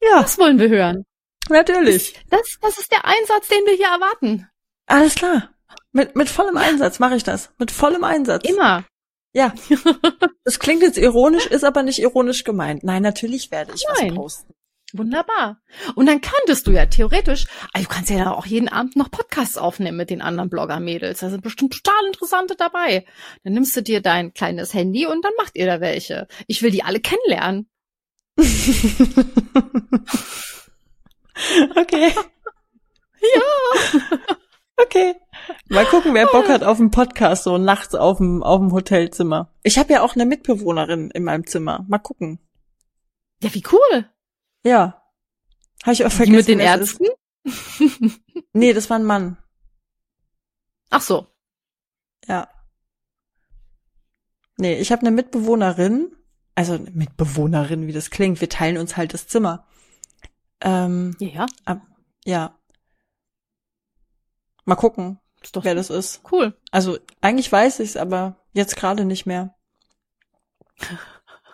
Ja, 0.04 0.22
Das 0.22 0.38
wollen 0.38 0.60
wir 0.60 0.70
hören. 0.70 1.06
natürlich. 1.50 2.14
Das, 2.30 2.58
das 2.62 2.78
ist 2.78 2.92
der 2.92 3.06
Einsatz, 3.06 3.48
den 3.48 3.66
wir 3.66 3.74
hier 3.74 3.88
erwarten. 3.88 4.48
Alles 4.86 5.16
klar. 5.16 5.53
Mit, 5.94 6.16
mit 6.16 6.28
vollem 6.28 6.58
Einsatz 6.58 7.00
mache 7.00 7.16
ich 7.16 7.24
das. 7.24 7.52
Mit 7.60 7.72
vollem 7.72 8.04
Einsatz. 8.04 8.44
Immer. 8.48 8.84
Ja. 9.34 9.54
Das 10.46 10.60
klingt 10.60 10.82
jetzt 10.82 10.98
ironisch, 10.98 11.46
ist 11.46 11.64
aber 11.64 11.84
nicht 11.84 12.00
ironisch 12.00 12.44
gemeint. 12.44 12.84
Nein, 12.84 13.02
natürlich 13.02 13.50
werde 13.50 13.72
ich 13.74 13.86
Nein. 13.98 14.10
was 14.10 14.16
posten. 14.16 14.54
Wunderbar. 14.92 15.62
Und 15.96 16.06
dann 16.06 16.20
könntest 16.20 16.68
du 16.68 16.72
ja 16.72 16.86
theoretisch, 16.86 17.46
also 17.72 17.88
du 17.88 17.94
kannst 17.96 18.10
ja 18.10 18.30
auch 18.32 18.46
jeden 18.46 18.68
Abend 18.68 18.98
noch 18.98 19.10
Podcasts 19.10 19.58
aufnehmen 19.58 19.96
mit 19.96 20.10
den 20.10 20.22
anderen 20.22 20.50
Blogger-Mädels. 20.50 21.22
Da 21.22 21.30
sind 21.30 21.42
bestimmt 21.42 21.82
total 21.82 22.06
interessante 22.08 22.58
dabei. 22.58 23.06
Dann 23.46 23.54
nimmst 23.54 23.74
du 23.78 23.82
dir 23.82 24.02
dein 24.02 24.34
kleines 24.34 24.74
Handy 24.74 25.06
und 25.08 25.24
dann 25.24 25.32
macht 25.38 25.56
ihr 25.56 25.66
da 25.66 25.80
welche. 25.80 26.28
Ich 26.48 26.62
will 26.62 26.72
die 26.72 26.84
alle 26.84 27.00
kennenlernen. 27.00 27.70
okay. 31.76 32.14
Ja. 33.36 34.38
Okay. 34.78 35.16
Mal 35.70 35.86
gucken, 35.86 36.14
wer 36.14 36.26
Bock 36.28 36.50
hat 36.50 36.64
auf 36.64 36.80
einen 36.80 36.92
Podcast 36.92 37.44
so 37.44 37.58
nachts 37.58 37.94
auf 37.96 38.18
dem, 38.18 38.42
auf 38.44 38.60
dem 38.60 38.72
Hotelzimmer. 38.72 39.54
Ich 39.64 39.78
habe 39.78 39.94
ja 39.94 40.02
auch 40.02 40.16
eine 40.16 40.26
Mitbewohnerin 40.26 41.12
in 41.12 41.24
meinem 41.24 41.46
Zimmer. 41.46 41.86
Mal 41.88 42.00
gucken. 42.00 42.40
Ja, 43.42 43.54
wie 43.54 43.64
cool. 43.72 44.10
Ja. 44.66 45.02
Habe 45.84 45.94
ich 45.94 46.06
auch 46.06 46.10
Die 46.10 46.16
vergessen. 46.16 46.36
mit 46.36 46.48
den 46.48 46.60
ist. 46.60 46.66
Ärzten? 46.66 47.06
Nee, 48.54 48.72
das 48.74 48.90
war 48.90 48.98
ein 49.00 49.04
Mann. 49.06 49.38
Ach 50.92 51.02
so. 51.02 51.26
Ja. 52.28 52.48
Nee, 54.58 54.80
ich 54.80 54.92
habe 54.92 55.02
eine 55.02 55.12
Mitbewohnerin. 55.12 56.16
Also 56.56 56.74
eine 56.74 56.92
Mitbewohnerin, 56.92 57.88
wie 57.88 57.92
das 57.94 58.12
klingt. 58.12 58.40
Wir 58.42 58.50
teilen 58.50 58.78
uns 58.78 58.96
halt 58.96 59.14
das 59.16 59.28
Zimmer. 59.28 59.66
Ähm, 60.62 61.16
Ja, 61.20 61.28
ja. 61.30 61.46
ab, 61.66 61.82
ja. 62.26 62.60
Mal 64.66 64.76
gucken, 64.76 65.20
wer 65.62 65.76
das 65.76 65.90
ist. 65.90 66.22
cool. 66.32 66.56
Also 66.72 66.98
eigentlich 67.22 67.52
weiß 67.52 67.80
ich's, 67.82 67.98
aber 67.98 68.38
jetzt 68.54 68.76
gerade 68.76 69.06
nicht 69.06 69.26
mehr. 69.26 69.56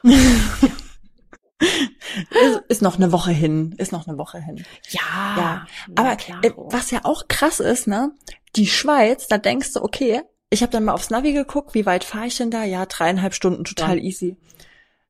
ist, 2.32 2.62
ist 2.70 2.82
noch 2.82 2.96
eine 2.96 3.12
Woche 3.12 3.32
hin. 3.32 3.76
Ist 3.78 3.92
noch 3.92 4.08
eine 4.08 4.18
Woche 4.18 4.40
hin. 4.40 4.64
Ja. 4.90 5.02
Ja, 5.38 5.68
Aber 5.96 6.16
klar. 6.16 6.44
äh, 6.44 6.52
was 6.56 6.92
ja 6.92 7.02
auch 7.04 7.28
krass 7.28 7.60
ist, 7.60 7.88
ne? 7.88 8.12
Die 8.56 8.68
Schweiz, 8.68 9.28
da 9.28 9.38
denkst 9.38 9.74
du, 9.74 9.82
okay, 9.84 10.22
ich 10.50 10.62
habe 10.64 10.72
dann 10.72 10.86
mal 10.86 10.94
aufs 10.94 11.10
Navi 11.12 11.34
geguckt, 11.34 11.74
wie 11.76 11.86
weit 11.86 12.04
fahre 12.04 12.26
ich 12.28 12.38
denn 12.38 12.50
da? 12.50 12.64
Ja, 12.64 12.86
dreieinhalb 12.86 13.34
Stunden, 13.36 13.66
total 13.66 13.98
Ja. 13.98 14.04
easy. 14.04 14.38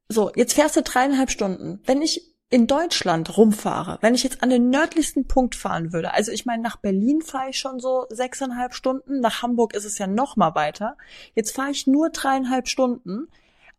So, 0.09 0.31
jetzt 0.35 0.53
fährst 0.53 0.75
du 0.75 0.81
dreieinhalb 0.81 1.29
Stunden. 1.31 1.81
Wenn 1.85 2.01
ich 2.01 2.28
in 2.51 2.65
Deutschland 2.65 3.37
rumfahre, 3.37 3.99
wenn 4.01 4.15
ich 4.15 4.23
jetzt 4.23 4.41
an 4.41 4.49
den 4.49 4.69
nördlichsten 4.69 5.27
Punkt 5.27 5.55
fahren 5.55 5.93
würde, 5.93 6.13
also 6.13 6.31
ich 6.31 6.45
meine, 6.45 6.63
nach 6.63 6.77
Berlin 6.77 7.21
fahre 7.21 7.51
ich 7.51 7.59
schon 7.59 7.79
so 7.79 8.07
sechseinhalb 8.09 8.73
Stunden, 8.73 9.19
nach 9.19 9.43
Hamburg 9.43 9.75
ist 9.75 9.85
es 9.85 9.99
ja 9.99 10.07
noch 10.07 10.35
mal 10.35 10.55
weiter. 10.55 10.97
Jetzt 11.35 11.55
fahre 11.55 11.69
ich 11.69 11.85
nur 11.85 12.09
dreieinhalb 12.09 12.67
Stunden 12.67 13.27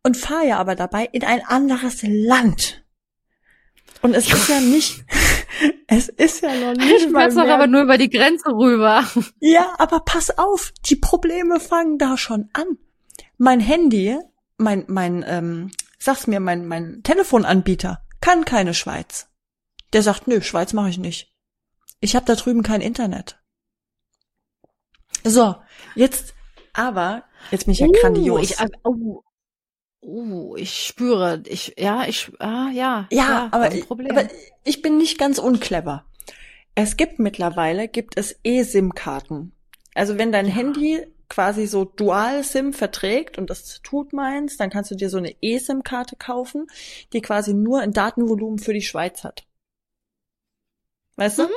und 0.05 0.17
fahre 0.17 0.47
ja 0.47 0.59
aber 0.59 0.77
dabei 0.77 1.09
in 1.11 1.25
ein 1.25 1.45
anderes 1.45 2.03
Land. 2.05 2.85
Und 4.03 4.15
es 4.15 4.33
ist 4.33 4.49
ja 4.49 4.61
nicht, 4.61 5.05
es 5.89 6.09
ist 6.09 6.43
ja 6.43 6.55
noch 6.55 6.77
nicht 6.77 7.07
Du 7.07 7.11
mal 7.11 7.23
fährst 7.23 7.39
doch 7.39 7.49
aber 7.49 7.67
nur 7.67 7.83
über 7.83 7.99
die 7.99 8.11
Grenze 8.11 8.51
rüber. 8.51 9.05
ja, 9.41 9.75
aber 9.79 10.01
pass 10.01 10.39
auf, 10.39 10.73
die 10.87 10.97
Probleme 10.97 11.59
fangen 11.59 11.99
da 11.99 12.17
schon 12.17 12.49
an. 12.53 12.79
Mein 13.37 13.59
Handy, 13.59 14.17
mein, 14.59 14.85
mein, 14.87 15.25
ähm, 15.27 15.73
sag's 15.99 16.29
mir, 16.29 16.39
mein, 16.39 16.69
mein 16.69 17.03
Telefonanbieter 17.03 18.01
kann 18.21 18.45
keine 18.45 18.75
Schweiz. 18.75 19.29
Der 19.93 20.03
sagt, 20.03 20.29
nö, 20.29 20.41
Schweiz 20.41 20.73
mache 20.73 20.91
ich 20.91 20.99
nicht. 20.99 21.33
Ich 22.01 22.17
habe 22.17 22.27
da 22.27 22.35
drüben 22.35 22.63
kein 22.63 22.81
Internet. 22.81 23.39
So, 25.25 25.57
jetzt, 25.95 26.35
aber, 26.73 27.25
jetzt 27.51 27.67
bin 27.67 27.73
ich 27.73 27.81
ja 27.81 27.89
grandios. 27.89 28.51
Ich, 28.51 28.57
oh, 28.85 29.23
oh, 30.01 30.57
ich 30.57 30.87
spüre, 30.87 31.43
ich, 31.47 31.75
ja, 31.79 32.07
ich, 32.07 32.31
ah, 32.39 32.71
ja. 32.73 33.07
Ja, 33.11 33.49
aber, 33.51 33.65
ein 33.65 33.77
ich, 33.77 33.87
Problem. 33.87 34.11
aber 34.11 34.29
ich 34.65 34.81
bin 34.81 34.97
nicht 34.97 35.19
ganz 35.19 35.39
unclever. 35.39 36.07
Es 36.75 36.97
gibt 36.97 37.19
mittlerweile, 37.19 37.89
gibt 37.89 38.17
es 38.17 38.39
eSIM-Karten. 38.45 39.53
Also 39.95 40.17
wenn 40.17 40.33
dein 40.33 40.47
Handy 40.47 41.07
quasi 41.31 41.67
so 41.67 41.87
Dual-SIM 41.87 42.75
verträgt 42.75 43.39
und 43.39 43.49
das 43.49 43.81
tut 43.83 44.13
meins, 44.13 44.59
dann 44.59 44.69
kannst 44.69 44.91
du 44.91 44.97
dir 44.97 45.09
so 45.09 45.17
eine 45.17 45.35
eSIM-Karte 45.41 46.17
kaufen, 46.17 46.67
die 47.15 47.23
quasi 47.23 47.55
nur 47.55 47.81
ein 47.81 47.93
Datenvolumen 47.93 48.59
für 48.59 48.75
die 48.75 48.83
Schweiz 48.83 49.25
hat. 49.25 49.47
Weißt 51.17 51.39
du? 51.39 51.45
Mhm. 51.45 51.53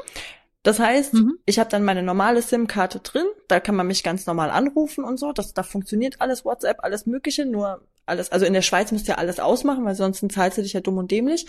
Das 0.62 0.80
heißt, 0.80 1.14
Mhm. 1.16 1.40
ich 1.46 1.60
habe 1.60 1.70
dann 1.70 1.84
meine 1.84 2.04
normale 2.04 2.42
SIM-Karte 2.42 3.00
drin, 3.00 3.26
da 3.50 3.60
kann 3.60 3.76
man 3.76 3.88
mich 3.88 4.02
ganz 4.04 4.26
normal 4.26 4.50
anrufen 4.50 5.04
und 5.04 5.18
so, 5.18 5.34
das, 5.34 5.54
da 5.54 5.64
funktioniert 5.64 6.22
alles, 6.22 6.46
WhatsApp, 6.46 6.78
alles 6.84 7.06
Mögliche, 7.06 7.46
nur 7.46 7.86
alles, 8.06 8.32
also 8.32 8.46
in 8.46 8.54
der 8.54 8.62
Schweiz 8.62 8.92
musst 8.92 9.08
du 9.08 9.12
ja 9.12 9.18
alles 9.18 9.40
ausmachen, 9.40 9.84
weil 9.84 9.96
sonst 9.96 10.24
zahlst 10.32 10.58
du 10.58 10.62
dich 10.62 10.74
ja 10.74 10.82
dumm 10.82 10.98
und 10.98 11.12
dämlich. 11.12 11.48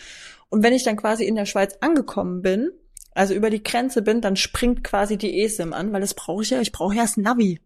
Und 0.48 0.62
wenn 0.64 0.72
ich 0.72 0.82
dann 0.82 0.96
quasi 0.96 1.24
in 1.24 1.36
der 1.36 1.46
Schweiz 1.46 1.76
angekommen 1.80 2.42
bin, 2.42 2.70
also 3.12 3.34
über 3.34 3.50
die 3.50 3.62
Grenze 3.62 4.02
bin, 4.02 4.20
dann 4.20 4.34
springt 4.36 4.82
quasi 4.82 5.16
die 5.16 5.40
eSIM 5.42 5.72
an, 5.72 5.92
weil 5.92 6.00
das 6.00 6.14
brauche 6.14 6.42
ich 6.42 6.50
ja, 6.50 6.60
ich 6.60 6.72
brauche 6.72 6.94
ja 6.96 7.02
das 7.02 7.16
Navi. 7.16 7.60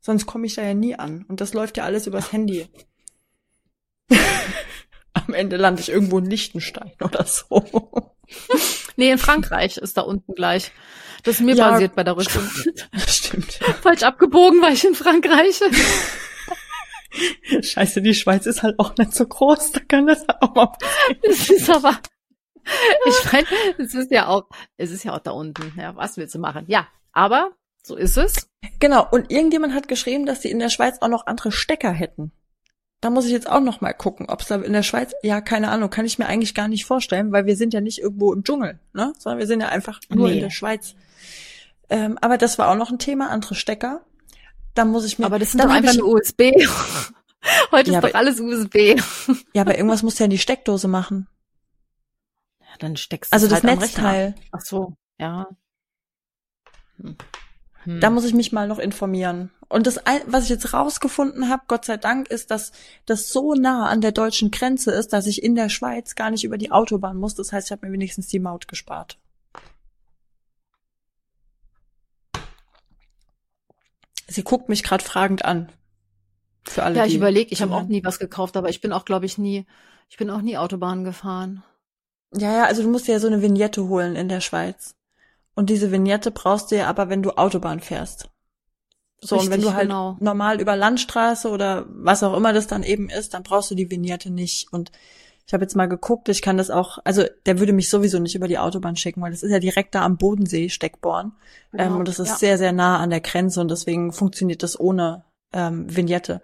Sonst 0.00 0.26
komme 0.26 0.46
ich 0.46 0.54
da 0.54 0.62
ja 0.62 0.74
nie 0.74 0.94
an. 0.94 1.24
Und 1.28 1.40
das 1.40 1.52
läuft 1.54 1.76
ja 1.76 1.84
alles 1.84 2.06
übers 2.06 2.32
Handy. 2.32 2.66
Am 5.12 5.34
Ende 5.34 5.56
lande 5.56 5.82
ich 5.82 5.90
irgendwo 5.90 6.18
in 6.18 6.26
Liechtenstein 6.26 6.92
oder 7.00 7.24
so. 7.24 8.12
nee, 8.96 9.10
in 9.10 9.18
Frankreich 9.18 9.76
ist 9.76 9.96
da 9.96 10.02
unten 10.02 10.34
gleich. 10.34 10.72
Das 11.24 11.36
ist 11.36 11.40
mir 11.42 11.54
Ja, 11.54 11.70
passiert 11.70 11.94
bei 11.94 12.04
der 12.04 12.16
Rückkunft. 12.16 12.66
Stimmt. 13.06 13.52
Falsch 13.82 14.02
abgebogen 14.02 14.62
war 14.62 14.70
ich 14.70 14.84
in 14.84 14.94
Frankreich. 14.94 15.60
Scheiße, 17.60 18.00
die 18.00 18.14
Schweiz 18.14 18.46
ist 18.46 18.62
halt 18.62 18.78
auch 18.78 18.96
nicht 18.96 19.12
so 19.12 19.26
groß, 19.26 19.72
da 19.72 19.80
kann 19.80 20.06
das 20.06 20.24
auch 20.28 20.54
mal 20.54 20.72
Das 21.22 21.50
ist 21.50 21.68
aber, 21.68 21.98
ich 23.06 23.32
meine, 23.32 23.46
es 23.78 23.94
ist 23.94 24.10
ja 24.12 24.28
auch, 24.28 24.48
es 24.76 24.90
ist 24.92 25.04
ja 25.04 25.14
auch 25.14 25.18
da 25.18 25.32
unten. 25.32 25.74
Ja, 25.76 25.96
was 25.96 26.16
willst 26.16 26.34
du 26.34 26.38
machen? 26.38 26.64
Ja, 26.68 26.86
aber 27.12 27.50
so 27.82 27.96
ist 27.96 28.16
es. 28.16 28.48
Genau, 28.78 29.06
und 29.10 29.30
irgendjemand 29.30 29.74
hat 29.74 29.88
geschrieben, 29.88 30.26
dass 30.26 30.40
die 30.40 30.50
in 30.50 30.58
der 30.58 30.68
Schweiz 30.70 30.98
auch 31.00 31.08
noch 31.08 31.26
andere 31.26 31.52
Stecker 31.52 31.90
hätten. 31.92 32.32
Da 33.00 33.08
muss 33.08 33.24
ich 33.24 33.32
jetzt 33.32 33.48
auch 33.48 33.60
noch 33.60 33.80
mal 33.80 33.94
gucken, 33.94 34.28
ob 34.28 34.42
es 34.42 34.48
da 34.48 34.56
in 34.56 34.74
der 34.74 34.82
Schweiz, 34.82 35.12
ja, 35.22 35.40
keine 35.40 35.70
Ahnung, 35.70 35.88
kann 35.88 36.04
ich 36.04 36.18
mir 36.18 36.26
eigentlich 36.26 36.54
gar 36.54 36.68
nicht 36.68 36.84
vorstellen, 36.84 37.32
weil 37.32 37.46
wir 37.46 37.56
sind 37.56 37.72
ja 37.72 37.80
nicht 37.80 37.98
irgendwo 37.98 38.32
im 38.34 38.44
Dschungel, 38.44 38.78
ne? 38.92 39.14
Sondern 39.18 39.38
wir 39.38 39.46
sind 39.46 39.60
ja 39.60 39.68
einfach 39.70 40.00
nur 40.10 40.28
Nee. 40.28 40.34
in 40.34 40.40
der 40.40 40.50
Schweiz. 40.50 40.94
Ähm, 41.88 42.18
aber 42.20 42.36
das 42.36 42.58
war 42.58 42.68
auch 42.68 42.76
noch 42.76 42.90
ein 42.90 42.98
Thema, 42.98 43.30
andere 43.30 43.54
Stecker. 43.54 44.02
Da 44.74 44.84
muss 44.84 45.06
ich 45.06 45.18
mir. 45.18 45.24
Aber 45.26 45.38
das 45.38 45.52
sind 45.52 45.64
doch 45.64 45.70
einfach 45.70 45.94
nur 45.96 46.08
USB. 46.12 46.52
Heute 47.72 47.90
Ja, 47.90 48.00
ist 48.00 48.04
doch 48.08 48.14
alles 48.14 48.38
USB. 48.38 49.00
Ja, 49.54 49.62
aber 49.62 49.76
irgendwas 49.76 50.02
muss 50.02 50.18
ja 50.18 50.24
in 50.26 50.30
die 50.30 50.38
Steckdose 50.38 50.86
machen. 50.86 51.26
Ja, 52.60 52.66
dann 52.80 52.96
steckst 52.98 53.32
du 53.32 53.34
Also 53.34 53.48
das 53.48 53.62
halt. 53.64 53.80
Netzteil. 53.80 54.34
Ach 54.52 54.60
so, 54.60 54.92
ja. 55.18 55.48
Hm. 57.00 57.16
Hm. 57.84 58.00
Da 58.00 58.10
muss 58.10 58.24
ich 58.24 58.34
mich 58.34 58.52
mal 58.52 58.68
noch 58.68 58.78
informieren. 58.78 59.50
Und 59.68 59.86
das, 59.86 60.00
was 60.26 60.44
ich 60.44 60.50
jetzt 60.50 60.72
rausgefunden 60.74 61.48
habe, 61.48 61.62
Gott 61.68 61.84
sei 61.84 61.96
Dank, 61.96 62.28
ist, 62.28 62.50
dass 62.50 62.72
das 63.06 63.32
so 63.32 63.54
nah 63.54 63.86
an 63.88 64.00
der 64.00 64.12
deutschen 64.12 64.50
Grenze 64.50 64.90
ist, 64.90 65.12
dass 65.12 65.26
ich 65.26 65.42
in 65.42 65.54
der 65.54 65.68
Schweiz 65.68 66.16
gar 66.16 66.30
nicht 66.30 66.44
über 66.44 66.58
die 66.58 66.72
Autobahn 66.72 67.16
muss. 67.16 67.36
Das 67.36 67.52
heißt, 67.52 67.68
ich 67.68 67.72
habe 67.72 67.86
mir 67.86 67.92
wenigstens 67.92 68.26
die 68.26 68.40
Maut 68.40 68.68
gespart. 68.68 69.18
Sie 74.26 74.42
guckt 74.42 74.68
mich 74.68 74.82
gerade 74.82 75.04
fragend 75.04 75.44
an. 75.44 75.68
Für 76.64 76.82
alle. 76.82 76.96
ja, 76.96 77.06
ich 77.06 77.14
überlege, 77.14 77.52
ich 77.52 77.62
habe 77.62 77.74
auch 77.74 77.84
nie 77.84 78.04
was 78.04 78.18
gekauft, 78.18 78.56
aber 78.56 78.68
ich 78.68 78.80
bin 78.80 78.92
auch, 78.92 79.04
glaube 79.04 79.26
ich, 79.26 79.38
nie, 79.38 79.66
ich 80.08 80.18
bin 80.18 80.30
auch 80.30 80.42
nie 80.42 80.58
Autobahn 80.58 81.04
gefahren. 81.04 81.62
Ja, 82.34 82.54
ja, 82.54 82.64
also 82.64 82.82
du 82.82 82.90
musst 82.90 83.08
dir 83.08 83.12
ja 83.12 83.18
so 83.18 83.26
eine 83.26 83.42
Vignette 83.42 83.88
holen 83.88 84.14
in 84.14 84.28
der 84.28 84.40
Schweiz. 84.40 84.94
Und 85.54 85.70
diese 85.70 85.90
Vignette 85.92 86.30
brauchst 86.30 86.70
du 86.70 86.76
ja 86.76 86.86
aber, 86.88 87.08
wenn 87.08 87.22
du 87.22 87.32
Autobahn 87.32 87.80
fährst. 87.80 88.28
So, 89.22 89.36
und 89.36 89.46
wenn 89.50 89.54
Richtig, 89.60 89.70
du 89.70 89.74
halt 89.74 89.88
genau. 89.88 90.16
normal 90.20 90.60
über 90.60 90.76
Landstraße 90.76 91.50
oder 91.50 91.84
was 91.90 92.22
auch 92.22 92.34
immer 92.34 92.52
das 92.54 92.66
dann 92.66 92.82
eben 92.82 93.10
ist, 93.10 93.34
dann 93.34 93.42
brauchst 93.42 93.70
du 93.70 93.74
die 93.74 93.90
Vignette 93.90 94.30
nicht. 94.30 94.72
Und 94.72 94.90
ich 95.46 95.52
habe 95.52 95.64
jetzt 95.64 95.76
mal 95.76 95.88
geguckt, 95.88 96.28
ich 96.30 96.40
kann 96.40 96.56
das 96.56 96.70
auch, 96.70 96.98
also 97.04 97.24
der 97.44 97.58
würde 97.58 97.72
mich 97.74 97.90
sowieso 97.90 98.18
nicht 98.18 98.34
über 98.34 98.48
die 98.48 98.58
Autobahn 98.58 98.96
schicken, 98.96 99.20
weil 99.20 99.32
das 99.32 99.42
ist 99.42 99.50
ja 99.50 99.58
direkt 99.58 99.94
da 99.94 100.02
am 100.06 100.16
Bodensee, 100.16 100.70
Steckborn. 100.70 101.32
Ähm, 101.72 101.78
Genau, 101.78 101.98
und 101.98 102.08
das 102.08 102.18
ist 102.18 102.28
ja. 102.28 102.36
sehr, 102.36 102.58
sehr 102.58 102.72
nah 102.72 102.98
an 102.98 103.10
der 103.10 103.20
Grenze 103.20 103.60
und 103.60 103.70
deswegen 103.70 104.12
funktioniert 104.12 104.62
das 104.62 104.78
ohne 104.80 105.24
ähm, 105.52 105.94
Vignette. 105.94 106.40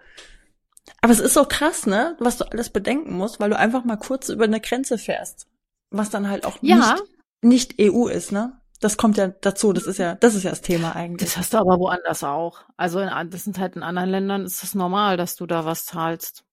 Aber 1.01 1.13
es 1.13 1.19
ist 1.19 1.33
so 1.33 1.45
krass, 1.45 1.85
ne, 1.87 2.15
was 2.19 2.37
du 2.37 2.45
alles 2.51 2.69
bedenken 2.69 3.13
musst, 3.13 3.39
weil 3.39 3.49
du 3.49 3.57
einfach 3.57 3.83
mal 3.85 3.97
kurz 3.97 4.29
über 4.29 4.43
eine 4.43 4.61
Grenze 4.61 4.97
fährst. 4.97 5.47
Was 5.89 6.09
dann 6.09 6.29
halt 6.29 6.45
auch 6.45 6.57
Ja. 6.61 6.95
nicht, 7.41 7.75
nicht 7.79 7.91
EU 7.93 8.07
ist, 8.07 8.31
ne? 8.31 8.59
Das 8.79 8.95
kommt 8.97 9.17
ja 9.17 9.27
dazu, 9.29 9.73
das 9.73 9.85
ist 9.87 9.97
ja, 9.97 10.15
das 10.15 10.35
ist 10.35 10.43
ja 10.43 10.51
das 10.51 10.61
Thema 10.61 10.95
eigentlich. 10.95 11.29
Das 11.29 11.37
hast 11.37 11.53
du 11.53 11.57
aber 11.57 11.79
woanders 11.79 12.23
auch. 12.23 12.59
Also 12.77 12.99
in, 12.99 13.09
das 13.31 13.43
sind 13.43 13.57
halt 13.57 13.75
in 13.75 13.81
anderen 13.83 14.09
Ländern 14.09 14.45
ist 14.45 14.63
es 14.63 14.75
normal, 14.75 15.17
dass 15.17 15.35
du 15.35 15.47
da 15.47 15.65
was 15.65 15.85
zahlst. 15.85 16.45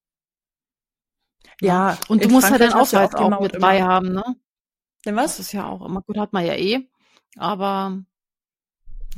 ja. 1.61 1.97
Und 2.07 2.23
du 2.23 2.29
musst 2.29 2.49
halt 2.49 2.61
Frankreich 2.61 2.71
deinen 2.73 2.89
du 2.89 2.95
ja 2.95 3.03
Ausweis 3.03 3.15
auch 3.15 3.29
Maut 3.29 3.41
mit 3.53 3.61
bei 3.61 3.83
haben, 3.83 4.11
ne? 4.13 4.23
Denn 5.05 5.15
Das 5.15 5.25
was? 5.37 5.39
ist 5.39 5.51
ja 5.51 5.67
auch 5.67 5.85
immer 5.85 6.01
gut, 6.01 6.17
hat 6.17 6.33
man 6.33 6.45
ja 6.45 6.53
eh. 6.55 6.89
Aber 7.37 7.99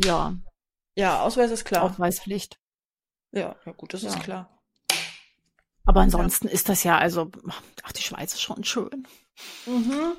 ja, 0.04 0.36
Ja, 0.96 1.22
Ausweis 1.22 1.52
ist 1.52 1.64
klar. 1.64 1.84
Ausweispflicht. 1.84 2.60
Ja, 3.32 3.56
ja 3.66 3.72
gut, 3.72 3.94
das 3.94 4.02
Ja. 4.02 4.10
ist 4.10 4.20
klar. 4.22 4.50
Aber 5.86 6.02
ansonsten 6.02 6.50
ist 6.50 6.68
das 6.68 6.84
ja, 6.84 6.98
also, 6.98 7.32
ach, 7.84 7.92
die 7.94 8.02
Schweiz 8.02 8.34
ist 8.34 8.42
schon 8.42 8.66
schön. 8.66 9.08
Mhm. 9.66 10.18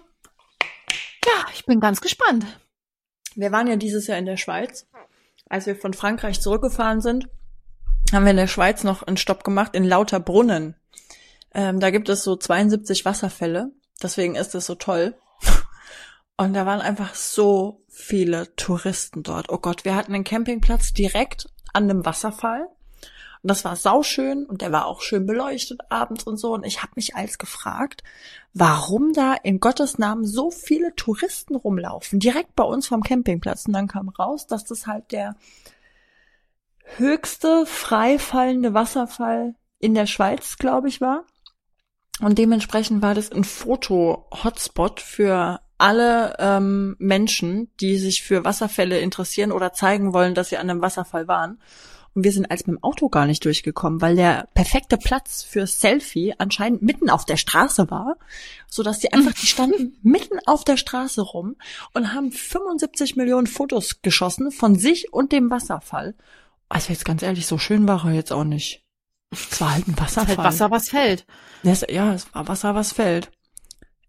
Ja, 1.27 1.45
ich 1.53 1.67
bin 1.67 1.81
ganz 1.81 2.01
gespannt. 2.01 2.47
Wir 3.39 3.53
waren 3.53 3.69
ja 3.69 3.77
dieses 3.77 4.09
Jahr 4.09 4.19
in 4.19 4.27
der 4.27 4.37
Schweiz. 4.37 4.89
Als 5.49 5.67
wir 5.67 5.77
von 5.77 5.95
Frankreich 5.95 6.41
zurückgefahren 6.41 7.01
sind, 7.01 7.29
haben 8.13 8.25
wir 8.25 8.33
in 8.33 8.37
der 8.37 8.49
Schweiz 8.49 8.83
noch 8.83 9.05
einen 9.05 9.17
Stopp 9.17 9.45
gemacht 9.45 9.77
in 9.77 9.85
Lauterbrunnen. 9.85 10.75
Ähm, 11.55 11.79
da 11.79 11.91
gibt 11.91 12.09
es 12.09 12.25
so 12.25 12.35
72 12.35 13.05
Wasserfälle. 13.05 13.71
Deswegen 14.03 14.35
ist 14.35 14.57
es 14.57 14.67
so 14.67 14.75
toll. 14.75 15.15
Und 16.37 16.53
da 16.53 16.67
waren 16.67 16.81
einfach 16.81 17.15
so 17.15 17.85
viele 17.89 18.57
Touristen 18.57 19.23
dort. 19.23 19.51
Oh 19.51 19.59
Gott, 19.59 19.85
wir 19.85 19.95
hatten 19.95 20.15
einen 20.15 20.25
Campingplatz 20.25 20.93
direkt 20.93 21.49
an 21.73 21.85
einem 21.85 22.05
Wasserfall. 22.05 22.67
Und 23.43 23.51
das 23.51 23.65
war 23.65 23.77
sauschön 23.77 24.47
und 24.47 24.63
der 24.63 24.73
war 24.73 24.87
auch 24.87 25.01
schön 25.01 25.27
beleuchtet 25.27 25.81
abends 25.91 26.25
und 26.25 26.37
so. 26.37 26.55
Und 26.55 26.65
ich 26.65 26.83
habe 26.83 26.93
mich 26.97 27.15
als 27.15 27.39
gefragt, 27.39 28.03
warum 28.53 29.13
da 29.13 29.35
in 29.35 29.61
Gottes 29.61 29.99
Namen 29.99 30.25
so 30.25 30.51
viele 30.51 30.95
Touristen 30.97 31.55
rumlaufen, 31.55 32.19
direkt 32.19 32.57
bei 32.57 32.65
uns 32.65 32.87
vom 32.89 33.03
Campingplatz. 33.03 33.67
Und 33.67 33.75
dann 33.75 33.87
kam 33.87 34.09
raus, 34.09 34.47
dass 34.47 34.65
das 34.65 34.87
halt 34.87 35.13
der 35.13 35.37
höchste 36.97 37.67
freifallende 37.67 38.75
Wasserfall 38.75 39.55
in 39.79 39.95
der 39.95 40.07
Schweiz, 40.07 40.57
glaube 40.59 40.89
ich, 40.89 41.01
war. 41.01 41.25
Und 42.21 42.39
dementsprechend 42.39 43.03
war 43.03 43.15
das 43.15 43.31
ein 43.31 43.45
Foto-Hotspot 43.45 45.01
für 45.01 45.61
alle 45.79 46.35
ähm, 46.41 46.97
Menschen, 46.99 47.71
die 47.79 47.97
sich 47.97 48.25
für 48.25 48.45
Wasserfälle 48.45 48.99
interessieren 48.99 49.53
oder 49.53 49.73
zeigen 49.73 50.13
wollen, 50.13 50.35
dass 50.35 50.49
sie 50.49 50.57
an 50.57 50.69
einem 50.69 50.83
Wasserfall 50.83 51.29
waren. 51.29 51.61
Und 52.19 52.25
wir 52.25 52.33
sind 52.33 52.51
als 52.51 52.67
mit 52.67 52.77
dem 52.77 52.83
Auto 52.83 53.09
gar 53.09 53.27
nicht 53.27 53.45
durchgekommen, 53.45 54.01
weil 54.01 54.17
der 54.17 54.49
perfekte 54.53 54.97
Platz 54.97 55.45
für 55.45 55.69
Selfie 55.69 56.35
anscheinend 56.37 56.83
mitten 56.83 57.11
auf 57.11 57.25
der 57.25 57.37
Straße 57.37 57.93
war, 57.93 58.17
so 58.67 58.83
dass 58.83 58.99
die 58.99 59.13
einfach, 59.13 59.35
die 59.35 59.47
standen 59.47 59.97
mitten 60.03 60.41
auf 60.45 60.65
der 60.65 60.77
Straße 60.77 61.23
rum 61.23 61.55
und 61.95 62.13
haben 62.13 62.33
75 62.33 63.15
Millionen 63.15 63.47
Fotos 63.47 64.03
geschossen 64.03 64.51
von 64.51 64.75
sich 64.75 65.13
und 65.13 65.31
dem 65.31 65.49
Wasserfall. 65.49 66.17
Also 66.69 66.93
jetzt 66.93 67.05
ganz 67.05 67.23
ehrlich, 67.23 67.47
so 67.47 67.57
schön 67.57 67.87
war 67.87 68.05
er 68.05 68.15
jetzt 68.15 68.33
auch 68.33 68.43
nicht. 68.43 68.85
Es 69.31 69.61
war 69.61 69.75
halt 69.75 69.87
ein 69.87 69.97
Wasserfall. 69.97 70.39
Halt 70.39 70.39
Wasser, 70.39 70.73
was 70.73 70.89
fällt. 70.89 71.25
Das, 71.63 71.87
ja, 71.89 72.15
es 72.15 72.35
war 72.35 72.49
Wasser, 72.49 72.75
was 72.75 72.95
fällt. 72.95 73.31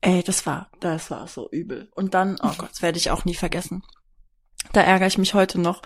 Ey, 0.02 0.24
das 0.24 0.48
war, 0.48 0.72
das 0.80 1.12
war 1.12 1.28
so 1.28 1.48
übel. 1.52 1.92
Und 1.94 2.16
dann, 2.16 2.40
oh 2.42 2.54
Gott, 2.58 2.72
das 2.72 2.82
werde 2.82 2.98
ich 2.98 3.12
auch 3.12 3.26
nie 3.26 3.36
vergessen. 3.36 3.84
Da 4.74 4.82
ärgere 4.82 5.06
ich 5.06 5.20
mich 5.20 5.36
heute 5.36 5.60
noch. 5.60 5.84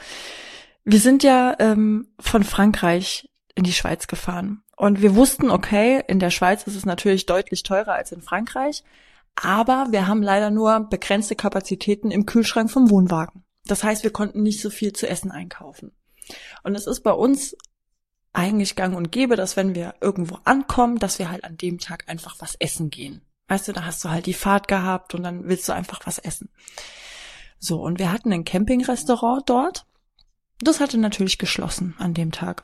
Wir 0.86 1.00
sind 1.00 1.24
ja 1.24 1.56
ähm, 1.60 2.08
von 2.20 2.44
Frankreich 2.44 3.30
in 3.56 3.64
die 3.64 3.74
Schweiz 3.74 4.08
gefahren. 4.08 4.64
Und 4.76 5.02
wir 5.02 5.16
wussten, 5.16 5.50
okay, 5.50 6.04
in 6.08 6.20
der 6.20 6.32
Schweiz 6.32 6.64
ist 6.64 6.76
es 6.76 6.86
natürlich 6.86 7.26
deutlich 7.26 7.64
teurer 7.64 7.94
als 7.94 8.12
in 8.12 8.22
Frankreich. 8.22 8.84
Aber 9.36 9.88
wir 9.92 10.08
haben 10.08 10.22
leider 10.22 10.52
nur 10.52 10.80
begrenzte 10.90 11.36
Kapazitäten 11.36 12.12
im 12.12 12.26
Kühlschrank 12.26 12.70
vom 12.70 12.90
Wohnwagen. 12.90 13.44
Das 13.66 13.84
heißt, 13.84 14.04
wir 14.04 14.12
konnten 14.12 14.44
nicht 14.44 14.62
so 14.62 14.70
viel 14.70 14.94
zu 14.94 15.08
essen 15.08 15.32
einkaufen. 15.32 15.92
Und 16.64 16.76
es 16.76 16.88
ist 16.88 17.02
bei 17.02 17.12
uns 17.12 17.56
eigentlich 18.34 18.76
gang 18.76 18.96
und 18.96 19.12
gäbe, 19.12 19.36
dass 19.36 19.56
wenn 19.56 19.76
wir 19.76 19.96
irgendwo 20.02 20.40
ankommen, 20.44 20.98
dass 20.98 21.20
wir 21.20 21.30
halt 21.30 21.44
an 21.44 21.58
dem 21.58 21.80
Tag 21.80 22.06
einfach 22.08 22.36
was 22.40 22.56
essen 22.56 22.90
gehen. 22.90 23.22
Weißt 23.48 23.68
du, 23.68 23.74
da 23.74 23.86
hast 23.86 24.04
du 24.04 24.10
halt 24.10 24.26
die 24.26 24.34
Fahrt 24.34 24.68
gehabt 24.68 25.14
und 25.14 25.24
dann 25.24 25.48
willst 25.48 25.68
du 25.70 25.74
einfach 25.74 26.02
was 26.06 26.18
essen. 26.18 26.50
So, 27.60 27.82
und 27.82 28.00
wir 28.00 28.12
hatten 28.12 28.34
ein 28.34 28.46
Campingrestaurant 28.46 29.50
dort. 29.50 29.86
Das 30.64 30.80
hatte 30.80 30.98
natürlich 30.98 31.38
geschlossen 31.38 31.96
an 31.98 32.14
dem 32.14 32.32
Tag. 32.32 32.64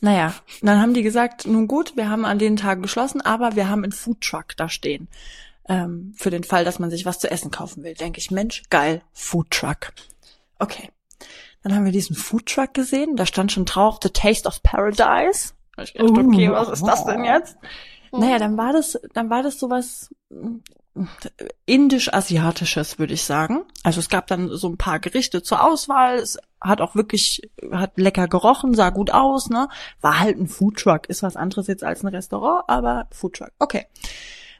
Naja, 0.00 0.34
dann 0.60 0.80
haben 0.80 0.94
die 0.94 1.02
gesagt, 1.02 1.46
nun 1.46 1.66
gut, 1.66 1.96
wir 1.96 2.10
haben 2.10 2.24
an 2.24 2.38
den 2.38 2.56
Tagen 2.56 2.82
geschlossen, 2.82 3.20
aber 3.20 3.56
wir 3.56 3.68
haben 3.68 3.84
einen 3.84 3.92
Foodtruck 3.92 4.56
da 4.56 4.68
stehen. 4.68 5.08
Ähm, 5.66 6.12
für 6.16 6.30
den 6.30 6.44
Fall, 6.44 6.64
dass 6.64 6.78
man 6.78 6.90
sich 6.90 7.06
was 7.06 7.18
zu 7.18 7.30
essen 7.30 7.50
kaufen 7.50 7.82
will. 7.84 7.94
Denke 7.94 8.20
ich, 8.20 8.30
Mensch, 8.30 8.62
geil, 8.68 9.00
Foodtruck. 9.12 9.92
Okay. 10.58 10.90
Dann 11.62 11.74
haben 11.74 11.86
wir 11.86 11.92
diesen 11.92 12.14
Foodtruck 12.14 12.74
gesehen. 12.74 13.16
Da 13.16 13.24
stand 13.24 13.50
schon 13.50 13.64
drauf, 13.64 13.98
The 14.02 14.10
Taste 14.10 14.46
of 14.46 14.62
Paradise. 14.62 15.54
Ich 15.82 15.94
gedacht, 15.94 16.18
okay, 16.18 16.50
was 16.50 16.68
ist 16.68 16.86
das 16.86 17.04
denn 17.06 17.24
jetzt? 17.24 17.56
Naja, 18.12 18.38
dann 18.38 18.56
war 18.56 18.72
das, 18.72 19.00
dann 19.14 19.30
war 19.30 19.42
das 19.42 19.58
sowas 19.58 20.14
mm, 20.28 20.56
indisch-asiatisches, 21.66 22.98
würde 22.98 23.14
ich 23.14 23.24
sagen. 23.24 23.64
Also 23.82 24.00
es 24.00 24.08
gab 24.08 24.26
dann 24.26 24.50
so 24.50 24.68
ein 24.68 24.76
paar 24.76 25.00
Gerichte 25.00 25.42
zur 25.42 25.64
Auswahl. 25.64 26.16
Es 26.16 26.38
hat 26.64 26.80
auch 26.80 26.94
wirklich, 26.94 27.42
hat 27.70 27.92
lecker 27.96 28.28
gerochen, 28.28 28.74
sah 28.74 28.90
gut 28.90 29.10
aus, 29.10 29.50
ne? 29.50 29.68
War 30.00 30.20
halt 30.20 30.38
ein 30.38 30.48
Foodtruck. 30.48 31.08
Ist 31.08 31.22
was 31.22 31.36
anderes 31.36 31.66
jetzt 31.66 31.84
als 31.84 32.02
ein 32.02 32.08
Restaurant, 32.08 32.64
aber 32.68 33.06
Foodtruck. 33.10 33.50
Okay. 33.58 33.86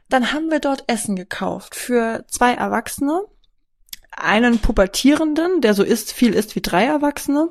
Dann 0.09 0.33
haben 0.33 0.51
wir 0.51 0.61
dort 0.61 0.85
Essen 0.87 1.17
gekauft 1.17 1.75
für 1.75 2.25
zwei 2.29 2.53
Erwachsene, 2.53 3.23
einen 4.11 4.59
Pubertierenden, 4.59 5.61
der 5.61 5.75
so 5.75 5.83
isst, 5.83 6.13
viel 6.13 6.35
isst 6.35 6.55
wie 6.55 6.61
drei 6.61 6.85
Erwachsene. 6.85 7.49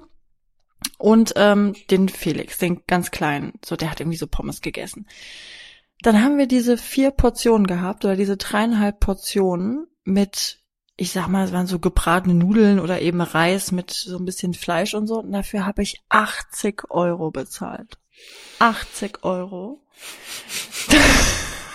Und 0.97 1.33
ähm, 1.35 1.75
den 1.89 2.09
Felix, 2.09 2.57
den 2.57 2.83
ganz 2.87 3.11
kleinen, 3.11 3.53
so 3.63 3.75
der 3.75 3.89
hat 3.89 3.99
irgendwie 3.99 4.17
so 4.17 4.27
Pommes 4.27 4.61
gegessen. 4.61 5.07
Dann 6.01 6.21
haben 6.21 6.37
wir 6.37 6.47
diese 6.47 6.77
vier 6.77 7.11
Portionen 7.11 7.65
gehabt 7.65 8.03
oder 8.03 8.15
diese 8.15 8.37
dreieinhalb 8.37 8.99
Portionen 8.99 9.87
mit, 10.03 10.59
ich 10.95 11.11
sag 11.11 11.27
mal, 11.27 11.45
es 11.45 11.51
waren 11.51 11.67
so 11.67 11.79
gebratene 11.79 12.35
Nudeln 12.35 12.79
oder 12.79 13.01
eben 13.01 13.21
Reis 13.21 13.71
mit 13.71 13.91
so 13.91 14.17
ein 14.17 14.25
bisschen 14.25 14.53
Fleisch 14.53 14.93
und 14.93 15.07
so. 15.07 15.19
Und 15.19 15.31
dafür 15.31 15.65
habe 15.65 15.81
ich 15.81 16.03
80 16.09 16.91
Euro 16.91 17.31
bezahlt. 17.31 17.97
80 18.59 19.23
Euro. 19.23 19.81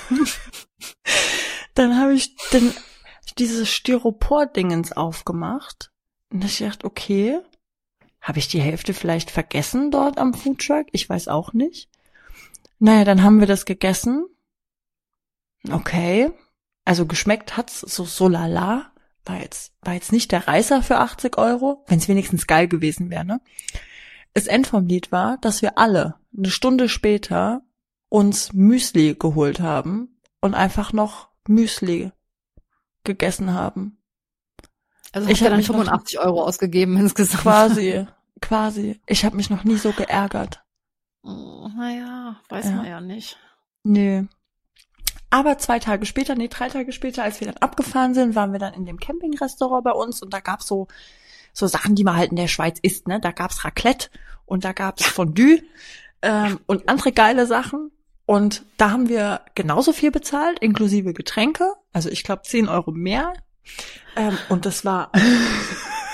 dann 1.74 1.98
habe 1.98 2.14
ich 2.14 2.36
dann 2.52 2.72
dieses 3.38 3.68
Styropor-Dingens 3.70 4.92
aufgemacht. 4.92 5.90
Und 6.30 6.44
ich 6.44 6.58
dachte, 6.58 6.86
okay, 6.86 7.40
habe 8.20 8.38
ich 8.38 8.48
die 8.48 8.60
Hälfte 8.60 8.94
vielleicht 8.94 9.30
vergessen 9.30 9.90
dort 9.90 10.18
am 10.18 10.34
Foodtruck? 10.34 10.86
Ich 10.92 11.08
weiß 11.08 11.28
auch 11.28 11.52
nicht. 11.52 11.88
Naja, 12.78 13.04
dann 13.04 13.22
haben 13.22 13.40
wir 13.40 13.46
das 13.46 13.64
gegessen. 13.64 14.26
Okay. 15.70 16.30
Also 16.84 17.06
geschmeckt 17.06 17.56
hat's 17.56 17.80
so 17.80 18.04
so 18.04 18.28
lala. 18.28 18.92
War 19.28 19.36
jetzt, 19.40 19.72
war 19.82 19.94
jetzt 19.94 20.10
nicht 20.12 20.32
der 20.32 20.48
Reißer 20.48 20.82
für 20.82 20.98
80 20.98 21.36
Euro, 21.38 21.84
wenn 21.86 21.98
es 21.98 22.08
wenigstens 22.08 22.46
geil 22.46 22.66
gewesen 22.66 23.10
wäre, 23.10 23.24
ne? 23.24 23.40
Das 24.34 24.46
End 24.46 24.66
vom 24.66 24.86
Lied 24.86 25.12
war, 25.12 25.36
dass 25.38 25.62
wir 25.62 25.76
alle 25.78 26.14
eine 26.36 26.50
Stunde 26.50 26.88
später 26.88 27.62
uns 28.08 28.52
Müsli 28.52 29.14
geholt 29.18 29.60
haben 29.60 30.20
und 30.40 30.54
einfach 30.54 30.92
noch 30.92 31.28
Müsli 31.46 32.10
gegessen 33.04 33.52
haben. 33.52 33.98
Also 35.12 35.28
Ich 35.28 35.40
habe 35.40 35.46
hab 35.46 35.50
dann 35.52 35.58
mich 35.58 35.68
noch- 35.68 35.74
85 35.76 36.18
Euro 36.20 36.44
ausgegeben 36.44 36.96
insgesamt. 36.96 37.42
Quasi, 37.42 38.06
quasi. 38.40 39.00
Ich 39.06 39.24
habe 39.24 39.36
mich 39.36 39.50
noch 39.50 39.64
nie 39.64 39.76
so 39.76 39.92
geärgert. 39.92 40.62
Oh, 41.22 41.68
naja, 41.76 42.40
weiß 42.48 42.66
Ja. 42.66 42.70
man 42.76 42.86
ja 42.86 43.00
nicht. 43.00 43.38
Nö. 43.82 44.24
Aber 45.30 45.58
zwei 45.58 45.78
Tage 45.78 46.06
später, 46.06 46.34
nee, 46.34 46.48
drei 46.48 46.68
Tage 46.68 46.92
später, 46.92 47.22
als 47.22 47.40
wir 47.40 47.46
dann 47.46 47.58
abgefahren 47.58 48.14
sind, 48.14 48.34
waren 48.34 48.52
wir 48.52 48.58
dann 48.58 48.74
in 48.74 48.86
dem 48.86 48.98
Campingrestaurant 48.98 49.84
bei 49.84 49.92
uns 49.92 50.22
und 50.22 50.32
da 50.32 50.40
gab's 50.40 50.66
so, 50.66 50.88
so 51.52 51.66
Sachen, 51.66 51.94
die 51.94 52.04
man 52.04 52.16
halt 52.16 52.30
in 52.30 52.36
der 52.36 52.48
Schweiz 52.48 52.78
isst, 52.80 53.08
ne? 53.08 53.20
Da 53.20 53.32
gab's 53.32 53.64
Raclette 53.64 54.08
und 54.46 54.64
da 54.64 54.72
gab's 54.72 55.04
Fondue 55.06 55.62
ähm, 56.22 56.60
und 56.66 56.88
andere 56.88 57.12
geile 57.12 57.46
Sachen. 57.46 57.90
Und 58.24 58.64
da 58.76 58.90
haben 58.90 59.08
wir 59.08 59.40
genauso 59.54 59.92
viel 59.92 60.10
bezahlt, 60.10 60.58
inklusive 60.58 61.14
Getränke. 61.14 61.72
Also 61.92 62.10
ich 62.10 62.24
glaube 62.24 62.42
10 62.42 62.68
Euro 62.68 62.90
mehr. 62.90 63.32
Ähm, 64.16 64.36
und 64.48 64.66
das 64.66 64.84
war, 64.84 65.10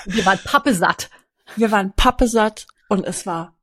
Wir 0.07 0.27
waren 0.27 0.39
pappesatt. 0.45 1.11
wir 1.57 1.71
waren 1.71 1.93
pappesatt 1.95 2.67
und 2.89 3.07
es 3.07 3.27
war 3.27 3.57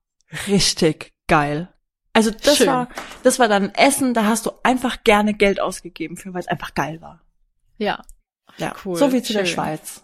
richtig 0.48 1.14
geil. 1.28 1.70
Also 2.14 2.32
das 2.32 2.58
Schön. 2.58 2.68
war, 2.68 2.90
das 3.24 3.40
war 3.40 3.48
dann 3.48 3.70
Essen, 3.74 4.14
da 4.14 4.26
hast 4.26 4.46
du 4.46 4.52
einfach 4.64 5.04
gerne 5.04 5.34
Geld 5.34 5.60
ausgegeben 5.62 6.18
für, 6.18 6.34
weil 6.34 6.42
es 6.42 6.48
einfach 6.48 6.74
geil 6.74 7.02
war. 7.02 7.22
Ja. 7.78 8.02
Ja, 8.58 8.76
Cool, 8.84 8.98
so 8.98 9.14
wie 9.14 9.22
zu 9.24 9.32
der 9.34 9.46
schön. 9.46 9.54
Schweiz. 9.56 10.04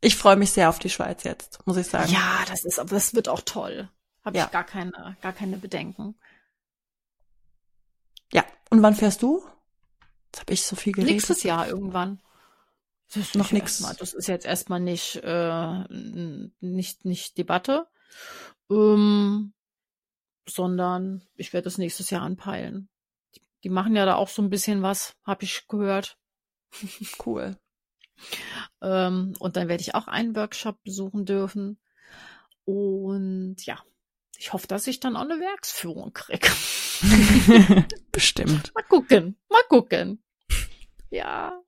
Ich 0.00 0.16
freue 0.16 0.36
mich 0.36 0.52
sehr 0.52 0.68
auf 0.68 0.78
die 0.78 0.90
Schweiz 0.90 1.24
jetzt, 1.24 1.64
muss 1.66 1.76
ich 1.76 1.86
sagen. 1.88 2.12
Ja, 2.12 2.44
das 2.48 2.64
ist, 2.64 2.78
aber 2.78 2.90
das 2.90 3.14
wird 3.14 3.28
auch 3.28 3.40
toll. 3.44 3.88
Habe 4.24 4.38
Ja. 4.38 4.44
ich 4.46 4.50
gar 4.52 4.64
keine, 4.64 5.16
gar 5.20 5.32
keine 5.32 5.56
Bedenken. 5.56 6.14
Ja. 8.32 8.44
Und 8.70 8.82
wann 8.82 8.94
fährst 8.94 9.22
du? 9.22 9.42
Jetzt 10.26 10.40
habe 10.40 10.52
ich 10.54 10.62
so 10.64 10.76
viel 10.76 10.92
geredet. 10.92 11.12
Nächstes 11.12 11.42
Jahr 11.42 11.66
irgendwann. 11.68 12.20
Das 13.08 13.16
ist 13.24 13.34
Noch 13.34 13.52
erstmal- 13.52 13.94
Das 13.96 14.14
ist 14.14 14.28
jetzt 14.28 14.46
erstmal 14.46 14.80
nicht, 14.80 15.16
äh, 15.16 15.84
nicht, 16.60 17.04
nicht 17.04 17.36
Debatte, 17.36 17.86
ähm, 18.70 19.52
sondern 20.48 21.22
ich 21.36 21.52
werde 21.52 21.64
das 21.64 21.78
nächstes 21.78 22.10
Jahr 22.10 22.22
anpeilen. 22.22 22.88
Die, 23.34 23.42
die 23.64 23.68
machen 23.70 23.96
ja 23.96 24.04
da 24.04 24.16
auch 24.16 24.28
so 24.28 24.42
ein 24.42 24.50
bisschen 24.50 24.82
was, 24.82 25.14
habe 25.24 25.44
ich 25.44 25.66
gehört. 25.68 26.18
Cool. 27.24 27.56
Ähm, 28.80 29.34
und 29.38 29.56
dann 29.56 29.68
werde 29.68 29.80
ich 29.80 29.94
auch 29.94 30.06
einen 30.06 30.36
Workshop 30.36 30.82
besuchen 30.84 31.24
dürfen. 31.24 31.78
Und 32.64 33.56
ja, 33.64 33.82
ich 34.38 34.52
hoffe, 34.52 34.66
dass 34.66 34.86
ich 34.86 35.00
dann 35.00 35.16
auch 35.16 35.22
eine 35.22 35.40
Werksführung 35.40 36.12
kriege. 36.12 36.48
Bestimmt. 38.12 38.72
Mal 38.74 38.82
gucken, 38.82 39.36
mal 39.48 39.62
gucken. 39.68 40.22
Ja. 41.10 41.60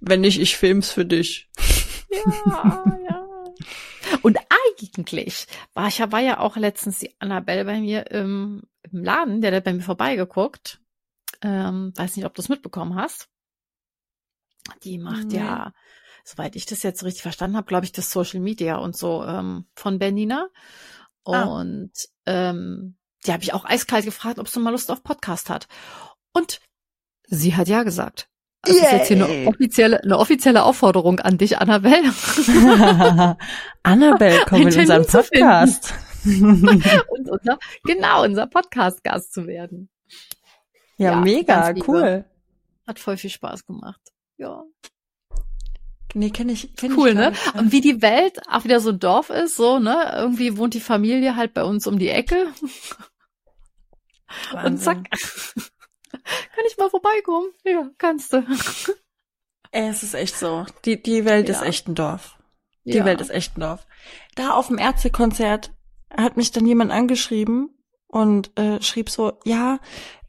Wenn 0.00 0.20
nicht, 0.20 0.40
ich 0.40 0.56
film's 0.56 0.90
für 0.90 1.04
dich. 1.04 1.48
Ja, 2.10 2.84
eigentlich 4.96 5.46
war 5.74 5.88
ich 5.88 5.98
ja, 5.98 6.12
war 6.12 6.20
ja 6.20 6.38
auch 6.38 6.56
letztens 6.56 6.98
die 6.98 7.14
Annabelle 7.20 7.64
bei 7.64 7.80
mir 7.80 8.10
im, 8.10 8.62
im 8.82 9.04
Laden, 9.04 9.40
der 9.40 9.54
hat 9.54 9.64
bei 9.64 9.72
mir 9.72 9.82
vorbeigeguckt. 9.82 10.80
Ähm, 11.40 11.92
weiß 11.96 12.16
nicht, 12.16 12.26
ob 12.26 12.34
du 12.34 12.42
es 12.42 12.48
mitbekommen 12.48 12.94
hast. 12.94 13.28
Die 14.84 14.98
macht 14.98 15.28
Nee. 15.28 15.38
ja, 15.38 15.72
soweit 16.24 16.56
ich 16.56 16.66
das 16.66 16.82
jetzt 16.82 17.02
richtig 17.04 17.22
verstanden 17.22 17.56
habe, 17.56 17.66
glaube 17.66 17.84
ich, 17.84 17.92
das 17.92 18.10
Social 18.10 18.40
Media 18.40 18.76
und 18.76 18.96
so 18.96 19.24
ähm, 19.24 19.66
von 19.74 19.98
Bernina. 19.98 20.48
Ah. 21.24 21.44
Und 21.44 21.92
ähm, 22.26 22.96
die 23.26 23.32
habe 23.32 23.42
ich 23.42 23.54
auch 23.54 23.64
eiskalt 23.64 24.04
gefragt, 24.04 24.38
ob 24.38 24.48
sie 24.48 24.60
mal 24.60 24.70
Lust 24.70 24.90
auf 24.90 25.02
Podcast 25.02 25.50
hat. 25.50 25.68
Und 26.32 26.60
sie 27.26 27.56
hat 27.56 27.68
ja 27.68 27.82
gesagt. 27.82 28.28
Das 28.64 28.76
ist 28.76 28.92
jetzt 28.92 29.08
hier 29.08 29.16
Yay. 29.16 29.40
eine 29.40 29.48
offizielle, 29.48 30.02
eine 30.04 30.18
offizielle 30.18 30.62
Aufforderung 30.62 31.18
an 31.20 31.36
dich, 31.36 31.58
Annabelle. 31.58 32.12
Annabelle, 33.82 34.44
komm 34.48 34.60
in 34.62 34.78
unseren. 34.78 35.04
Podcast. 35.06 35.92
und 36.24 37.28
unser, 37.28 37.58
genau, 37.84 38.22
unser 38.22 38.46
Podcast-Gast 38.46 39.32
zu 39.32 39.46
werden. 39.48 39.88
ja, 40.96 41.10
Ja, 41.12 41.16
mega, 41.20 41.74
cool. 41.88 42.24
Hat 42.86 43.00
voll 43.00 43.16
viel 43.16 43.30
Spaß 43.30 43.66
gemacht. 43.66 44.00
Ja. 44.36 44.62
Nee, 46.14 46.30
kenn 46.30 46.48
ich, 46.48 46.76
kenn 46.76 46.96
Cool, 46.96 47.08
ich 47.10 47.14
ne? 47.14 47.30
nicht. 47.30 47.54
Und 47.54 47.72
wie 47.72 47.80
die 47.80 48.00
Welt 48.02 48.38
auch 48.48 48.62
wieder 48.64 48.78
so 48.80 48.90
ein 48.90 49.00
Dorf 49.00 49.30
ist, 49.30 49.56
so, 49.56 49.78
ne? 49.80 50.12
Irgendwie 50.16 50.56
wohnt 50.58 50.74
die 50.74 50.80
Familie 50.80 51.34
halt 51.36 51.54
bei 51.54 51.64
uns 51.64 51.86
um 51.88 51.98
die 51.98 52.10
Ecke. 52.10 52.46
Und 54.52 54.52
Wahnsinn. 54.52 54.78
zack. 54.78 55.08
Kann 56.24 56.64
ich 56.68 56.76
mal 56.78 56.90
vorbeikommen? 56.90 57.48
Ja, 57.64 57.90
kannst 57.98 58.32
du. 58.32 58.44
Es 59.70 60.02
ist 60.02 60.14
echt 60.14 60.36
so. 60.36 60.66
Die, 60.84 61.02
die 61.02 61.24
Welt 61.24 61.48
ist 61.48 61.60
Ja. 61.62 61.66
echt 61.66 61.88
ein 61.88 61.94
Dorf. 61.94 62.36
Die 62.84 62.98
ja. 62.98 63.04
Welt 63.04 63.20
ist 63.20 63.30
echt 63.30 63.56
ein 63.56 63.60
Dorf. 63.60 63.86
Da 64.34 64.50
auf 64.50 64.68
dem 64.68 64.78
Ärztekonzert 64.78 65.72
hat 66.14 66.36
mich 66.36 66.50
dann 66.52 66.66
jemand 66.66 66.90
angeschrieben 66.90 67.70
und 68.06 68.56
äh, 68.58 68.82
schrieb 68.82 69.08
so, 69.08 69.38
ja, 69.44 69.78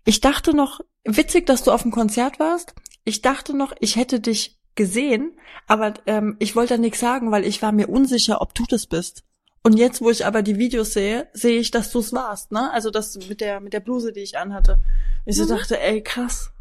ich 0.05 0.21
dachte 0.21 0.55
noch, 0.55 0.79
witzig, 1.03 1.45
dass 1.45 1.63
du 1.63 1.71
auf 1.71 1.81
dem 1.81 1.91
Konzert 1.91 2.39
warst. 2.39 2.73
Ich 3.03 3.21
dachte 3.21 3.53
noch, 3.55 3.73
ich 3.79 3.95
hätte 3.97 4.19
dich 4.21 4.59
gesehen, 4.75 5.37
aber 5.67 5.93
ähm, 6.05 6.37
ich 6.39 6.55
wollte 6.55 6.77
nichts 6.77 6.99
sagen, 6.99 7.31
weil 7.31 7.45
ich 7.45 7.61
war 7.61 7.71
mir 7.73 7.89
unsicher, 7.89 8.41
ob 8.41 8.53
du 8.55 8.63
das 8.67 8.87
bist. 8.87 9.23
Und 9.63 9.77
jetzt, 9.77 10.01
wo 10.01 10.09
ich 10.09 10.25
aber 10.25 10.41
die 10.41 10.57
Videos 10.57 10.93
sehe, 10.93 11.29
sehe 11.33 11.57
ich, 11.59 11.71
dass 11.71 11.89
du 11.91 11.99
es 11.99 12.11
warst, 12.11 12.51
ne? 12.51 12.69
Also 12.73 12.89
das 12.91 13.15
mit 13.29 13.39
der 13.41 13.61
mit 13.61 13.71
der 13.73 13.79
Bluse, 13.79 14.11
die 14.11 14.19
ich 14.19 14.37
anhatte. 14.37 14.79
Ich 15.25 15.37
so 15.37 15.45
Mhm. 15.45 15.49
dachte, 15.49 15.79
ey, 15.79 16.03
krass. 16.03 16.51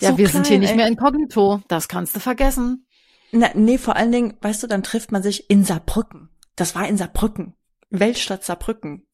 Ja, 0.00 0.10
So 0.12 0.18
wir 0.18 0.28
sind 0.28 0.46
hier 0.46 0.56
klein, 0.56 0.60
nicht 0.60 0.70
ey. 0.70 0.76
mehr 0.76 0.86
inkognito. 0.88 1.62
Das 1.68 1.88
kannst 1.88 2.16
du 2.16 2.20
vergessen. 2.20 2.86
Na, 3.30 3.50
nee, 3.54 3.78
vor 3.78 3.96
allen 3.96 4.10
Dingen, 4.12 4.36
weißt 4.40 4.62
du, 4.62 4.66
dann 4.66 4.82
trifft 4.82 5.12
man 5.12 5.22
sich 5.22 5.50
in 5.50 5.64
Saarbrücken. 5.64 6.30
Das 6.56 6.74
war 6.74 6.88
in 6.88 6.96
Saarbrücken. 6.96 7.54
Weltstadt 7.90 8.42
Saarbrücken. 8.44 9.06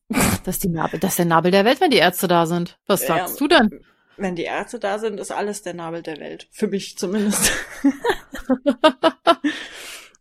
Das 0.45 0.57
ist, 0.57 0.65
die 0.65 0.69
Nabel, 0.69 0.99
das 1.01 1.13
ist 1.13 1.19
der 1.19 1.27
Nabel 1.27 1.51
der 1.51 1.65
Welt, 1.65 1.81
wenn 1.81 1.91
die 1.91 1.97
Ärzte 1.99 2.29
da 2.29 2.47
sind. 2.47 2.79
Was 2.87 3.03
Ja. 3.03 3.09
sagst 3.09 3.41
du 3.41 3.49
denn? 3.49 3.71
Wenn 4.17 4.37
die 4.37 4.43
Ärzte 4.45 4.79
da 4.79 4.99
sind, 4.99 5.19
ist 5.19 5.31
alles 5.33 5.63
der 5.63 5.75
Nabel 5.75 6.03
der 6.03 6.19
Welt. 6.19 6.49
Für 6.53 6.67
mich 6.69 6.97
zumindest. 6.99 7.51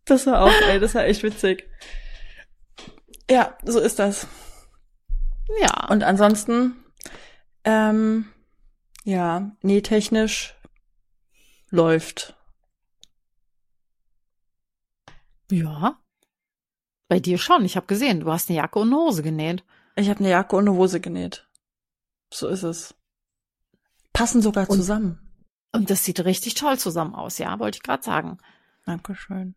das 0.10 0.26
war 0.26 0.42
auch, 0.44 0.52
ey, 0.68 0.80
das 0.80 0.96
war 0.96 1.06
echt 1.06 1.24
witzig. 1.24 1.68
Ja, 3.30 3.58
so 3.64 3.80
ist 3.80 4.00
das. 4.00 4.28
Ja. 5.62 5.88
Und 5.90 6.04
ansonsten, 6.04 6.84
ähm, 7.64 8.28
ja, 9.04 9.52
nähtechnisch 9.62 10.56
läuft. 11.70 12.36
ja. 15.52 16.00
Bei 17.08 17.20
dir 17.20 17.40
schon. 17.40 17.66
Ich 17.66 17.76
habe 17.76 17.88
gesehen, 17.88 18.20
du 18.20 18.32
hast 18.32 18.50
eine 18.50 18.58
Jacke 18.58 18.78
und 18.78 18.90
eine 18.90 18.98
Hose 18.98 19.24
genäht. 19.24 19.64
Ich 19.96 20.10
habe 20.10 20.20
eine 20.20 20.30
Jacke 20.30 20.56
und 20.56 20.68
eine 20.68 20.78
Hose 20.78 21.00
genäht. 21.02 21.48
So 22.32 22.48
ist 22.48 22.62
es. 22.62 22.94
Passen 24.14 24.44
sogar 24.44 24.70
Und- 24.70 24.76
zusammen. 24.78 25.26
Und 25.72 25.90
das 25.90 26.04
sieht 26.04 26.20
richtig 26.24 26.54
toll 26.56 26.78
zusammen 26.78 27.16
aus, 27.16 27.38
ja, 27.40 27.58
wollte 27.60 27.78
ich 27.78 27.84
gerade 27.84 28.04
sagen. 28.04 28.38
Dankeschön. 28.86 29.56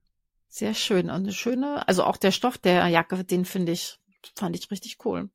Sehr 0.55 0.75
schön. 0.75 1.09
Und 1.09 1.23
eine 1.23 1.33
schöne, 1.33 1.89
also 1.89 2.05
auch 2.05 2.19
der 2.19 2.31
Stoff 2.31 2.59
der 2.59 2.87
Jacke, 2.89 3.25
den 3.25 3.47
finde 3.47 3.73
ich, 3.73 3.99
fand 4.37 4.55
ich 4.55 4.71
richtig 4.71 4.99
cool. 5.07 5.31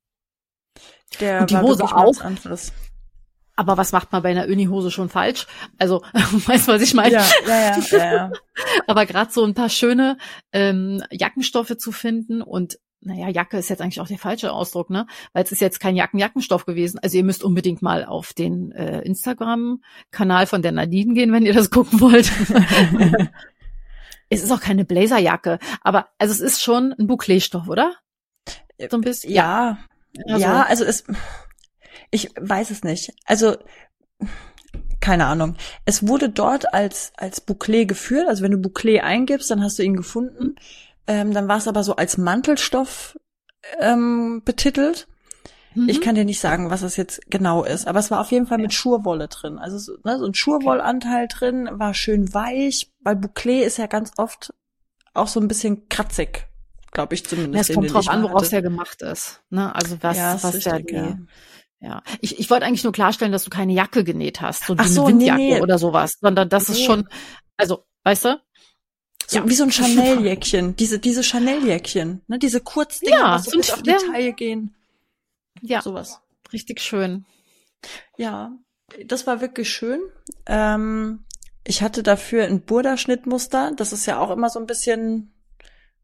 Der 1.19 1.41
Und 1.41 1.49
die 1.49 1.57
Hose 1.57 1.85
auch? 1.85 2.21
anderes. 2.21 2.71
Aber 3.55 3.77
was 3.77 3.93
macht 3.93 4.11
man 4.11 4.21
bei 4.21 4.29
einer 4.29 4.45
Uni-Hose 4.45 4.91
schon 4.91 5.09
falsch? 5.09 5.47
Also, 5.79 6.03
weißt 6.13 6.67
du, 6.67 6.73
was 6.73 6.83
ich 6.83 6.93
meine? 6.93 7.15
Ja, 7.15 7.25
ja, 7.47 7.59
ja, 7.59 7.83
ja, 7.89 8.13
ja. 8.13 8.31
Aber 8.87 9.07
gerade 9.07 9.31
so 9.31 9.43
ein 9.43 9.55
paar 9.55 9.69
schöne 9.69 10.19
ähm, 10.51 11.03
Jackenstoffe 11.09 11.75
zu 11.79 11.91
finden 11.91 12.43
und 12.43 12.77
naja, 12.99 13.27
Jacke 13.29 13.57
ist 13.57 13.69
jetzt 13.69 13.81
eigentlich 13.81 14.01
auch 14.01 14.07
der 14.07 14.19
falsche 14.19 14.51
Ausdruck, 14.51 14.91
ne? 14.91 15.07
Weil 15.33 15.43
es 15.43 15.51
ist 15.51 15.61
jetzt 15.61 15.79
kein 15.79 15.95
Jacken-Jackenstoff 15.95 16.65
gewesen. 16.65 16.99
Also 16.99 17.17
ihr 17.17 17.23
müsst 17.23 17.43
unbedingt 17.43 17.81
mal 17.81 18.05
auf 18.05 18.33
den 18.33 18.71
äh, 18.71 19.01
Instagram-Kanal 19.01 20.45
von 20.45 20.61
der 20.61 20.73
Nadine 20.73 21.15
gehen, 21.15 21.31
wenn 21.31 21.45
ihr 21.45 21.53
das 21.53 21.71
gucken 21.71 22.01
wollt. 22.01 22.31
es 24.29 24.43
ist 24.43 24.51
auch 24.51 24.61
keine 24.61 24.85
Blazerjacke, 24.85 25.59
aber 25.81 26.09
also 26.17 26.33
es 26.33 26.39
ist 26.41 26.61
schon 26.61 26.93
ein 26.97 27.07
Bouclé-Stoff, 27.07 27.67
oder? 27.67 27.93
So 28.89 28.97
ein 28.97 29.01
bisschen. 29.01 29.31
Ja, 29.33 29.77
Also- 30.27 30.41
ja, 30.41 30.63
also 30.63 30.83
es, 30.83 31.03
ich 32.11 32.29
weiß 32.39 32.69
es 32.71 32.83
nicht. 32.83 33.11
Also, 33.25 33.57
keine 34.99 35.25
Ahnung. 35.25 35.55
Es 35.85 36.07
wurde 36.07 36.29
dort 36.29 36.73
als, 36.73 37.11
als 37.17 37.45
Bouclé 37.45 37.85
geführt. 37.85 38.27
Also 38.27 38.43
wenn 38.43 38.51
du 38.51 38.57
Bouclé 38.57 38.99
eingibst, 39.01 39.49
dann 39.51 39.63
hast 39.63 39.79
du 39.79 39.83
ihn 39.83 39.95
gefunden. 39.95 40.55
Ähm, 41.07 41.33
dann 41.33 41.47
war 41.47 41.57
es 41.57 41.67
aber 41.67 41.83
so 41.83 41.95
als 41.95 42.17
Mantelstoff 42.17 43.17
ähm, 43.79 44.41
betitelt. 44.43 45.07
Mhm. 45.77 45.89
Ich 45.89 46.01
kann 46.01 46.15
dir 46.15 46.25
nicht 46.25 46.39
sagen, 46.39 46.69
was 46.69 46.81
es 46.81 46.95
jetzt 46.97 47.21
genau 47.29 47.63
ist, 47.63 47.87
aber 47.87 47.99
es 47.99 48.09
war 48.11 48.19
auf 48.21 48.31
jeden 48.31 48.47
Fall 48.47 48.57
mit 48.57 48.73
Schurwolle 48.73 49.27
drin. 49.27 49.57
Also 49.59 49.77
so, 49.77 49.93
ne, 50.03 50.17
so 50.17 50.25
ein 50.25 50.33
Schurwollanteil 50.33 51.27
drin, 51.27 51.69
war 51.71 51.93
schön 51.93 52.33
weich, 52.33 52.91
weil 53.01 53.15
Bouclé 53.15 53.61
ist 53.61 53.77
ja 53.77 53.87
ganz 53.87 54.11
oft 54.17 54.53
auch 55.13 55.27
so 55.27 55.39
ein 55.39 55.47
bisschen 55.47 55.87
kratzig, 55.89 56.47
glaube 56.91 57.13
ich 57.15 57.21
Ja, 57.21 57.27
zumindest. 57.29 57.69
es 57.69 57.75
kommt 57.75 57.93
drauf 57.93 58.07
an, 58.07 58.23
woraus 58.23 58.43
hatte. 58.43 58.49
der 58.51 58.61
gemacht 58.63 59.01
ist. 59.01 59.41
Ne? 59.49 59.73
Also 59.75 59.97
was, 60.01 60.17
Ja, 60.17 60.33
ist 60.35 60.43
was 60.43 60.59
der 60.59 60.73
richtig, 60.77 60.87
die, 60.89 60.95
ja. 60.95 61.17
ja. 61.79 62.03
Ich, 62.21 62.39
ich 62.39 62.49
wollte 62.49 62.65
eigentlich 62.65 62.83
nur 62.83 62.93
klarstellen, 62.93 63.31
dass 63.31 63.43
du 63.43 63.49
keine 63.49 63.73
Jacke 63.73 64.03
genäht 64.03 64.41
hast, 64.41 64.65
so 64.65 64.75
so, 64.83 65.05
eine 65.05 65.13
nee, 65.13 65.19
Windjacke 65.25 65.41
nee. 65.41 65.61
oder 65.61 65.77
sowas, 65.77 66.17
sondern 66.21 66.49
das 66.49 66.69
ist 66.69 66.79
Nee. 66.79 66.85
schon, 66.85 67.07
also, 67.57 67.85
weißt 68.03 68.25
du? 68.25 68.41
So, 69.27 69.39
Ja. 69.39 69.49
wie 69.49 69.53
so 69.55 69.63
ein 69.65 69.71
Chanel-Jäckchen, 69.71 70.75
diese, 70.77 70.99
diese 70.99 71.21
Chanel-Jäckchen, 71.23 72.21
ne, 72.27 72.39
diese 72.39 72.61
Kurzdinger, 72.61 73.17
Ja, 73.17 73.31
was 73.35 73.45
so 73.45 73.59
auf 73.73 73.81
die 73.83 73.89
ja. 73.89 73.97
Taille 74.11 74.33
gehen, 74.33 74.73
Ja, 75.61 75.81
sowas. 75.81 76.21
richtig 76.53 76.81
schön. 76.81 77.25
Ja, 78.17 78.51
das 79.05 79.27
war 79.27 79.41
wirklich 79.41 79.69
schön. 79.69 80.01
Ähm, 80.45 81.25
ich 81.63 81.81
hatte 81.81 82.03
dafür 82.03 82.45
ein 82.45 82.61
Burda-Schnittmuster, 82.61 83.73
das 83.75 83.93
ist 83.93 84.05
ja 84.05 84.19
auch 84.19 84.31
immer 84.31 84.49
so 84.49 84.59
ein 84.59 84.67
bisschen, 84.67 85.33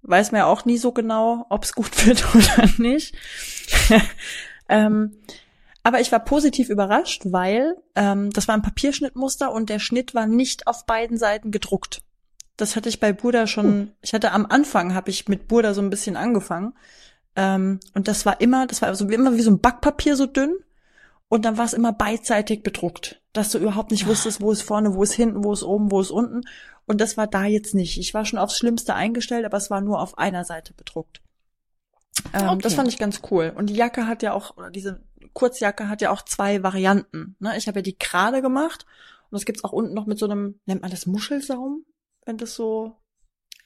weiß 0.02 0.32
man 0.32 0.39
ja 0.39 0.46
auch 0.46 0.66
nie 0.66 0.78
so 0.78 0.92
genau, 0.92 1.46
ob 1.50 1.63
es 1.63 1.74
gut 1.74 2.06
wird 2.06 2.24
oder 2.36 2.70
nicht. 2.78 3.16
ähm, 4.70 5.18
aber 5.84 6.00
ich 6.00 6.12
war 6.12 6.24
positiv 6.24 6.70
überrascht, 6.70 7.24
weil 7.26 7.76
ähm, 7.96 8.32
das 8.32 8.48
war 8.48 8.56
ein 8.56 8.62
Papierschnittmuster 8.62 9.52
und 9.52 9.70
der 9.70 9.80
Schnitt 9.80 10.16
war 10.16 10.28
nicht 10.28 10.68
auf 10.68 10.86
beiden 10.86 11.18
Seiten 11.18 11.52
gedruckt. 11.52 12.02
Das 12.56 12.76
hatte 12.76 12.88
ich 12.88 13.00
bei 13.00 13.12
Burda 13.12 13.48
schon, 13.48 13.92
ich 14.02 14.14
hatte 14.14 14.32
am 14.32 14.45
Anfang, 14.45 14.93
habe 14.93 15.10
ich 15.10 15.28
mit 15.28 15.47
Burda 15.47 15.74
so 15.74 15.82
ein 15.82 15.89
bisschen 15.89 16.16
angefangen. 16.16 16.74
Ähm, 17.36 17.79
und 17.93 18.07
das 18.07 18.25
war 18.25 18.41
immer, 18.41 18.67
das 18.67 18.81
war 18.81 18.89
also 18.89 19.09
wie 19.09 19.15
immer 19.15 19.36
wie 19.36 19.41
so 19.41 19.51
ein 19.51 19.59
Backpapier 19.59 20.15
so 20.15 20.25
dünn. 20.25 20.55
Und 21.29 21.45
dann 21.45 21.57
war 21.57 21.65
es 21.65 21.73
immer 21.73 21.93
beidseitig 21.93 22.61
bedruckt, 22.61 23.21
dass 23.34 23.49
du 23.49 23.57
überhaupt 23.57 23.89
nicht 23.89 24.05
wusstest, 24.05 24.39
wo 24.39 24.51
ist 24.51 24.61
vorne, 24.61 24.93
wo 24.93 25.01
ist 25.01 25.13
hinten, 25.13 25.43
wo 25.43 25.51
ist 25.51 25.63
oben, 25.63 25.89
wo 25.91 25.99
ist 25.99 26.11
unten. 26.11 26.41
Und 26.86 27.01
das 27.01 27.17
war 27.17 27.25
da 27.27 27.45
jetzt 27.45 27.73
nicht. 27.73 27.97
Ich 27.97 28.13
war 28.13 28.25
schon 28.25 28.38
aufs 28.38 28.57
Schlimmste 28.57 28.93
eingestellt, 28.93 29.45
aber 29.45 29.57
es 29.57 29.71
war 29.71 29.81
nur 29.81 29.99
auf 29.99 30.17
einer 30.17 30.43
Seite 30.45 30.73
bedruckt. 30.73 31.21
Ähm, 32.34 32.49
Okay. 32.49 32.61
Das 32.61 32.75
fand 32.75 32.88
ich 32.88 32.99
ganz 32.99 33.21
cool. 33.31 33.51
Und 33.55 33.67
die 33.67 33.75
Jacke 33.75 34.05
hat 34.05 34.21
ja 34.21 34.34
auch, 34.34 34.57
oder 34.57 34.69
diese 34.69 35.01
Kurzjacke 35.34 35.89
hat 35.89 36.01
ja 36.01 36.11
auch 36.11 36.21
zwei 36.21 36.61
Varianten. 36.61 37.36
Ne? 37.39 37.57
Ich 37.57 37.67
habe 37.67 37.79
ja 37.79 37.84
die 37.84 37.97
gerade 37.97 38.41
gemacht 38.43 38.86
und 39.31 39.38
das 39.38 39.45
gibt's 39.45 39.63
auch 39.63 39.71
unten 39.71 39.95
noch 39.95 40.05
mit 40.05 40.19
so 40.19 40.25
einem, 40.25 40.59
nennt 40.65 40.84
man 40.84 40.91
das 40.91 41.07
Muschelsaum? 41.07 41.84
Wenn 42.25 42.38
das 42.38 42.53
so, 42.53 42.95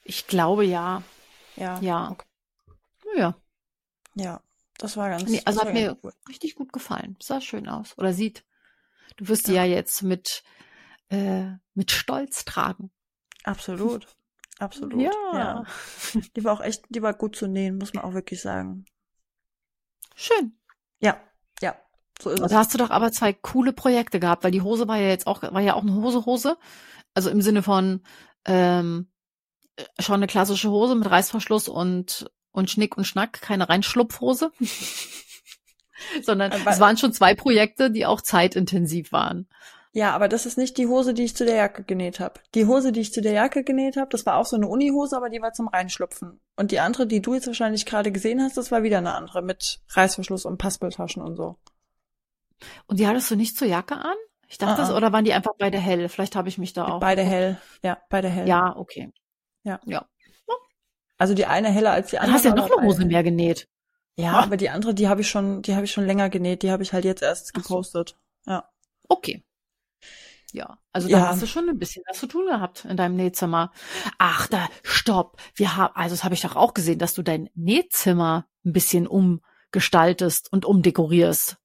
Ich 0.03 0.27
glaube 0.27 0.63
ja. 0.65 1.03
ja. 1.57 1.79
Ja. 1.81 2.11
Okay. 2.11 2.25
Ja. 3.17 3.35
Ja, 4.19 4.41
das 4.77 4.97
war 4.97 5.09
ganz 5.09 5.29
Nee, 5.29 5.41
also 5.45 5.61
hat 5.61 5.73
mir 5.73 5.97
cool. 6.03 6.13
richtig 6.29 6.55
gut 6.55 6.73
gefallen. 6.73 7.15
Sah 7.21 7.41
schön 7.41 7.67
aus. 7.67 7.97
Oder 7.97 8.13
sieht. 8.13 8.43
Du 9.15 9.27
wirst 9.27 9.47
die 9.47 9.53
ja 9.53 9.63
jetzt 9.63 10.03
mit, 10.03 10.43
äh, 11.09 11.51
mit 11.73 11.91
Stolz 11.91 12.45
tragen. 12.45 12.91
Absolut. 13.43 14.07
absolut. 14.59 15.01
Ja. 15.01 15.11
ja. 15.33 15.63
Die 16.35 16.43
war 16.43 16.53
auch 16.53 16.61
echt, 16.61 16.83
die 16.89 17.01
war 17.01 17.13
gut 17.13 17.35
zu 17.35 17.47
nähen, 17.47 17.77
muss 17.77 17.93
man 17.93 18.03
auch 18.03 18.13
wirklich 18.13 18.41
sagen. 18.41 18.85
Schön. 20.15 20.59
Ja, 20.99 21.21
ja, 21.61 21.75
so 22.21 22.29
ist 22.31 22.39
es. 22.39 22.51
Da 22.51 22.57
hast 22.57 22.73
du 22.73 22.77
doch 22.77 22.89
aber 22.89 23.11
zwei 23.11 23.33
coole 23.33 23.73
Projekte 23.73 24.19
gehabt, 24.19 24.43
weil 24.43 24.51
die 24.51 24.61
Hose 24.61 24.87
war 24.87 24.97
ja 24.97 25.09
jetzt 25.09 25.27
auch, 25.27 25.41
war 25.43 25.61
ja 25.61 25.75
auch 25.75 25.83
eine 25.83 25.93
Hose-Hose. 25.93 26.57
Also 27.13 27.29
im 27.29 27.41
Sinne 27.41 27.63
von 27.63 28.01
ähm, 28.45 29.11
schon 29.99 30.15
eine 30.15 30.27
klassische 30.27 30.69
Hose 30.69 30.95
mit 30.95 31.09
Reißverschluss 31.09 31.67
und, 31.67 32.29
und 32.57 32.69
Schnick 32.69 32.97
und 32.97 33.05
Schnack, 33.05 33.41
keine 33.41 33.69
Reinschlupfhose. 33.69 34.51
Sondern 36.21 36.51
Aber- 36.51 36.71
es 36.71 36.79
waren 36.79 36.97
schon 36.97 37.13
zwei 37.13 37.33
Projekte, 37.35 37.89
die 37.91 38.05
auch 38.05 38.21
zeitintensiv 38.21 39.11
waren. 39.11 39.47
Ja, 39.93 40.13
aber 40.13 40.27
das 40.27 40.45
ist 40.45 40.57
nicht 40.59 40.77
die 40.77 40.85
Hose, 40.85 41.15
die 41.15 41.23
ich 41.23 41.35
zu 41.35 41.43
der 41.43 41.55
Jacke 41.55 41.83
genäht 41.83 42.19
habe. 42.19 42.39
Die 42.53 42.67
Hose, 42.67 42.91
die 42.91 42.99
ich 42.99 43.11
zu 43.13 43.21
der 43.21 43.31
Jacke 43.31 43.63
genäht 43.63 43.97
habe, 43.97 44.09
das 44.11 44.27
war 44.27 44.35
auch 44.35 44.45
so 44.45 44.55
eine 44.55 44.67
Unihose, 44.67 45.17
aber 45.17 45.29
die 45.29 45.41
war 45.41 45.53
zum 45.53 45.67
Reinschlupfen. 45.69 46.39
Und 46.55 46.69
die 46.71 46.79
andere, 46.79 47.07
die 47.07 47.19
du 47.21 47.33
jetzt 47.33 47.47
wahrscheinlich 47.47 47.85
gerade 47.87 48.11
gesehen 48.11 48.39
hast, 48.41 48.57
das 48.57 48.69
war 48.71 48.83
wieder 48.83 48.99
eine 48.99 49.15
andere 49.15 49.41
mit 49.41 49.79
Reißverschluss 49.89 50.45
und 50.45 50.59
Paspeltaschen 50.59 51.23
und 51.23 51.35
so. 51.35 51.55
Und 52.85 52.99
die 52.99 53.07
hattest 53.07 53.31
du 53.31 53.35
nicht 53.35 53.57
zur 53.57 53.67
Jacke 53.67 53.95
an? 53.95 54.15
Ich 54.47 54.59
dachte, 54.59 54.73
Ah, 54.73 54.77
das, 54.77 54.91
ah. 54.91 54.97
oder 54.97 55.11
waren 55.13 55.25
die 55.25 55.33
einfach 55.33 55.53
beide 55.57 55.79
hell? 55.79 56.09
Vielleicht 56.09 56.35
habe 56.35 56.47
ich 56.49 56.59
mich 56.59 56.73
da 56.73 56.87
auch. 56.87 56.99
Beide 56.99 57.23
hell. 57.23 57.59
Ja, 57.81 57.97
beide 58.09 58.29
hell. 58.29 58.47
Ja, 58.47 58.75
okay. 58.77 59.11
Ja. 59.63 59.79
Ja. 59.85 60.05
Also 61.17 61.33
die 61.33 61.45
eine 61.45 61.69
heller 61.69 61.91
als 61.91 62.09
die 62.11 62.19
andere. 62.19 62.33
hast 62.35 62.45
du 62.45 62.49
ja 62.49 62.55
noch 62.55 62.69
eine 62.71 62.85
Hose 62.85 63.05
mehr 63.05 63.23
genäht. 63.23 63.67
Ja, 64.19 64.33
Ah. 64.33 64.43
aber 64.43 64.57
die 64.57 64.69
andere, 64.69 64.93
die 64.93 65.07
habe 65.07 65.21
ich 65.21 65.29
schon, 65.29 65.61
die 65.61 65.75
habe 65.75 65.85
ich 65.85 65.91
schon 65.91 66.05
länger 66.05 66.29
genäht. 66.29 66.63
Die 66.63 66.71
habe 66.71 66.83
ich 66.83 66.93
halt 66.93 67.05
jetzt 67.05 67.21
erst 67.21 67.51
Ach 67.53 67.61
so. 67.63 67.69
gepostet. 67.75 68.17
Ja. 68.45 68.69
Okay. 69.07 69.43
Ja, 70.53 70.77
also 70.93 71.07
da 71.09 71.17
Ja. 71.17 71.27
hast 71.27 71.41
du 71.41 71.45
schon 71.47 71.69
ein 71.69 71.77
bisschen 71.77 72.03
was 72.07 72.19
zu 72.19 72.25
tun 72.27 72.45
gehabt 72.47 72.85
in 72.85 72.97
deinem 72.97 73.15
Nähzimmer. 73.15 73.71
Ach, 74.17 74.47
da, 74.47 74.69
stopp. 74.83 75.39
Wir 75.55 75.75
haben, 75.75 75.93
also 75.95 76.15
das 76.15 76.23
habe 76.23 76.33
ich 76.35 76.41
doch 76.41 76.55
auch 76.55 76.73
gesehen, 76.73 76.99
dass 76.99 77.13
du 77.13 77.21
dein 77.21 77.49
Nähzimmer 77.53 78.47
ein 78.65 78.73
bisschen 78.73 79.07
umgestaltest 79.07 80.51
und 80.51 80.65
umdekorierst. 80.65 81.57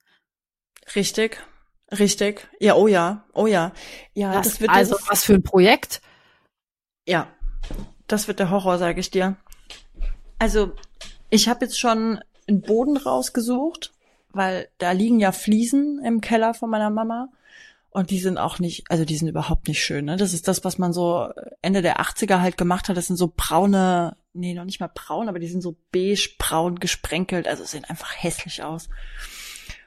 Richtig. 0.96 1.40
Richtig. 1.90 2.48
Ja, 2.59 2.74
oh 2.74 2.86
ja. 2.88 3.24
Oh 3.34 3.46
ja. 3.46 3.72
Ja, 4.14 4.32
das, 4.34 4.48
Das, 4.48 4.61
wird 4.61 4.70
also 4.70 4.96
was 5.09 5.24
für 5.24 5.34
ein 5.34 5.42
Projekt. 5.42 6.00
Ja, 7.07 7.28
das 8.13 8.29
wird 8.29 8.39
der 8.39 8.51
Horror, 8.51 8.79
sage 8.79 9.01
ich 9.01 9.11
dir. 9.11 9.37
Also, 10.39 10.73
ich 11.31 11.49
habe 11.49 11.65
jetzt 11.65 11.79
schon 11.79 12.21
einen 12.47 12.61
Boden 12.61 12.97
rausgesucht, 12.97 13.93
weil 14.33 14.69
da 14.79 14.93
liegen 14.93 15.21
ja 15.21 15.33
Fliesen 15.33 16.01
im 16.05 16.21
Keller 16.21 16.55
von 16.55 16.71
meiner 16.71 16.91
Mama. 16.91 17.29
Und 17.91 18.11
die 18.11 18.21
sind 18.21 18.39
auch 18.39 18.59
nicht, 18.59 18.91
also 18.91 19.05
die 19.05 19.17
sind 19.17 19.29
überhaupt 19.29 19.69
nicht 19.69 19.85
schön. 19.85 20.07
Ne? 20.07 20.17
Das 20.17 20.33
ist 20.33 20.49
das, 20.49 20.65
was 20.65 20.79
man 20.79 20.95
so 20.95 21.29
Ende 21.61 21.83
der 21.83 22.01
80er 22.01 22.41
halt 22.41 22.57
gemacht 22.57 22.89
hat. 22.89 22.97
Das 22.97 23.07
sind 23.07 23.17
so 23.17 23.33
braune, 23.37 24.17
nee, 24.33 24.55
noch 24.55 24.65
nicht 24.65 24.81
mal 24.81 24.91
braun, 24.93 25.29
aber 25.29 25.39
die 25.39 25.49
sind 25.49 25.61
so 25.61 25.77
beige-braun 25.93 26.81
gesprenkelt. 26.81 27.47
Also 27.47 27.65
sehen 27.65 27.85
einfach 27.85 28.15
hässlich 28.17 28.63
aus. 28.63 28.89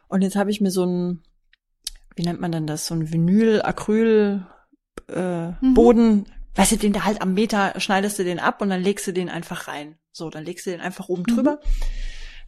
Und 0.07 0.21
jetzt 0.21 0.35
habe 0.35 0.51
ich 0.51 0.61
mir 0.61 0.69
so 0.69 0.85
ein, 0.85 1.23
wie 2.15 2.23
nennt 2.23 2.39
man 2.39 2.51
denn 2.51 2.67
das? 2.67 2.85
So 2.85 2.93
ein 2.93 3.11
Vinyl-Acryl 3.11 4.45
äh, 5.09 5.47
Mhm. 5.61 5.73
Boden, 5.73 6.25
weißt 6.55 6.73
du, 6.73 6.77
den 6.77 6.93
da 6.93 7.03
halt 7.05 7.21
am 7.21 7.33
Meter 7.33 7.79
schneidest 7.79 8.17
du 8.19 8.23
den 8.23 8.39
ab 8.39 8.61
und 8.61 8.69
dann 8.69 8.81
legst 8.81 9.05
du 9.07 9.11
den 9.13 9.29
einfach 9.29 9.67
rein. 9.67 9.97
So, 10.11 10.29
dann 10.29 10.43
legst 10.45 10.65
du 10.65 10.71
den 10.71 10.81
einfach 10.81 11.09
oben 11.09 11.23
Mhm. 11.27 11.35
drüber. 11.35 11.59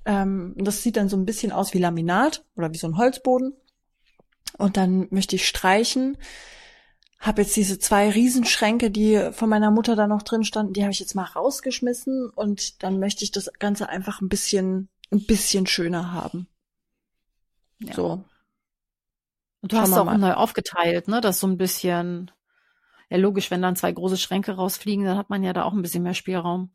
Ähm, 0.05 0.53
das 0.57 0.83
sieht 0.83 0.95
dann 0.97 1.09
so 1.09 1.17
ein 1.17 1.25
bisschen 1.25 1.51
aus 1.51 1.73
wie 1.73 1.79
Laminat 1.79 2.45
oder 2.55 2.71
wie 2.73 2.77
so 2.77 2.87
ein 2.87 2.97
Holzboden. 2.97 3.53
Und 4.57 4.77
dann 4.77 5.07
möchte 5.11 5.35
ich 5.35 5.47
streichen. 5.47 6.17
Habe 7.19 7.41
jetzt 7.41 7.55
diese 7.55 7.79
zwei 7.79 8.09
Riesenschränke, 8.11 8.91
die 8.91 9.31
von 9.33 9.49
meiner 9.49 9.71
Mutter 9.71 9.95
da 9.95 10.07
noch 10.07 10.21
drin 10.21 10.43
standen, 10.43 10.73
die 10.73 10.83
habe 10.83 10.91
ich 10.91 10.99
jetzt 10.99 11.15
mal 11.15 11.23
rausgeschmissen 11.25 12.29
und 12.29 12.83
dann 12.83 12.99
möchte 12.99 13.23
ich 13.23 13.31
das 13.31 13.51
Ganze 13.59 13.89
einfach 13.89 14.21
ein 14.21 14.29
bisschen, 14.29 14.87
ein 15.11 15.25
bisschen 15.25 15.65
schöner 15.67 16.13
haben. 16.13 16.47
Ja. 17.79 17.93
So. 17.93 18.23
Und 19.61 19.71
du 19.71 19.75
Schauen 19.75 19.81
hast 19.85 19.93
auch 19.97 20.05
mal. 20.05 20.17
neu 20.19 20.33
aufgeteilt, 20.33 21.07
ne? 21.07 21.19
Das 21.19 21.39
so 21.39 21.47
ein 21.47 21.57
bisschen, 21.57 22.29
ja 23.09 23.17
logisch, 23.17 23.51
wenn 23.51 23.61
dann 23.61 23.75
zwei 23.75 23.91
große 23.91 24.17
Schränke 24.17 24.53
rausfliegen, 24.53 25.05
dann 25.05 25.17
hat 25.17 25.29
man 25.29 25.43
ja 25.43 25.53
da 25.53 25.63
auch 25.63 25.73
ein 25.73 25.81
bisschen 25.81 26.03
mehr 26.03 26.13
Spielraum. 26.13 26.71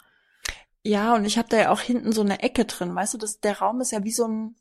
Ja, 0.85 1.14
und 1.14 1.24
ich 1.24 1.39
habe 1.39 1.49
da 1.49 1.57
ja 1.57 1.70
auch 1.70 1.80
hinten 1.80 2.12
so 2.12 2.22
eine 2.22 2.43
Ecke 2.43 2.64
drin, 2.64 2.95
weißt 2.95 3.14
du, 3.14 3.18
das, 3.18 3.41
der 3.41 3.59
Raum 3.59 3.80
ist 3.80 3.93
ja 3.93 4.03
wie 4.03 4.11
so 4.11 4.26
ein, 4.26 4.57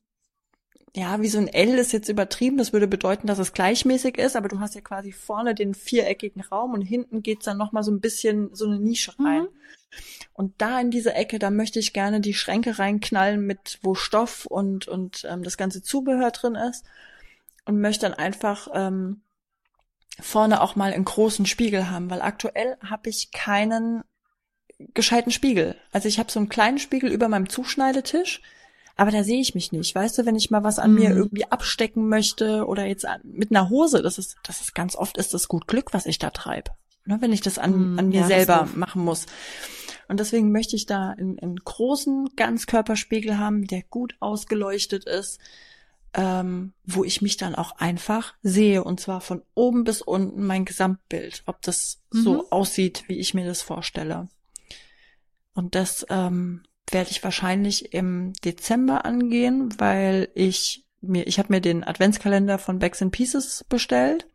ja, 0.95 1.22
wie 1.22 1.30
so 1.30 1.39
ein 1.39 1.47
L 1.47 1.78
ist 1.78 1.93
jetzt 1.93 2.09
übertrieben, 2.09 2.57
das 2.57 2.74
würde 2.74 2.88
bedeuten, 2.88 3.26
dass 3.26 3.39
es 3.39 3.53
gleichmäßig 3.53 4.17
ist, 4.17 4.36
aber 4.36 4.49
du 4.49 4.59
hast 4.59 4.76
ja 4.76 4.82
quasi 4.82 5.13
vorne 5.13 5.55
den 5.55 5.74
viereckigen 5.74 6.41
Raum 6.41 6.74
und 6.74 6.82
hinten 6.82 7.24
geht's 7.24 7.45
dann 7.45 7.57
nochmal 7.57 7.84
so 7.84 7.91
ein 7.91 8.01
bisschen 8.01 8.53
so 8.53 8.65
eine 8.65 8.78
Nische 8.78 9.13
rein. 9.17 9.43
Mhm. 9.43 9.47
Und 10.34 10.61
da 10.61 10.80
in 10.80 10.91
diese 10.91 11.13
Ecke, 11.13 11.39
da 11.39 11.49
möchte 11.49 11.80
ich 11.80 11.93
gerne 11.93 12.22
die 12.22 12.34
Schränke 12.34 12.78
reinknallen 12.78 13.45
mit, 13.45 13.80
wo 13.82 13.95
Stoff 13.95 14.45
und, 14.45 14.88
und 14.88 15.26
ähm, 15.30 15.43
das 15.43 15.57
ganze 15.57 15.82
Zubehör 15.82 16.32
drin 16.32 16.55
ist 16.55 16.86
und 17.65 17.80
möchte 17.80 18.07
dann 18.07 18.13
einfach 18.13 18.67
ähm, 18.74 19.22
vorne 20.20 20.62
auch 20.62 20.76
mal 20.76 20.93
einen 20.93 21.05
großen 21.05 21.45
Spiegel 21.45 21.89
haben, 21.89 22.09
weil 22.09 22.22
aktuell 22.22 22.78
habe 22.88 23.09
ich 23.09 23.32
keinen 23.32 24.03
gescheiten 24.93 25.32
Spiegel. 25.32 25.76
Also 25.91 26.07
ich 26.07 26.20
habe 26.20 26.32
so 26.32 26.39
einen 26.39 26.49
kleinen 26.49 26.80
Spiegel 26.80 27.12
über 27.12 27.30
meinem 27.30 27.49
Zuschneidetisch, 27.49 28.41
aber 28.97 29.12
da 29.12 29.24
sehe 29.24 29.39
ich 29.39 29.55
mich 29.55 29.72
nicht. 29.72 29.93
Weißt 29.95 30.18
du, 30.18 30.26
wenn 30.26 30.36
ich 30.36 30.51
mal 30.51 30.64
was 30.64 30.80
an 30.80 30.93
mir 30.93 31.12
Mhm. 31.12 31.18
irgendwie 31.18 31.45
abstecken 31.51 32.09
möchte 32.09 32.66
oder 32.66 32.86
jetzt 32.86 33.05
mit 33.24 33.51
einer 33.51 33.70
Hose, 33.70 34.01
das 34.01 34.18
ist, 34.18 34.38
das 34.43 34.62
ist 34.62 34.76
ganz 34.76 34.95
oft 34.95 35.18
ist 35.18 35.34
das 35.34 35.47
gut 35.47 35.68
Glück, 35.68 35.93
was 35.93 36.05
ich 36.05 36.20
da 36.20 36.30
treibe. 36.30 36.72
Ne, 37.05 37.18
wenn 37.20 37.34
ich 37.34 37.41
das 37.41 37.57
an, 37.57 37.93
Mhm, 37.93 37.99
an 37.99 38.09
mir 38.09 38.22
ja, 38.22 38.28
selber 38.28 38.68
machen 38.76 39.03
muss. 39.03 39.26
Und 40.07 40.20
deswegen 40.20 40.51
möchte 40.51 40.76
ich 40.76 40.86
da 40.86 41.12
einen, 41.12 41.39
einen 41.39 41.55
großen 41.55 42.30
Ganzkörperspiegel 42.36 43.39
haben, 43.39 43.66
der 43.66 43.82
gut 43.84 44.16
ausgeleuchtet 44.20 45.05
ist, 45.05 45.39
ähm, 46.14 46.74
wo 46.84 47.03
ich 47.03 47.22
mich 47.22 47.38
dann 47.38 47.55
auch 47.55 47.78
einfach 47.78 48.34
sehe 48.41 48.84
und 48.84 48.99
zwar 48.99 49.22
von 49.22 49.41
oben 49.53 49.84
bis 49.84 50.01
unten 50.01 50.45
mein 50.45 50.66
Gesamtbild, 50.66 51.43
ob 51.45 51.62
das 51.62 52.01
Mhm. 52.12 52.22
so 52.22 52.49
aussieht, 52.49 53.03
wie 53.07 53.20
ich 53.20 53.34
mir 53.34 53.45
das 53.45 53.62
vorstelle. 53.62 54.28
Und 55.53 55.76
das 55.76 56.05
ähm, 56.09 56.64
werde 56.89 57.12
ich 57.12 57.24
wahrscheinlich 57.24 57.93
im 57.93 58.34
Dezember 58.43 59.05
angehen, 59.05 59.74
weil 59.80 60.30
ich 60.34 60.86
mir, 61.01 61.28
ich 61.28 61.39
habe 61.39 61.51
mir 61.53 61.62
den 61.62 61.84
Adventskalender 61.84 62.57
von 62.57 62.80
Bags 62.80 63.01
and 63.01 63.12
Pieces 63.12 63.66
bestellt. 63.70 64.28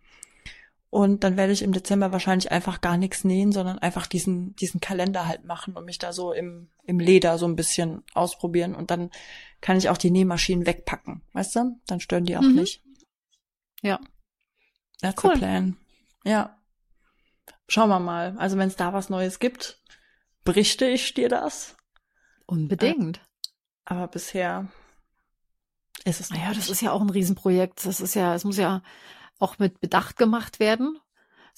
Und 0.88 1.24
dann 1.24 1.36
werde 1.36 1.52
ich 1.52 1.62
im 1.62 1.72
Dezember 1.72 2.12
wahrscheinlich 2.12 2.50
einfach 2.52 2.80
gar 2.80 2.96
nichts 2.96 3.24
nähen, 3.24 3.52
sondern 3.52 3.78
einfach 3.78 4.06
diesen, 4.06 4.56
diesen 4.56 4.80
Kalender 4.80 5.26
halt 5.26 5.44
machen 5.44 5.74
und 5.76 5.84
mich 5.84 5.98
da 5.98 6.12
so 6.12 6.32
im, 6.32 6.68
im 6.84 6.98
Leder 6.98 7.38
so 7.38 7.46
ein 7.46 7.56
bisschen 7.56 8.02
ausprobieren. 8.14 8.74
Und 8.74 8.90
dann 8.90 9.10
kann 9.60 9.76
ich 9.76 9.88
auch 9.88 9.98
die 9.98 10.10
Nähmaschinen 10.10 10.66
wegpacken. 10.66 11.22
Weißt 11.32 11.56
du? 11.56 11.80
Dann 11.86 12.00
stören 12.00 12.24
die 12.24 12.36
auch 12.36 12.42
Mhm. 12.42 12.54
nicht. 12.54 12.82
Ja. 13.82 14.00
That's 15.00 15.22
Cool. 15.22 15.34
the 15.34 15.38
plan. 15.38 15.76
Ja. 16.24 16.58
Schauen 17.68 17.88
wir 17.88 18.00
mal. 18.00 18.36
Also 18.38 18.56
wenn 18.58 18.68
es 18.68 18.76
da 18.76 18.92
was 18.92 19.08
Neues 19.10 19.38
gibt, 19.38 19.80
berichte 20.44 20.86
ich 20.86 21.14
dir 21.14 21.28
das. 21.28 21.76
Unbedingt. 22.46 23.20
Aber 23.84 24.08
bisher 24.08 24.68
ist 26.04 26.20
es 26.20 26.30
Naja, 26.30 26.52
das 26.54 26.70
ist 26.70 26.80
ja 26.80 26.92
auch 26.92 27.00
ein 27.00 27.10
Riesenprojekt. 27.10 27.84
Das 27.84 28.00
ist 28.00 28.14
ja, 28.14 28.34
es 28.34 28.44
muss 28.44 28.56
ja 28.56 28.82
auch 29.38 29.58
mit 29.58 29.80
Bedacht 29.80 30.16
gemacht 30.16 30.60
werden. 30.60 30.98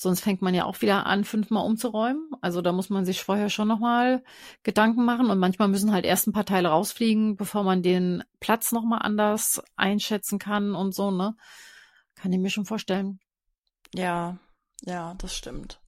Sonst 0.00 0.20
fängt 0.20 0.42
man 0.42 0.54
ja 0.54 0.64
auch 0.64 0.80
wieder 0.80 1.06
an, 1.06 1.24
fünfmal 1.24 1.66
umzuräumen. 1.66 2.30
Also 2.40 2.62
da 2.62 2.70
muss 2.70 2.88
man 2.88 3.04
sich 3.04 3.24
vorher 3.24 3.50
schon 3.50 3.66
nochmal 3.66 4.22
Gedanken 4.62 5.04
machen. 5.04 5.28
Und 5.28 5.40
manchmal 5.40 5.66
müssen 5.66 5.90
halt 5.90 6.04
erst 6.04 6.28
ein 6.28 6.32
paar 6.32 6.44
Teile 6.44 6.68
rausfliegen, 6.68 7.34
bevor 7.34 7.64
man 7.64 7.82
den 7.82 8.22
Platz 8.38 8.70
nochmal 8.70 9.00
anders 9.02 9.60
einschätzen 9.74 10.38
kann 10.38 10.76
und 10.76 10.94
so, 10.94 11.10
ne? 11.10 11.34
Kann 12.14 12.32
ich 12.32 12.38
mir 12.38 12.48
schon 12.48 12.64
vorstellen. 12.64 13.18
Ja, 13.92 14.38
ja, 14.82 15.16
das 15.18 15.34
stimmt. 15.34 15.80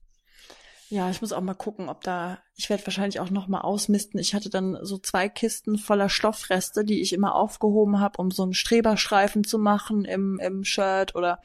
Ja, 0.89 1.09
ich 1.09 1.21
muss 1.21 1.31
auch 1.31 1.39
mal 1.39 1.53
gucken, 1.53 1.87
ob 1.87 2.03
da, 2.03 2.39
ich 2.57 2.69
werde 2.69 2.85
wahrscheinlich 2.85 3.21
auch 3.21 3.29
noch 3.29 3.47
mal 3.47 3.61
ausmisten. 3.61 4.19
Ich 4.19 4.35
hatte 4.35 4.49
dann 4.49 4.77
so 4.81 4.97
zwei 4.97 5.29
Kisten 5.29 5.77
voller 5.77 6.09
Stoffreste, 6.09 6.83
die 6.83 6.99
ich 6.99 7.13
immer 7.13 7.33
aufgehoben 7.33 8.01
habe, 8.01 8.17
um 8.17 8.29
so 8.29 8.43
einen 8.43 8.53
Streberstreifen 8.53 9.45
zu 9.45 9.57
machen 9.57 10.03
im, 10.03 10.37
im 10.39 10.65
Shirt 10.65 11.15
oder 11.15 11.39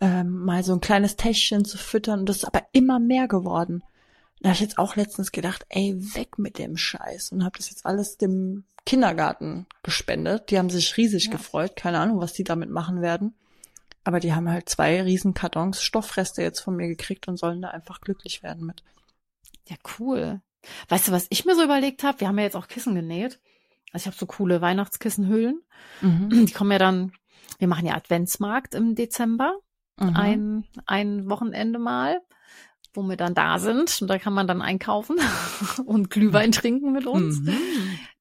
ähm, 0.00 0.44
mal 0.44 0.62
so 0.64 0.72
ein 0.72 0.80
kleines 0.80 1.16
Täschchen 1.16 1.64
zu 1.64 1.78
füttern. 1.78 2.20
Und 2.20 2.28
das 2.28 2.38
ist 2.38 2.44
aber 2.44 2.62
immer 2.72 2.98
mehr 2.98 3.28
geworden. 3.28 3.82
Da 4.40 4.48
habe 4.48 4.54
ich 4.54 4.60
jetzt 4.60 4.78
auch 4.78 4.96
letztens 4.96 5.32
gedacht, 5.32 5.66
ey, 5.68 5.94
weg 6.14 6.38
mit 6.38 6.58
dem 6.58 6.76
Scheiß. 6.76 7.32
Und 7.32 7.44
habe 7.44 7.58
das 7.58 7.68
jetzt 7.70 7.84
alles 7.84 8.16
dem 8.16 8.64
Kindergarten 8.86 9.66
gespendet. 9.82 10.50
Die 10.50 10.58
haben 10.58 10.70
sich 10.70 10.96
riesig 10.96 11.26
Ja. 11.26 11.32
gefreut. 11.32 11.76
Keine 11.76 11.98
Ahnung, 11.98 12.20
was 12.20 12.32
die 12.32 12.44
damit 12.44 12.70
machen 12.70 13.02
werden. 13.02 13.34
Aber 14.02 14.18
die 14.18 14.32
haben 14.32 14.48
halt 14.48 14.68
zwei 14.70 15.02
riesen 15.02 15.34
Kartons 15.34 15.82
Stoffreste 15.82 16.40
jetzt 16.42 16.60
von 16.60 16.74
mir 16.74 16.88
gekriegt 16.88 17.28
und 17.28 17.36
sollen 17.38 17.60
da 17.60 17.68
einfach 17.68 18.00
glücklich 18.00 18.42
werden 18.42 18.64
mit. 18.66 18.82
Ja, 19.68 19.76
cool. 19.98 20.40
Weißt 20.88 21.08
du, 21.08 21.12
was 21.12 21.26
ich 21.28 21.44
mir 21.44 21.54
so 21.54 21.62
überlegt 21.62 22.02
habe? 22.02 22.20
Wir 22.20 22.28
haben 22.28 22.38
ja 22.38 22.44
jetzt 22.44 22.56
auch 22.56 22.68
Kissen 22.68 22.94
genäht. 22.94 23.38
Also 23.92 24.04
ich 24.04 24.06
habe 24.06 24.16
so 24.16 24.24
coole 24.26 24.62
Weihnachtskissenhüllen. 24.62 25.60
Mhm. 26.00 26.46
Die 26.46 26.52
kommen 26.52 26.72
ja 26.72 26.78
dann, 26.78 27.12
wir 27.58 27.68
machen 27.68 27.86
ja 27.86 27.94
Adventsmarkt 27.94 28.74
im 28.74 28.94
Dezember. 28.94 29.58
Mhm. 30.00 30.16
ein, 30.16 30.64
ein 30.86 31.30
Wochenende 31.30 31.78
mal. 31.78 32.20
wo 32.92 33.02
wir 33.02 33.16
dann 33.16 33.34
da 33.34 33.60
sind. 33.60 34.02
Und 34.02 34.08
da 34.08 34.18
kann 34.18 34.32
man 34.32 34.48
dann 34.48 34.62
einkaufen 34.62 35.16
und 35.86 36.10
Glühwein 36.10 36.50
trinken 36.50 36.92
mit 36.92 37.06
uns. 37.06 37.38
Mhm. 37.38 37.58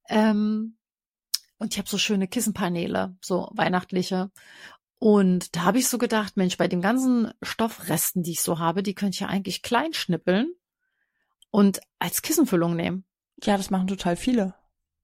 Ähm, 0.09 0.77
und 1.57 1.73
ich 1.73 1.80
habe 1.80 1.89
so 1.89 1.97
schöne 1.97 2.27
Kissenpaneele, 2.27 3.17
so 3.21 3.49
weihnachtliche. 3.53 4.32
Und 4.99 5.55
da 5.55 5.63
habe 5.63 5.80
ich 5.80 5.88
so 5.88 5.97
gedacht, 5.97 6.38
Mensch, 6.38 6.57
bei 6.57 6.67
den 6.67 6.82
ganzen 6.82 7.32
Stoffresten, 7.41 8.21
die 8.21 8.32
ich 8.32 8.41
so 8.41 8.59
habe, 8.59 8.84
die 8.84 8.93
könnte 8.93 9.15
ich 9.15 9.21
ja 9.21 9.27
eigentlich 9.27 9.61
klein 9.61 9.93
schnippeln 9.93 10.53
und 11.51 11.80
als 11.97 12.21
Kissenfüllung 12.21 12.75
nehmen. 12.75 13.05
Ja, 13.43 13.57
das 13.57 13.69
machen 13.69 13.88
total 13.88 14.15
viele. 14.15 14.53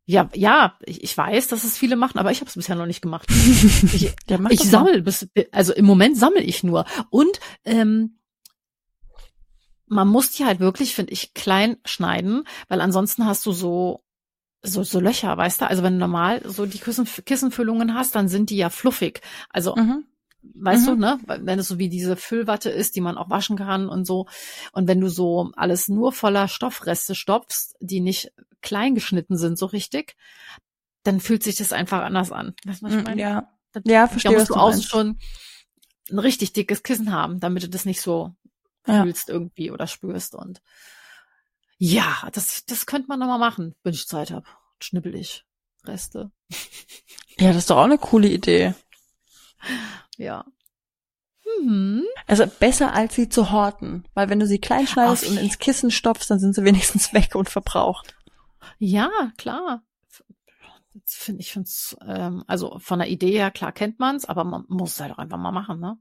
Ja, 0.08 0.30
ja, 0.36 0.78
ich, 0.86 1.03
ich 1.03 1.18
weiß, 1.18 1.47
dass 1.47 1.64
es 1.64 1.78
viele 1.78 1.95
machen, 1.95 2.20
aber 2.20 2.32
ich 2.32 2.39
habe 2.39 2.49
es 2.49 2.56
bisher 2.56 2.76
noch 2.76 2.86
nicht 2.86 3.01
gemacht. 3.01 3.28
Ich, 3.93 4.16
Ja, 4.28 4.38
ich 4.51 4.60
sammle 4.70 5.01
bis, 5.01 5.28
also 5.51 5.74
im 5.74 5.86
Moment 5.86 6.18
sammle 6.18 6.41
ich 6.41 6.64
nur. 6.64 6.86
Und 7.10 7.39
ähm, 7.64 8.20
man 9.88 10.08
muss 10.08 10.32
die 10.32 10.45
halt 10.45 10.60
wirklich, 10.60 10.95
finde 10.95 11.14
ich, 11.14 11.34
klein 11.34 11.78
schneiden, 11.86 12.43
weil 12.68 12.82
ansonsten 12.82 13.26
hast 13.26 13.45
du 13.45 13.51
so 13.51 14.03
so 14.62 14.84
so 14.84 14.99
Löcher, 14.99 15.38
weißt 15.38 15.62
du? 15.62 15.68
Also 15.68 15.84
wenn 15.84 15.93
du 15.93 15.99
normal 15.99 16.41
so 16.45 16.66
die 16.66 16.80
Kissen, 16.80 17.06
Kissenfüllungen 17.06 17.93
hast, 17.93 18.16
dann 18.16 18.28
sind 18.28 18.49
die 18.49 18.58
ja 18.58 18.70
fluffig. 18.70 19.22
Also 19.49 19.76
Mhm. 19.76 20.06
Weißt 20.53 20.83
Mhm. 20.83 20.87
du, 20.87 20.95
ne? 20.95 21.19
Wenn 21.25 21.59
es 21.59 21.67
so 21.67 21.79
wie 21.79 21.89
diese 21.89 22.15
Füllwatte 22.15 22.69
ist, 22.69 22.95
die 22.95 23.01
man 23.01 23.17
auch 23.17 23.29
waschen 23.29 23.57
kann 23.57 23.89
und 23.89 24.05
so. 24.05 24.27
Und 24.71 24.87
wenn 24.87 24.99
du 25.01 25.09
so 25.09 25.51
alles 25.55 25.87
nur 25.87 26.11
voller 26.13 26.47
Stoffreste 26.47 27.15
stopfst, 27.15 27.75
die 27.79 27.99
nicht 28.01 28.31
klein 28.61 28.95
geschnitten 28.95 29.37
sind 29.37 29.57
so 29.57 29.65
richtig, 29.65 30.15
dann 31.03 31.19
fühlt 31.19 31.43
sich 31.43 31.55
das 31.55 31.71
einfach 31.71 32.01
anders 32.01 32.31
an. 32.31 32.53
Weißt 32.65 32.81
du, 32.81 32.85
was 32.87 32.93
ich 32.93 33.03
meine? 33.03 33.15
Mhm, 33.15 33.19
Ja, 33.19 33.51
Da- 33.73 33.81
ja, 33.85 34.01
Da 34.03 34.07
verstehe, 34.07 34.31
was 34.33 34.39
musst 34.39 34.49
du 34.49 34.53
du 34.55 34.59
meinst. 34.61 34.89
schon 34.89 35.19
ein 36.11 36.19
richtig 36.19 36.53
dickes 36.53 36.81
Kissen 36.83 37.11
haben, 37.11 37.39
damit 37.39 37.63
du 37.63 37.69
das 37.69 37.85
nicht 37.85 37.99
so 38.01 38.35
Ja. 38.87 39.03
fühlst 39.03 39.29
irgendwie 39.29 39.71
oder 39.71 39.87
spürst. 39.87 40.35
Und 40.35 40.61
ja, 41.77 42.29
das, 42.31 42.63
das 42.65 42.85
könnte 42.85 43.07
man 43.09 43.19
nochmal 43.19 43.39
machen, 43.39 43.75
wenn 43.83 43.93
ich 43.93 44.07
Zeit 44.07 44.31
habe. 44.31 44.45
Schnippel 44.79 45.15
ich 45.15 45.43
Reste. 45.83 46.31
Ja, 47.37 47.49
das 47.49 47.57
ist 47.57 47.69
doch 47.69 47.77
auch 47.77 47.83
eine 47.85 47.97
coole 47.97 48.29
Idee. 48.29 48.73
Ja. 50.18 50.45
Hm. 51.43 52.03
Also 52.28 52.45
besser 52.47 52.93
als 52.93 53.16
sie 53.16 53.30
zu 53.30 53.51
horten, 53.51 54.07
weil 54.13 54.30
wenn 54.30 54.39
du 54.39 54.47
sie 54.47 54.59
klein 54.59 54.88
schneidest 54.88 55.28
und 55.28 55.38
ins 55.38 55.59
Kissen 55.59 55.91
stopfst, 55.91 56.30
dann 56.30 56.39
sind 56.39 56.55
sie 56.55 56.63
wenigstens 56.63 57.13
weg 57.13 57.36
und 57.36 57.49
verbraucht. 57.49 58.16
Ja, 58.80 59.09
klar. 59.38 59.84
Finde 61.05 61.41
ich, 61.41 61.51
find's, 61.51 61.95
ähm, 62.07 62.43
also 62.47 62.80
von 62.80 62.99
der 62.99 63.09
Idee 63.09 63.32
her, 63.32 63.51
klar 63.51 63.72
kennt 63.72 63.99
man's, 63.99 64.26
aber 64.26 64.43
man 64.43 64.66
muss 64.70 64.93
es 64.93 64.99
halt 65.01 65.11
auch 65.11 65.18
einfach 65.18 65.38
mal 65.38 65.51
machen, 65.51 65.80
ne? 65.80 65.97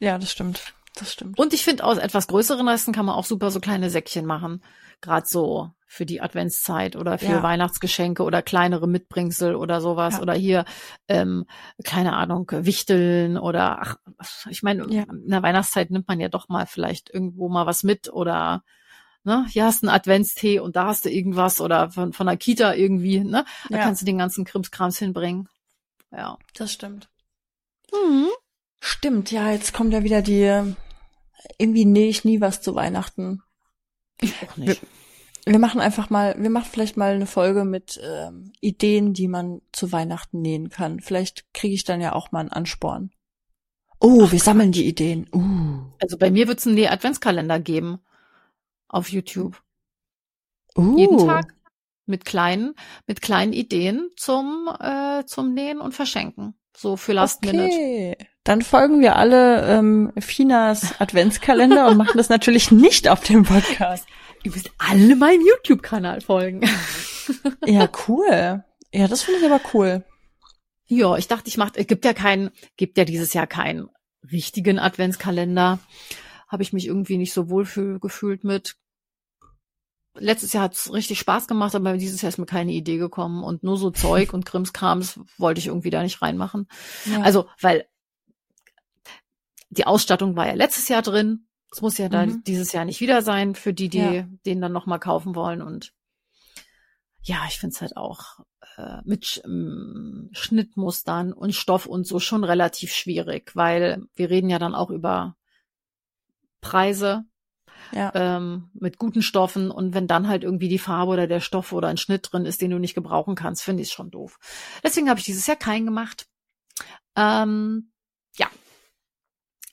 Ja, 0.00 0.18
das 0.18 0.30
stimmt. 0.30 0.74
Das 0.94 1.12
stimmt. 1.12 1.38
Und 1.38 1.54
ich 1.54 1.64
finde, 1.64 1.84
aus 1.84 1.98
etwas 1.98 2.26
größeren 2.26 2.68
Resten 2.68 2.92
kann 2.92 3.06
man 3.06 3.14
auch 3.14 3.24
super 3.24 3.50
so 3.50 3.60
kleine 3.60 3.90
Säckchen 3.90 4.26
machen. 4.26 4.62
Gerade 5.00 5.26
so 5.26 5.70
für 5.90 6.04
die 6.06 6.20
Adventszeit 6.20 6.96
oder 6.96 7.16
für 7.18 7.26
Ja. 7.26 7.42
Weihnachtsgeschenke 7.42 8.22
oder 8.22 8.42
kleinere 8.42 8.86
Mitbringsel 8.86 9.54
oder 9.56 9.80
sowas. 9.80 10.14
Ja. 10.16 10.20
Oder 10.22 10.34
hier, 10.34 10.64
ähm, 11.08 11.46
keine 11.82 12.12
Ahnung, 12.14 12.46
Wichteln 12.52 13.38
oder 13.38 13.80
ach, 13.80 13.96
ich 14.50 14.62
meine, 14.62 14.86
Ja. 14.92 15.04
in 15.04 15.28
der 15.30 15.42
Weihnachtszeit 15.42 15.90
nimmt 15.90 16.06
man 16.06 16.20
ja 16.20 16.28
doch 16.28 16.48
mal 16.50 16.66
vielleicht 16.66 17.08
irgendwo 17.12 17.48
mal 17.48 17.64
was 17.66 17.82
mit 17.84 18.12
oder 18.12 18.62
ne, 19.24 19.46
hier 19.48 19.64
hast 19.64 19.82
du 19.82 19.88
einen 19.88 19.96
Adventstee 19.96 20.60
und 20.60 20.76
da 20.76 20.86
hast 20.86 21.06
du 21.06 21.10
irgendwas 21.10 21.60
oder 21.60 21.90
von, 21.90 22.12
von 22.12 22.26
der 22.26 22.36
Kita 22.36 22.74
irgendwie, 22.74 23.20
ne? 23.20 23.44
Da 23.70 23.78
Ja. 23.78 23.82
kannst 23.84 24.02
du 24.02 24.06
den 24.06 24.18
ganzen 24.18 24.44
Krimskrams 24.44 24.98
hinbringen. 24.98 25.48
Ja. 26.12 26.38
Das 26.54 26.70
stimmt. 26.72 27.08
Mhm. 27.92 28.28
Stimmt, 28.80 29.30
ja, 29.30 29.50
jetzt 29.50 29.72
kommt 29.72 29.92
ja 29.94 30.04
wieder 30.04 30.20
die, 30.22 30.42
äh, 30.42 30.74
irgendwie 31.56 31.84
nähe 31.86 32.08
ich 32.08 32.24
nie 32.24 32.40
was 32.42 32.60
zu 32.60 32.74
Weihnachten. 32.74 33.42
Ich 34.20 34.34
auch 34.46 34.56
nicht. 34.58 34.82
Wir 34.82 34.88
machen 35.58 35.80
einfach 35.80 36.10
mal, 36.10 36.34
wir 36.38 36.50
machen 36.50 36.68
vielleicht 36.70 36.96
mal 36.96 37.14
eine 37.14 37.26
Folge 37.26 37.64
mit 37.64 38.00
ähm, 38.02 38.52
Ideen, 38.60 39.14
die 39.14 39.28
man 39.28 39.62
zu 39.72 39.92
Weihnachten 39.92 40.42
nähen 40.42 40.68
kann. 40.68 41.00
Vielleicht 41.00 41.52
kriege 41.54 41.74
ich 41.74 41.84
dann 41.84 42.00
ja 42.00 42.12
auch 42.12 42.32
mal 42.32 42.40
einen 42.40 42.52
Ansporn. 42.52 43.10
Oh, 44.00 44.30
wir 44.30 44.38
sammeln 44.38 44.72
die 44.72 44.86
Ideen. 44.86 45.26
Uh. 45.32 45.92
Also 46.00 46.18
bei 46.18 46.30
mir 46.30 46.48
wird 46.48 46.58
es 46.58 46.66
einen 46.66 46.86
Adventskalender 46.86 47.58
geben 47.58 48.00
auf 48.88 49.08
YouTube. 49.10 49.62
uh. 50.76 50.96
Jeden 50.96 51.18
Tag 51.18 51.54
mit 52.06 52.24
kleinen, 52.24 52.74
mit 53.06 53.22
kleinen 53.22 53.52
Ideen 53.52 54.10
zum, 54.16 54.68
äh, 54.80 55.24
zum 55.26 55.54
Nähen 55.54 55.80
und 55.80 55.94
Verschenken. 55.94 56.54
So 56.76 56.96
für 56.96 57.12
Last 57.12 57.44
Minute. 57.44 57.64
Okay. 57.64 58.16
Dann 58.44 58.62
folgen 58.62 59.00
wir 59.00 59.16
alle 59.16 59.66
ähm, 59.66 60.12
Finas 60.18 61.00
Adventskalender 61.00 61.88
und 61.88 61.96
machen 61.96 62.16
das 62.16 62.28
natürlich 62.28 62.70
nicht 62.70 63.08
auf 63.08 63.20
dem 63.20 63.42
Podcast. 63.42 64.06
Ihr 64.42 64.52
müsst 64.52 64.70
alle 64.78 65.16
meinem 65.16 65.42
YouTube-Kanal 65.46 66.20
folgen. 66.20 66.68
Ja, 67.66 67.90
cool. 68.08 68.64
Ja, 68.90 69.06
das 69.06 69.22
finde 69.22 69.40
ich 69.40 69.46
aber 69.46 69.60
cool. 69.74 70.02
ja, 70.86 71.14
ich 71.18 71.28
dachte, 71.28 71.48
ich 71.48 71.58
mach, 71.58 71.72
es 71.74 71.86
gibt 71.86 72.06
ja 72.06 72.14
keinen, 72.14 72.50
gibt 72.78 72.96
ja 72.96 73.04
dieses 73.04 73.34
Jahr 73.34 73.46
keinen 73.46 73.90
richtigen 74.32 74.78
Adventskalender. 74.78 75.78
Habe 76.48 76.62
ich 76.62 76.72
mich 76.72 76.86
irgendwie 76.86 77.18
nicht 77.18 77.34
so 77.34 77.50
wohl 77.50 77.66
für, 77.66 78.00
gefühlt 78.00 78.44
mit. 78.44 78.76
Letztes 80.14 80.54
Jahr 80.54 80.64
hat 80.64 80.74
es 80.74 80.90
richtig 80.90 81.18
Spaß 81.18 81.46
gemacht, 81.46 81.74
aber 81.74 81.98
dieses 81.98 82.22
Jahr 82.22 82.30
ist 82.30 82.38
mir 82.38 82.46
keine 82.46 82.72
Idee 82.72 82.96
gekommen 82.96 83.44
und 83.44 83.62
nur 83.62 83.76
so 83.76 83.90
Zeug 83.90 84.32
und 84.32 84.46
Krimskrams 84.46 85.20
wollte 85.36 85.58
ich 85.58 85.66
irgendwie 85.66 85.90
da 85.90 86.02
nicht 86.02 86.22
reinmachen. 86.22 86.66
Ja. 87.04 87.20
Also, 87.20 87.46
weil 87.60 87.86
die 89.68 89.86
Ausstattung 89.86 90.34
war 90.34 90.46
ja 90.46 90.54
letztes 90.54 90.88
Jahr 90.88 91.02
drin. 91.02 91.47
Es 91.70 91.82
muss 91.82 91.98
ja 91.98 92.08
da 92.08 92.26
Mhm. 92.26 92.42
dieses 92.44 92.72
Jahr 92.72 92.84
nicht 92.84 93.00
wieder 93.00 93.22
sein 93.22 93.54
für 93.54 93.74
die, 93.74 93.88
die 93.88 93.98
Ja. 93.98 94.26
den 94.46 94.60
dann 94.60 94.72
nochmal 94.72 94.98
kaufen 95.00 95.34
wollen. 95.34 95.60
Und 95.62 95.92
ja, 97.22 97.44
ich 97.48 97.58
finde 97.58 97.74
es 97.74 97.80
halt 97.80 97.96
auch 97.96 98.40
äh, 98.76 98.98
mit 99.04 99.42
ähm, 99.44 100.30
Schnittmustern 100.32 101.32
und 101.32 101.54
Stoff 101.54 101.86
und 101.86 102.06
so 102.06 102.20
schon 102.20 102.44
relativ 102.44 102.92
schwierig, 102.92 103.54
weil 103.54 104.02
wir 104.14 104.30
reden 104.30 104.48
ja 104.50 104.58
dann 104.58 104.74
auch 104.74 104.90
über 104.90 105.36
Preise 106.60 107.24
ja. 107.92 108.12
ähm, 108.14 108.70
mit 108.74 108.98
guten 108.98 109.22
Stoffen 109.22 109.70
und 109.70 109.94
wenn 109.94 110.06
dann 110.06 110.28
halt 110.28 110.44
irgendwie 110.44 110.68
die 110.68 110.78
Farbe 110.78 111.12
oder 111.12 111.26
der 111.26 111.40
Stoff 111.40 111.72
oder 111.72 111.88
ein 111.88 111.96
Schnitt 111.96 112.28
drin 112.32 112.46
ist, 112.46 112.60
den 112.60 112.70
du 112.70 112.78
nicht 112.78 112.94
gebrauchen 112.94 113.34
kannst, 113.34 113.62
finde 113.62 113.82
ich 113.82 113.92
schon 113.92 114.10
doof. 114.10 114.38
Deswegen 114.82 115.08
habe 115.08 115.20
ich 115.20 115.26
dieses 115.26 115.46
Jahr 115.46 115.56
keinen 115.56 115.84
gemacht. 115.86 116.26
Ähm, 117.16 117.90
ja. 118.36 118.48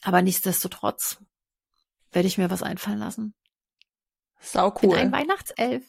Aber 0.02 0.22
nichtsdestotrotz 0.22 1.18
werde 2.16 2.26
ich 2.26 2.38
mir 2.38 2.50
was 2.50 2.62
einfallen 2.62 2.98
lassen. 2.98 3.34
Sau 4.40 4.70
Bin 4.70 4.94
ein 4.94 5.06
cool. 5.08 5.12
Weihnachtself. 5.12 5.84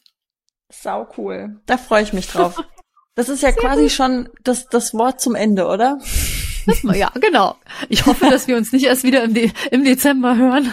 Sau 0.69 1.07
cool. 1.17 1.61
Da 1.65 1.77
freue 1.77 2.03
ich 2.03 2.13
mich 2.13 2.27
drauf. 2.27 2.61
Das 3.15 3.29
ist 3.29 3.41
ja 3.41 3.51
quasi 3.51 3.89
schon 3.89 4.29
das, 4.43 4.67
das 4.67 4.93
Wort 4.93 5.19
zum 5.19 5.33
Ende, 5.33 5.65
oder? 5.65 5.97
Ja, 6.83 7.09
genau. 7.15 7.55
Ich 7.89 8.05
hoffe, 8.05 8.29
dass 8.29 8.47
wir 8.47 8.55
uns 8.57 8.71
nicht 8.71 8.85
erst 8.85 9.03
wieder 9.03 9.23
im, 9.23 9.33
De 9.33 9.51
im 9.71 9.83
Dezember 9.83 10.37
hören. 10.37 10.71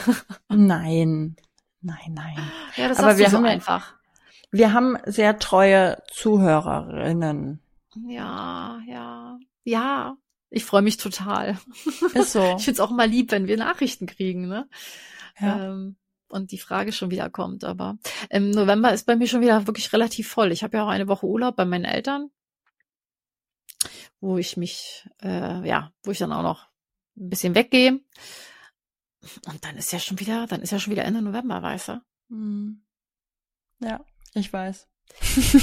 Nein. 0.51 1.37
Nein, 1.81 2.11
nein. 2.11 2.37
Ja, 2.77 2.89
das 2.89 2.99
Aber 2.99 3.17
wir 3.17 3.31
so 3.31 3.39
haben 3.39 3.47
einfach. 3.47 3.95
Wir 4.51 4.75
haben 4.75 4.99
sehr 5.07 5.39
treue 5.39 6.03
Zuhörerinnen. 6.13 7.61
Ja, 8.09 8.79
ja, 8.87 9.39
ja. 9.63 10.17
Ich 10.51 10.67
freue 10.67 10.83
mich 10.83 10.99
total. 10.99 11.59
Ist 12.13 12.33
so. 12.33 12.57
Ich 12.59 12.65
find's 12.67 12.81
auch 12.81 12.91
immer 12.91 13.07
lieb, 13.07 13.31
wenn 13.31 13.47
wir 13.47 13.57
Nachrichten 13.57 14.07
kriegen, 14.07 14.49
ne? 14.49 14.69
Ja. 15.39 15.71
Ähm, 15.71 15.97
und 16.29 16.51
die 16.51 16.59
Frage 16.59 16.93
schon 16.93 17.11
wieder 17.11 17.31
kommt. 17.31 17.65
Aber 17.65 17.99
im 18.31 18.51
November 18.51 18.93
ist 18.93 19.07
bei 19.07 19.17
mir 19.17 19.27
schon 19.27 19.41
wieder 19.41 19.67
wirklich 19.67 19.93
relativ 19.93 20.29
voll. 20.29 20.53
Ich 20.53 20.63
habe 20.63 20.77
ja 20.77 20.85
auch 20.85 20.89
eine 20.89 21.09
Woche 21.09 21.27
Urlaub 21.27 21.57
bei 21.57 21.65
meinen 21.65 21.85
Eltern, 21.85 22.31
wo 24.21 24.39
ich 24.39 24.57
mich, 24.57 25.09
äh, 25.23 25.67
ja, 25.67 25.93
wo 26.03 26.11
ich 26.11 26.19
dann 26.19 26.33
auch 26.33 26.43
noch 26.43 26.67
ein 27.17 27.31
bisschen 27.31 27.55
weggehe. 27.55 28.01
Und 29.47 29.65
dann 29.65 29.77
ist 29.77 29.93
ja 29.93 29.99
schon 29.99 30.19
wieder, 30.19 30.47
dann 30.47 30.61
ist 30.61 30.73
ja 30.73 30.79
schon 30.79 30.91
wieder 30.91 31.05
Ende 31.05 31.23
November, 31.23 31.63
weißt 31.63 31.89
du? 31.89 32.03
Hm. 32.31 32.83
Ja, 33.81 34.05
ich 34.35 34.53
weiß. 34.53 34.89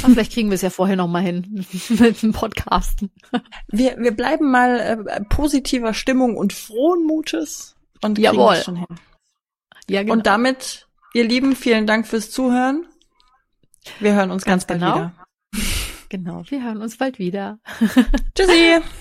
Aber 0.03 0.13
vielleicht 0.13 0.33
kriegen 0.33 0.49
wir 0.49 0.55
es 0.55 0.61
ja 0.61 0.69
vorher 0.69 0.95
noch 0.95 1.07
mal 1.07 1.21
hin 1.21 1.65
mit 1.89 2.21
dem 2.21 2.31
Podcasten. 2.31 3.11
Wir, 3.67 3.97
wir 3.97 4.15
bleiben 4.15 4.49
mal 4.51 4.79
äh, 4.79 5.23
positiver 5.25 5.93
Stimmung 5.93 6.37
und 6.37 6.53
frohen 6.53 7.05
Mutes 7.05 7.75
und 8.01 8.15
kriegen 8.15 8.25
Jawohl. 8.25 8.55
das 8.55 8.63
schon 8.63 8.75
hin. 8.77 8.87
Ja, 9.91 10.03
Und 10.03 10.25
damit, 10.25 10.87
ihr 11.13 11.25
Lieben, 11.25 11.53
vielen 11.53 11.85
Dank 11.85 12.07
fürs 12.07 12.31
Zuhören. 12.31 12.85
Wir 13.99 14.13
hören 14.13 14.31
uns 14.31 14.45
ganz, 14.45 14.65
Ganz 14.65 14.81
bald 14.81 14.95
genau. 14.95 14.95
wieder. 14.95 15.61
genau. 16.09 16.43
Wir 16.47 16.63
hören 16.63 16.81
uns 16.81 16.95
bald 16.97 17.19
wieder. 17.19 17.59
Tschüssi! 18.33 18.79